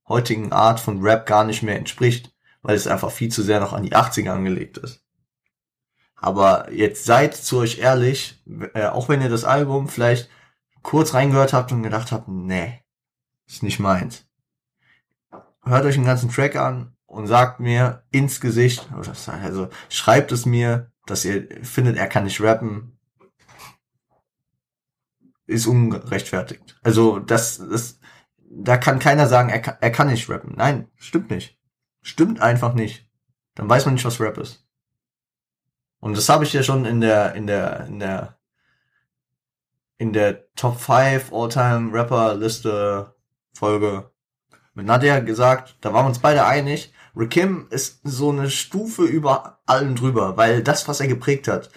heutigen 0.06 0.52
Art 0.52 0.80
von 0.80 1.00
Rap 1.00 1.24
gar 1.24 1.44
nicht 1.44 1.62
mehr 1.62 1.78
entspricht, 1.78 2.34
weil 2.60 2.76
es 2.76 2.86
einfach 2.86 3.10
viel 3.10 3.30
zu 3.30 3.42
sehr 3.42 3.58
noch 3.58 3.72
an 3.72 3.84
die 3.84 3.96
80er 3.96 4.32
angelegt 4.32 4.76
ist. 4.76 5.02
Aber 6.16 6.70
jetzt 6.70 7.06
seid 7.06 7.34
zu 7.34 7.56
euch 7.60 7.78
ehrlich, 7.78 8.42
äh, 8.74 8.84
auch 8.84 9.08
wenn 9.08 9.22
ihr 9.22 9.30
das 9.30 9.46
Album 9.46 9.88
vielleicht 9.88 10.28
kurz 10.82 11.14
reingehört 11.14 11.54
habt 11.54 11.72
und 11.72 11.82
gedacht 11.82 12.12
habt, 12.12 12.28
nee, 12.28 12.82
ist 13.46 13.62
nicht 13.62 13.80
meins. 13.80 14.26
Hört 15.64 15.86
euch 15.86 15.94
den 15.94 16.04
ganzen 16.04 16.30
Track 16.30 16.54
an 16.54 16.98
und 17.06 17.28
sagt 17.28 17.60
mir 17.60 18.02
ins 18.10 18.42
Gesicht, 18.42 18.90
also 18.92 19.70
schreibt 19.88 20.32
es 20.32 20.44
mir, 20.44 20.92
dass 21.06 21.24
ihr 21.24 21.48
findet, 21.62 21.96
er 21.96 22.08
kann 22.08 22.24
nicht 22.24 22.42
rappen, 22.42 22.93
ist 25.46 25.66
ungerechtfertigt. 25.66 26.78
Also 26.82 27.18
das, 27.18 27.58
das, 27.58 27.98
da 28.38 28.76
kann 28.76 28.98
keiner 28.98 29.26
sagen, 29.26 29.50
er 29.50 29.60
kann, 29.60 29.76
er 29.80 29.90
kann 29.90 30.08
nicht 30.08 30.28
rappen. 30.28 30.54
Nein, 30.56 30.88
stimmt 30.96 31.30
nicht. 31.30 31.58
Stimmt 32.02 32.40
einfach 32.40 32.74
nicht. 32.74 33.08
Dann 33.54 33.68
weiß 33.68 33.84
man 33.86 33.94
nicht, 33.94 34.04
was 34.04 34.20
Rap 34.20 34.38
ist. 34.38 34.66
Und 36.00 36.16
das 36.16 36.28
habe 36.28 36.44
ich 36.44 36.52
ja 36.52 36.62
schon 36.62 36.84
in 36.84 37.00
der, 37.00 37.34
in 37.34 37.46
der, 37.46 37.86
in 37.86 37.98
der, 37.98 38.38
in 39.96 40.12
der 40.12 40.52
Top 40.54 40.78
5 40.78 41.32
All-Time 41.32 41.92
Rapper 41.92 42.34
Liste 42.34 43.14
Folge 43.54 44.10
mit 44.74 44.86
Nadia 44.86 45.20
gesagt, 45.20 45.76
da 45.80 45.92
waren 45.92 46.04
wir 46.04 46.08
uns 46.08 46.18
beide 46.18 46.44
einig. 46.44 46.92
Rakim 47.16 47.68
ist 47.70 48.00
so 48.02 48.30
eine 48.30 48.50
Stufe 48.50 49.04
über 49.04 49.60
allen 49.66 49.94
drüber, 49.94 50.36
weil 50.36 50.62
das, 50.62 50.88
was 50.88 51.00
er 51.00 51.06
geprägt 51.06 51.46
hat, 51.46 51.70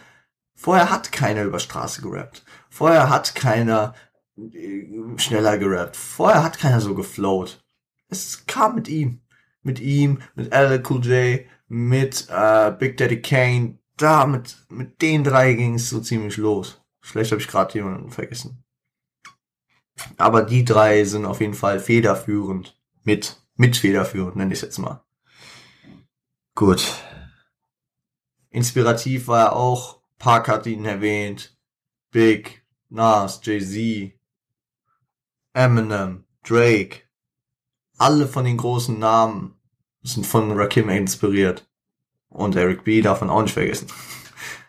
vorher 0.55 0.89
hat 0.89 1.11
keiner 1.11 1.43
über 1.43 1.59
Straße 1.59 2.01
gerappt. 2.01 2.43
Vorher 2.77 3.09
hat 3.09 3.33
keiner 3.33 3.95
äh, 4.37 4.85
schneller 5.17 5.57
gerappt. 5.57 5.95
Vorher 5.95 6.43
hat 6.43 6.59
keiner 6.59 6.79
so 6.79 6.93
geflowt. 6.93 7.65
Es 8.07 8.45
kam 8.45 8.75
mit 8.75 8.87
ihm. 8.87 9.21
Mit 9.63 9.79
ihm, 9.79 10.21
mit 10.35 10.53
LL 10.53 10.83
Cool 10.87 11.03
J, 11.03 11.45
mit 11.67 12.27
äh, 12.29 12.71
Big 12.77 12.97
Daddy 12.97 13.19
Kane. 13.19 13.79
Da, 13.97 14.27
mit, 14.27 14.57
mit 14.69 15.01
den 15.01 15.23
drei 15.23 15.53
ging 15.53 15.73
es 15.73 15.89
so 15.89 15.99
ziemlich 16.01 16.37
los. 16.37 16.79
Vielleicht 17.01 17.31
habe 17.31 17.41
ich 17.41 17.47
gerade 17.47 17.73
jemanden 17.73 18.11
vergessen. 18.11 18.63
Aber 20.17 20.43
die 20.43 20.63
drei 20.63 21.03
sind 21.03 21.25
auf 21.25 21.41
jeden 21.41 21.55
Fall 21.55 21.79
federführend. 21.79 22.79
Mit, 23.03 23.41
mit 23.55 23.75
federführend, 23.75 24.35
nenne 24.35 24.53
ich 24.53 24.59
es 24.59 24.61
jetzt 24.61 24.77
mal. 24.77 25.03
Gut. 26.53 26.93
Inspirativ 28.51 29.27
war 29.27 29.45
er 29.45 29.55
auch. 29.55 29.99
Park 30.19 30.47
hat 30.47 30.67
ihn 30.67 30.85
erwähnt. 30.85 31.57
Big, 32.11 32.66
Nas, 32.89 33.41
Jay-Z, 33.43 34.13
Eminem, 35.53 36.25
Drake, 36.43 37.01
alle 37.97 38.27
von 38.27 38.45
den 38.45 38.57
großen 38.57 38.97
Namen 38.97 39.59
sind 40.03 40.25
von 40.25 40.51
Rakim 40.51 40.89
inspiriert. 40.89 41.67
Und 42.29 42.55
Eric 42.55 42.83
B 42.83 43.01
darf 43.01 43.21
man 43.21 43.29
auch 43.29 43.41
nicht 43.41 43.53
vergessen. 43.53 43.87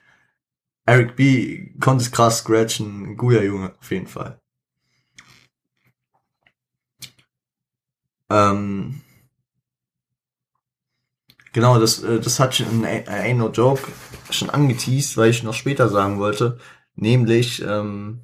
Eric 0.87 1.16
B 1.16 1.75
konnte 1.81 2.05
es 2.05 2.11
krass 2.11 2.39
scratchen, 2.39 3.16
guter 3.16 3.45
Junge, 3.45 3.75
auf 3.79 3.91
jeden 3.91 4.07
Fall. 4.07 4.41
Ähm, 8.31 9.03
genau, 11.53 11.79
das, 11.79 12.03
äh, 12.03 12.21
das 12.21 12.41
hat 12.41 12.55
schon 12.55 12.85
in 12.85 13.07
Ain't 13.07 13.39
No 13.39 13.51
Joke 13.51 13.91
schon 14.31 14.51
angeteased, 14.51 15.16
weil 15.16 15.31
ich 15.31 15.43
noch 15.43 15.55
später 15.55 15.89
sagen 15.89 16.19
wollte, 16.19 16.59
nämlich 17.01 17.63
ähm, 17.63 18.21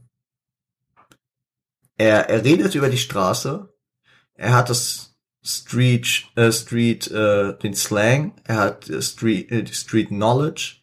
er, 1.97 2.29
er 2.29 2.45
redet 2.45 2.75
über 2.75 2.89
die 2.89 2.99
Straße, 2.99 3.73
er 4.35 4.55
hat 4.55 4.71
das 4.71 5.15
Street, 5.43 6.25
äh, 6.37 6.51
Street, 6.51 7.11
äh, 7.11 7.57
den 7.59 7.75
Slang, 7.75 8.35
er 8.45 8.57
hat 8.57 8.91
Street, 9.01 9.51
äh, 9.51 9.67
Street 9.73 10.09
Knowledge, 10.09 10.77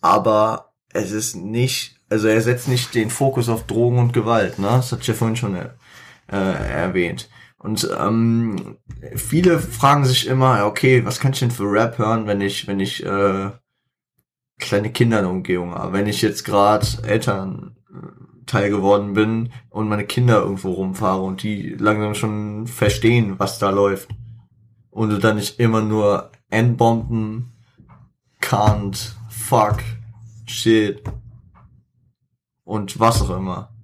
aber 0.00 0.74
es 0.92 1.12
ist 1.12 1.36
nicht, 1.36 2.00
also 2.10 2.28
er 2.28 2.40
setzt 2.42 2.68
nicht 2.68 2.94
den 2.94 3.10
Fokus 3.10 3.48
auf 3.48 3.66
Drogen 3.66 3.98
und 3.98 4.12
Gewalt, 4.12 4.58
ne? 4.58 4.66
Das 4.66 4.92
hatte 4.92 5.02
ich 5.02 5.08
ja 5.08 5.14
vorhin 5.14 5.36
schon 5.36 5.56
äh, 5.56 5.68
erwähnt. 6.28 7.30
Und 7.58 7.88
ähm, 7.96 8.76
viele 9.14 9.60
fragen 9.60 10.04
sich 10.04 10.26
immer, 10.26 10.66
okay, 10.66 11.04
was 11.04 11.20
kann 11.20 11.32
ich 11.32 11.38
denn 11.38 11.52
für 11.52 11.70
Rap 11.70 11.96
hören, 11.96 12.26
wenn 12.26 12.40
ich, 12.40 12.66
wenn 12.66 12.80
ich 12.80 13.04
äh, 13.04 13.50
kleine 14.62 14.90
Kinder 14.90 15.18
in 15.18 15.24
der 15.24 15.32
Umgebung 15.32 15.74
habe? 15.74 15.92
Wenn 15.92 16.06
ich 16.06 16.22
jetzt 16.22 16.44
gerade 16.44 16.86
Elternteil 17.02 18.70
geworden 18.70 19.14
bin 19.14 19.52
und 19.70 19.88
meine 19.88 20.06
Kinder 20.06 20.40
irgendwo 20.40 20.72
rumfahre 20.72 21.22
und 21.22 21.42
die 21.42 21.70
langsam 21.70 22.14
schon 22.14 22.66
verstehen, 22.66 23.38
was 23.38 23.58
da 23.58 23.70
läuft. 23.70 24.08
Und 24.90 25.10
du 25.10 25.18
dann 25.18 25.36
nicht 25.36 25.58
immer 25.58 25.80
nur 25.80 26.30
Endbomben, 26.50 27.52
can't, 28.42 29.12
fuck, 29.30 29.78
shit 30.46 31.02
und 32.64 33.00
was 33.00 33.22
auch 33.22 33.36
immer. 33.36 33.74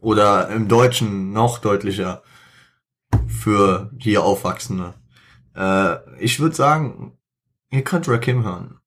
Oder 0.00 0.48
im 0.48 0.66
Deutschen 0.66 1.32
noch 1.32 1.58
deutlicher 1.58 2.22
für 3.26 3.90
die 3.92 4.18
Aufwachsende. 4.18 4.94
Äh, 5.54 5.96
ich 6.18 6.40
würde 6.40 6.56
sagen, 6.56 7.18
ihr 7.70 7.82
könnt 7.82 8.08
Rakim 8.08 8.44
hören. 8.44 8.78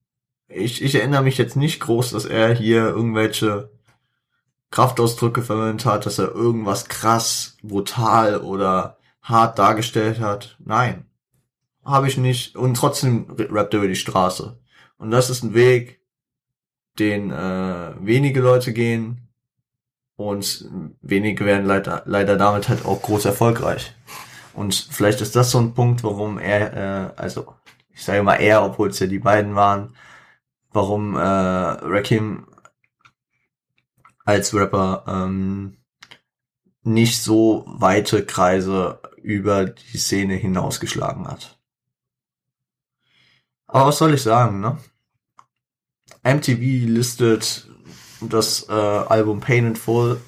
Ich, 0.48 0.82
ich 0.82 0.96
erinnere 0.96 1.24
mich 1.24 1.38
jetzt 1.38 1.56
nicht 1.56 1.80
groß, 1.80 2.12
dass 2.12 2.26
er 2.26 2.54
hier 2.54 2.88
irgendwelche 2.88 3.72
Kraftausdrücke 4.72 5.42
verwendet 5.42 5.86
hat, 5.86 6.06
dass 6.06 6.20
er 6.20 6.32
irgendwas 6.32 6.86
krass, 6.86 7.58
brutal 7.64 8.42
oder 8.42 8.98
hart 9.22 9.58
dargestellt 9.58 10.20
hat. 10.20 10.58
Nein. 10.60 11.06
Habe 11.84 12.08
ich 12.08 12.18
nicht. 12.18 12.56
Und 12.56 12.76
trotzdem 12.76 13.28
rappt 13.38 13.74
er 13.74 13.80
über 13.80 13.88
die 13.88 13.96
Straße. 13.96 14.60
Und 14.98 15.12
das 15.12 15.30
ist 15.30 15.44
ein 15.44 15.54
Weg, 15.54 16.02
den 17.00 17.32
äh, 17.32 17.94
wenige 18.00 18.42
Leute 18.42 18.74
gehen, 18.74 19.24
und 20.16 20.70
wenige 21.02 21.46
werden 21.46 21.66
leider, 21.66 22.04
leider 22.06 22.38
damit 22.38 22.70
halt 22.70 22.86
auch 22.86 23.02
groß 23.02 23.26
erfolgreich. 23.26 23.96
Und 24.54 24.74
vielleicht 24.92 25.22
ist 25.22 25.36
das 25.36 25.52
so 25.52 25.60
ein 25.60 25.74
Punkt, 25.74 26.04
warum 26.04 26.38
er, 26.38 26.74
äh, 27.18 27.22
also 27.22 27.56
ich 27.94 28.04
sage 28.04 28.24
mal 28.24 28.36
er, 28.36 28.64
obwohl 28.64 28.90
es 28.90 29.00
ja 29.00 29.08
die 29.08 29.20
beiden 29.20 29.56
waren, 29.56 29.96
warum 30.72 31.16
äh, 31.16 31.20
Rakim 31.20 32.48
als 34.26 34.54
Rapper 34.54 35.04
ähm, 35.08 35.78
nicht 36.84 37.22
so 37.22 37.64
weite 37.68 38.26
Kreise 38.26 39.00
über 39.22 39.66
die 39.66 39.98
Szene 39.98 40.36
hinausgeschlagen 40.36 41.28
hat. 41.28 41.60
Aber 43.68 43.88
was 43.88 43.98
soll 43.98 44.14
ich 44.14 44.22
sagen, 44.22 44.60
ne? 44.60 44.78
MTV 46.24 46.88
listet 46.88 47.68
das 48.22 48.68
äh, 48.70 48.72
Album 48.72 49.40
Pain 49.40 49.68
and 49.68 49.78
Full 49.78 50.22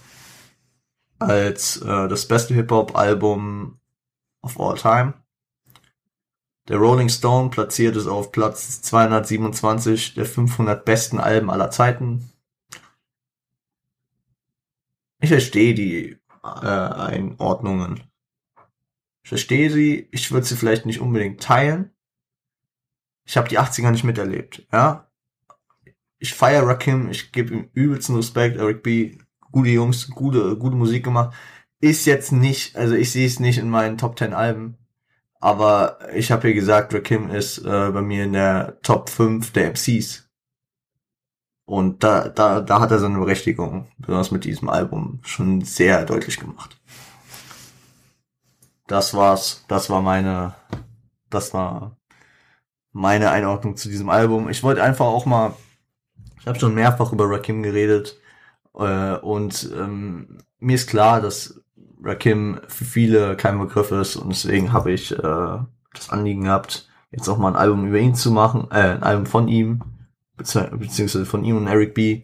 als 1.19 1.77
äh, 1.77 2.07
das 2.07 2.27
beste 2.27 2.53
Hip-Hop-Album 2.53 3.79
of 4.41 4.59
all 4.59 4.75
time. 4.75 5.13
Der 6.67 6.77
Rolling 6.77 7.09
Stone 7.09 7.49
platziert 7.49 7.95
es 7.95 8.07
auf 8.07 8.31
Platz 8.31 8.81
227 8.81 10.15
der 10.15 10.25
500 10.25 10.83
besten 10.83 11.19
Alben 11.19 11.49
aller 11.49 11.69
Zeiten. 11.69 12.31
Ich 15.19 15.29
verstehe 15.29 15.73
die 15.73 16.17
äh, 16.43 16.47
Einordnungen. 16.67 18.03
Ich 19.23 19.29
verstehe 19.29 19.71
sie, 19.71 20.07
ich 20.11 20.31
würde 20.31 20.45
sie 20.45 20.55
vielleicht 20.55 20.85
nicht 20.85 21.01
unbedingt 21.01 21.41
teilen. 21.41 21.91
Ich 23.25 23.37
habe 23.37 23.49
die 23.49 23.59
80er 23.59 23.91
nicht 23.91 24.03
miterlebt, 24.03 24.67
ja 24.71 25.05
ich 26.25 26.33
feiere 26.33 26.67
Rakim, 26.67 27.09
ich 27.09 27.31
gebe 27.31 27.53
ihm 27.53 27.69
übelsten 27.73 28.15
Respekt, 28.15 28.57
Eric 28.57 28.83
B, 28.83 29.17
gute 29.51 29.69
Jungs, 29.69 30.09
gute, 30.09 30.57
gute 30.57 30.75
Musik 30.75 31.03
gemacht. 31.03 31.35
Ist 31.79 32.05
jetzt 32.05 32.31
nicht, 32.31 32.75
also 32.75 32.95
ich 32.95 33.11
sehe 33.11 33.27
es 33.27 33.39
nicht 33.39 33.57
in 33.57 33.69
meinen 33.69 33.97
Top 33.97 34.17
10 34.17 34.33
Alben, 34.33 34.77
aber 35.45 35.99
ich 36.13 36.31
habe 36.31 36.47
hier 36.47 36.55
gesagt, 36.55 36.93
Rakim 36.93 37.29
ist 37.29 37.59
äh, 37.59 37.91
bei 37.91 38.01
mir 38.01 38.25
in 38.25 38.33
der 38.33 38.79
Top 38.81 39.09
5 39.09 39.51
der 39.51 39.71
MCs. 39.71 40.27
Und 41.65 42.03
da, 42.03 42.29
da, 42.29 42.61
da 42.61 42.79
hat 42.79 42.91
er 42.91 42.99
seine 42.99 43.19
Berechtigung, 43.19 43.87
besonders 43.97 44.31
mit 44.31 44.45
diesem 44.45 44.69
Album, 44.69 45.19
schon 45.23 45.61
sehr 45.61 46.05
deutlich 46.05 46.39
gemacht. 46.39 46.77
Das 48.87 49.13
war's, 49.13 49.65
das 49.67 49.89
war 49.89 50.01
meine, 50.01 50.55
das 51.29 51.53
war 51.53 51.97
meine 52.91 53.31
Einordnung 53.31 53.77
zu 53.77 53.89
diesem 53.89 54.09
Album. 54.09 54.49
Ich 54.49 54.63
wollte 54.63 54.83
einfach 54.83 55.05
auch 55.05 55.25
mal 55.25 55.53
ich 56.45 56.47
habe 56.47 56.59
schon 56.59 56.75
mehrfach 56.75 57.11
über 57.11 57.27
Rakim 57.27 57.63
geredet 57.63 58.19
äh, 58.75 59.15
und 59.15 59.67
ähm, 59.75 60.37
mir 60.59 60.75
ist 60.75 60.87
klar, 60.87 61.19
dass 61.19 61.59
Rakim 62.05 62.59
für 62.67 62.85
viele 62.85 63.35
kein 63.35 63.59
Begriff 63.59 63.91
ist 63.91 64.15
und 64.15 64.29
deswegen 64.29 64.71
habe 64.71 64.91
ich 64.91 65.11
äh, 65.11 65.17
das 65.93 66.09
Anliegen 66.09 66.43
gehabt, 66.43 66.89
jetzt 67.11 67.27
auch 67.27 67.37
mal 67.37 67.49
ein 67.49 67.55
Album 67.55 67.87
über 67.87 67.97
ihn 67.97 68.15
zu 68.15 68.31
machen, 68.31 68.67
äh, 68.71 68.75
ein 68.75 69.03
Album 69.03 69.25
von 69.25 69.47
ihm, 69.47 69.81
beziehungsweise 70.37 71.25
von 71.25 71.43
ihm 71.43 71.57
und 71.57 71.67
Eric 71.67 71.93
B. 71.93 72.23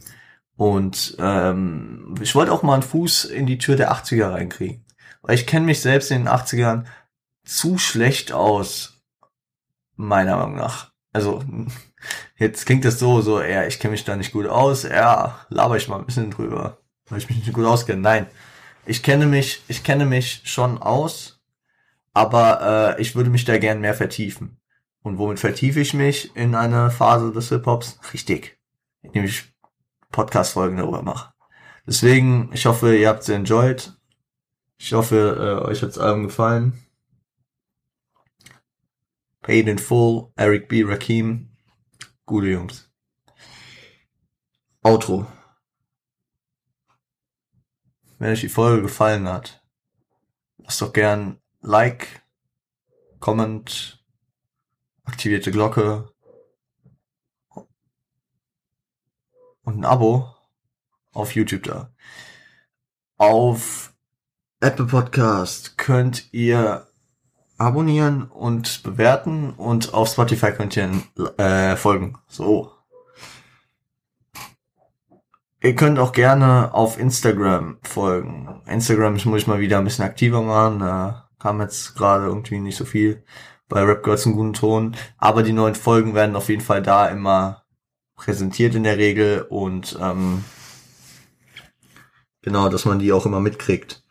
Und 0.58 1.16
ähm, 1.20 2.16
ich 2.22 2.36
wollte 2.36 2.52
auch 2.52 2.62
mal 2.62 2.76
einen 2.76 2.84
Fuß 2.84 3.26
in 3.26 3.48
die 3.48 3.58
Tür 3.58 3.76
der 3.76 3.92
80er 3.92 4.32
reinkriegen. 4.32 4.86
Weil 5.22 5.36
ich 5.36 5.48
kenne 5.48 5.66
mich 5.66 5.82
selbst 5.82 6.12
in 6.12 6.24
den 6.24 6.30
80ern 6.30 6.84
zu 7.44 7.78
schlecht 7.78 8.32
aus, 8.32 9.02
meiner 9.96 10.38
Meinung 10.38 10.56
nach. 10.56 10.92
Also 11.14 11.44
Jetzt 12.38 12.66
klingt 12.66 12.86
das 12.86 13.00
so, 13.00 13.22
so, 13.22 13.42
ja, 13.42 13.66
ich 13.66 13.80
kenne 13.80 13.92
mich 13.92 14.04
da 14.04 14.16
nicht 14.16 14.32
gut 14.32 14.48
aus, 14.48 14.84
ja, 14.84 15.40
laber 15.50 15.78
ich 15.78 15.88
mal 15.88 16.00
ein 16.00 16.06
bisschen 16.06 16.32
drüber, 16.32 16.78
weil 17.10 17.20
ich 17.20 17.30
mich 17.30 17.38
nicht 17.38 17.54
gut 17.54 17.66
auskenne. 17.66 18.02
Nein, 18.02 18.28
ich 18.86 19.04
kenne 19.04 19.26
mich, 19.26 19.64
ich 19.68 19.84
kenne 19.84 20.06
mich 20.06 20.42
schon 20.46 20.78
aus, 20.78 21.42
aber 22.14 22.96
äh, 22.98 23.02
ich 23.02 23.16
würde 23.16 23.30
mich 23.30 23.46
da 23.46 23.58
gern 23.58 23.82
mehr 23.82 23.94
vertiefen. 23.94 24.60
Und 25.04 25.18
womit 25.18 25.40
vertiefe 25.40 25.80
ich 25.80 25.94
mich 25.94 26.36
in 26.36 26.54
eine 26.56 26.92
Phase 26.92 27.32
des 27.32 27.50
Hip-Hops? 27.50 28.00
Richtig, 28.14 28.60
indem 29.02 29.26
ich 29.26 29.52
Podcast-Folgen 30.12 30.78
darüber 30.78 31.02
mache. 31.02 31.34
Deswegen, 31.88 32.50
ich 32.54 32.66
hoffe, 32.66 32.96
ihr 32.96 33.10
habt 33.10 33.24
es 33.24 33.30
enjoyed. 33.30 33.94
Ich 34.78 34.94
hoffe, 34.94 35.62
äh, 35.66 35.68
euch 35.68 35.82
hat's 35.82 35.98
Album 35.98 36.24
gefallen. 36.24 36.74
Paid 39.42 39.68
in 39.68 39.80
Full, 39.80 40.32
Eric 40.36 40.70
B. 40.70 40.84
Rakim, 40.84 41.52
Gute 42.26 42.48
Jungs. 42.48 42.90
Outro. 44.84 45.28
Wenn 48.22 48.34
euch 48.34 48.42
die 48.42 48.50
Folge 48.50 48.84
gefallen 48.84 49.28
hat, 49.28 49.64
lasst 50.60 50.80
doch 50.80 50.94
gern 50.94 51.42
Like, 51.62 52.22
Comment, 53.20 54.06
aktivierte 55.06 55.50
Glocke 55.50 56.08
und 59.64 59.80
ein 59.80 59.86
Abo 59.86 60.36
auf 61.14 61.34
YouTube 61.34 61.64
da. 61.64 61.90
Auf 63.18 63.92
Apple 64.60 64.86
Podcast 64.86 65.80
könnt 65.80 66.32
ihr 66.32 66.86
abonnieren 67.58 68.30
und 68.30 68.84
bewerten 68.84 69.50
und 69.56 69.96
auf 69.96 70.10
Spotify 70.10 70.52
könnt 70.52 70.78
ihr 70.78 70.92
äh, 71.40 71.76
folgen. 71.76 72.20
So. 72.28 72.72
Ihr 75.64 75.76
könnt 75.76 76.00
auch 76.00 76.12
gerne 76.12 76.74
auf 76.74 76.98
Instagram 76.98 77.78
folgen. 77.84 78.62
Instagram 78.66 79.20
muss 79.26 79.42
ich 79.42 79.48
mal 79.48 79.60
wieder 79.60 79.78
ein 79.78 79.84
bisschen 79.84 80.06
aktiver 80.06 80.42
machen. 80.42 80.80
Da 80.80 81.30
kam 81.40 81.62
jetzt 81.62 81.96
gerade 81.96 82.26
irgendwie 82.26 82.60
nicht 82.60 82.78
so 82.78 82.84
viel 82.84 83.24
bei 83.70 83.84
Rap 83.84 84.04
Girls 84.04 84.26
einen 84.26 84.36
guten 84.36 84.54
Ton. 84.54 84.96
Aber 85.18 85.44
die 85.44 85.54
neuen 85.54 85.76
Folgen 85.76 86.16
werden 86.16 86.36
auf 86.36 86.50
jeden 86.50 86.64
Fall 86.64 86.82
da 86.82 87.08
immer 87.08 87.64
präsentiert 88.16 88.74
in 88.74 88.84
der 88.84 88.98
Regel 88.98 89.44
und 89.50 89.98
ähm, 90.02 90.44
genau, 92.42 92.70
dass 92.70 92.86
man 92.86 92.98
die 93.00 93.12
auch 93.12 93.28
immer 93.28 93.40
mitkriegt. 93.40 94.04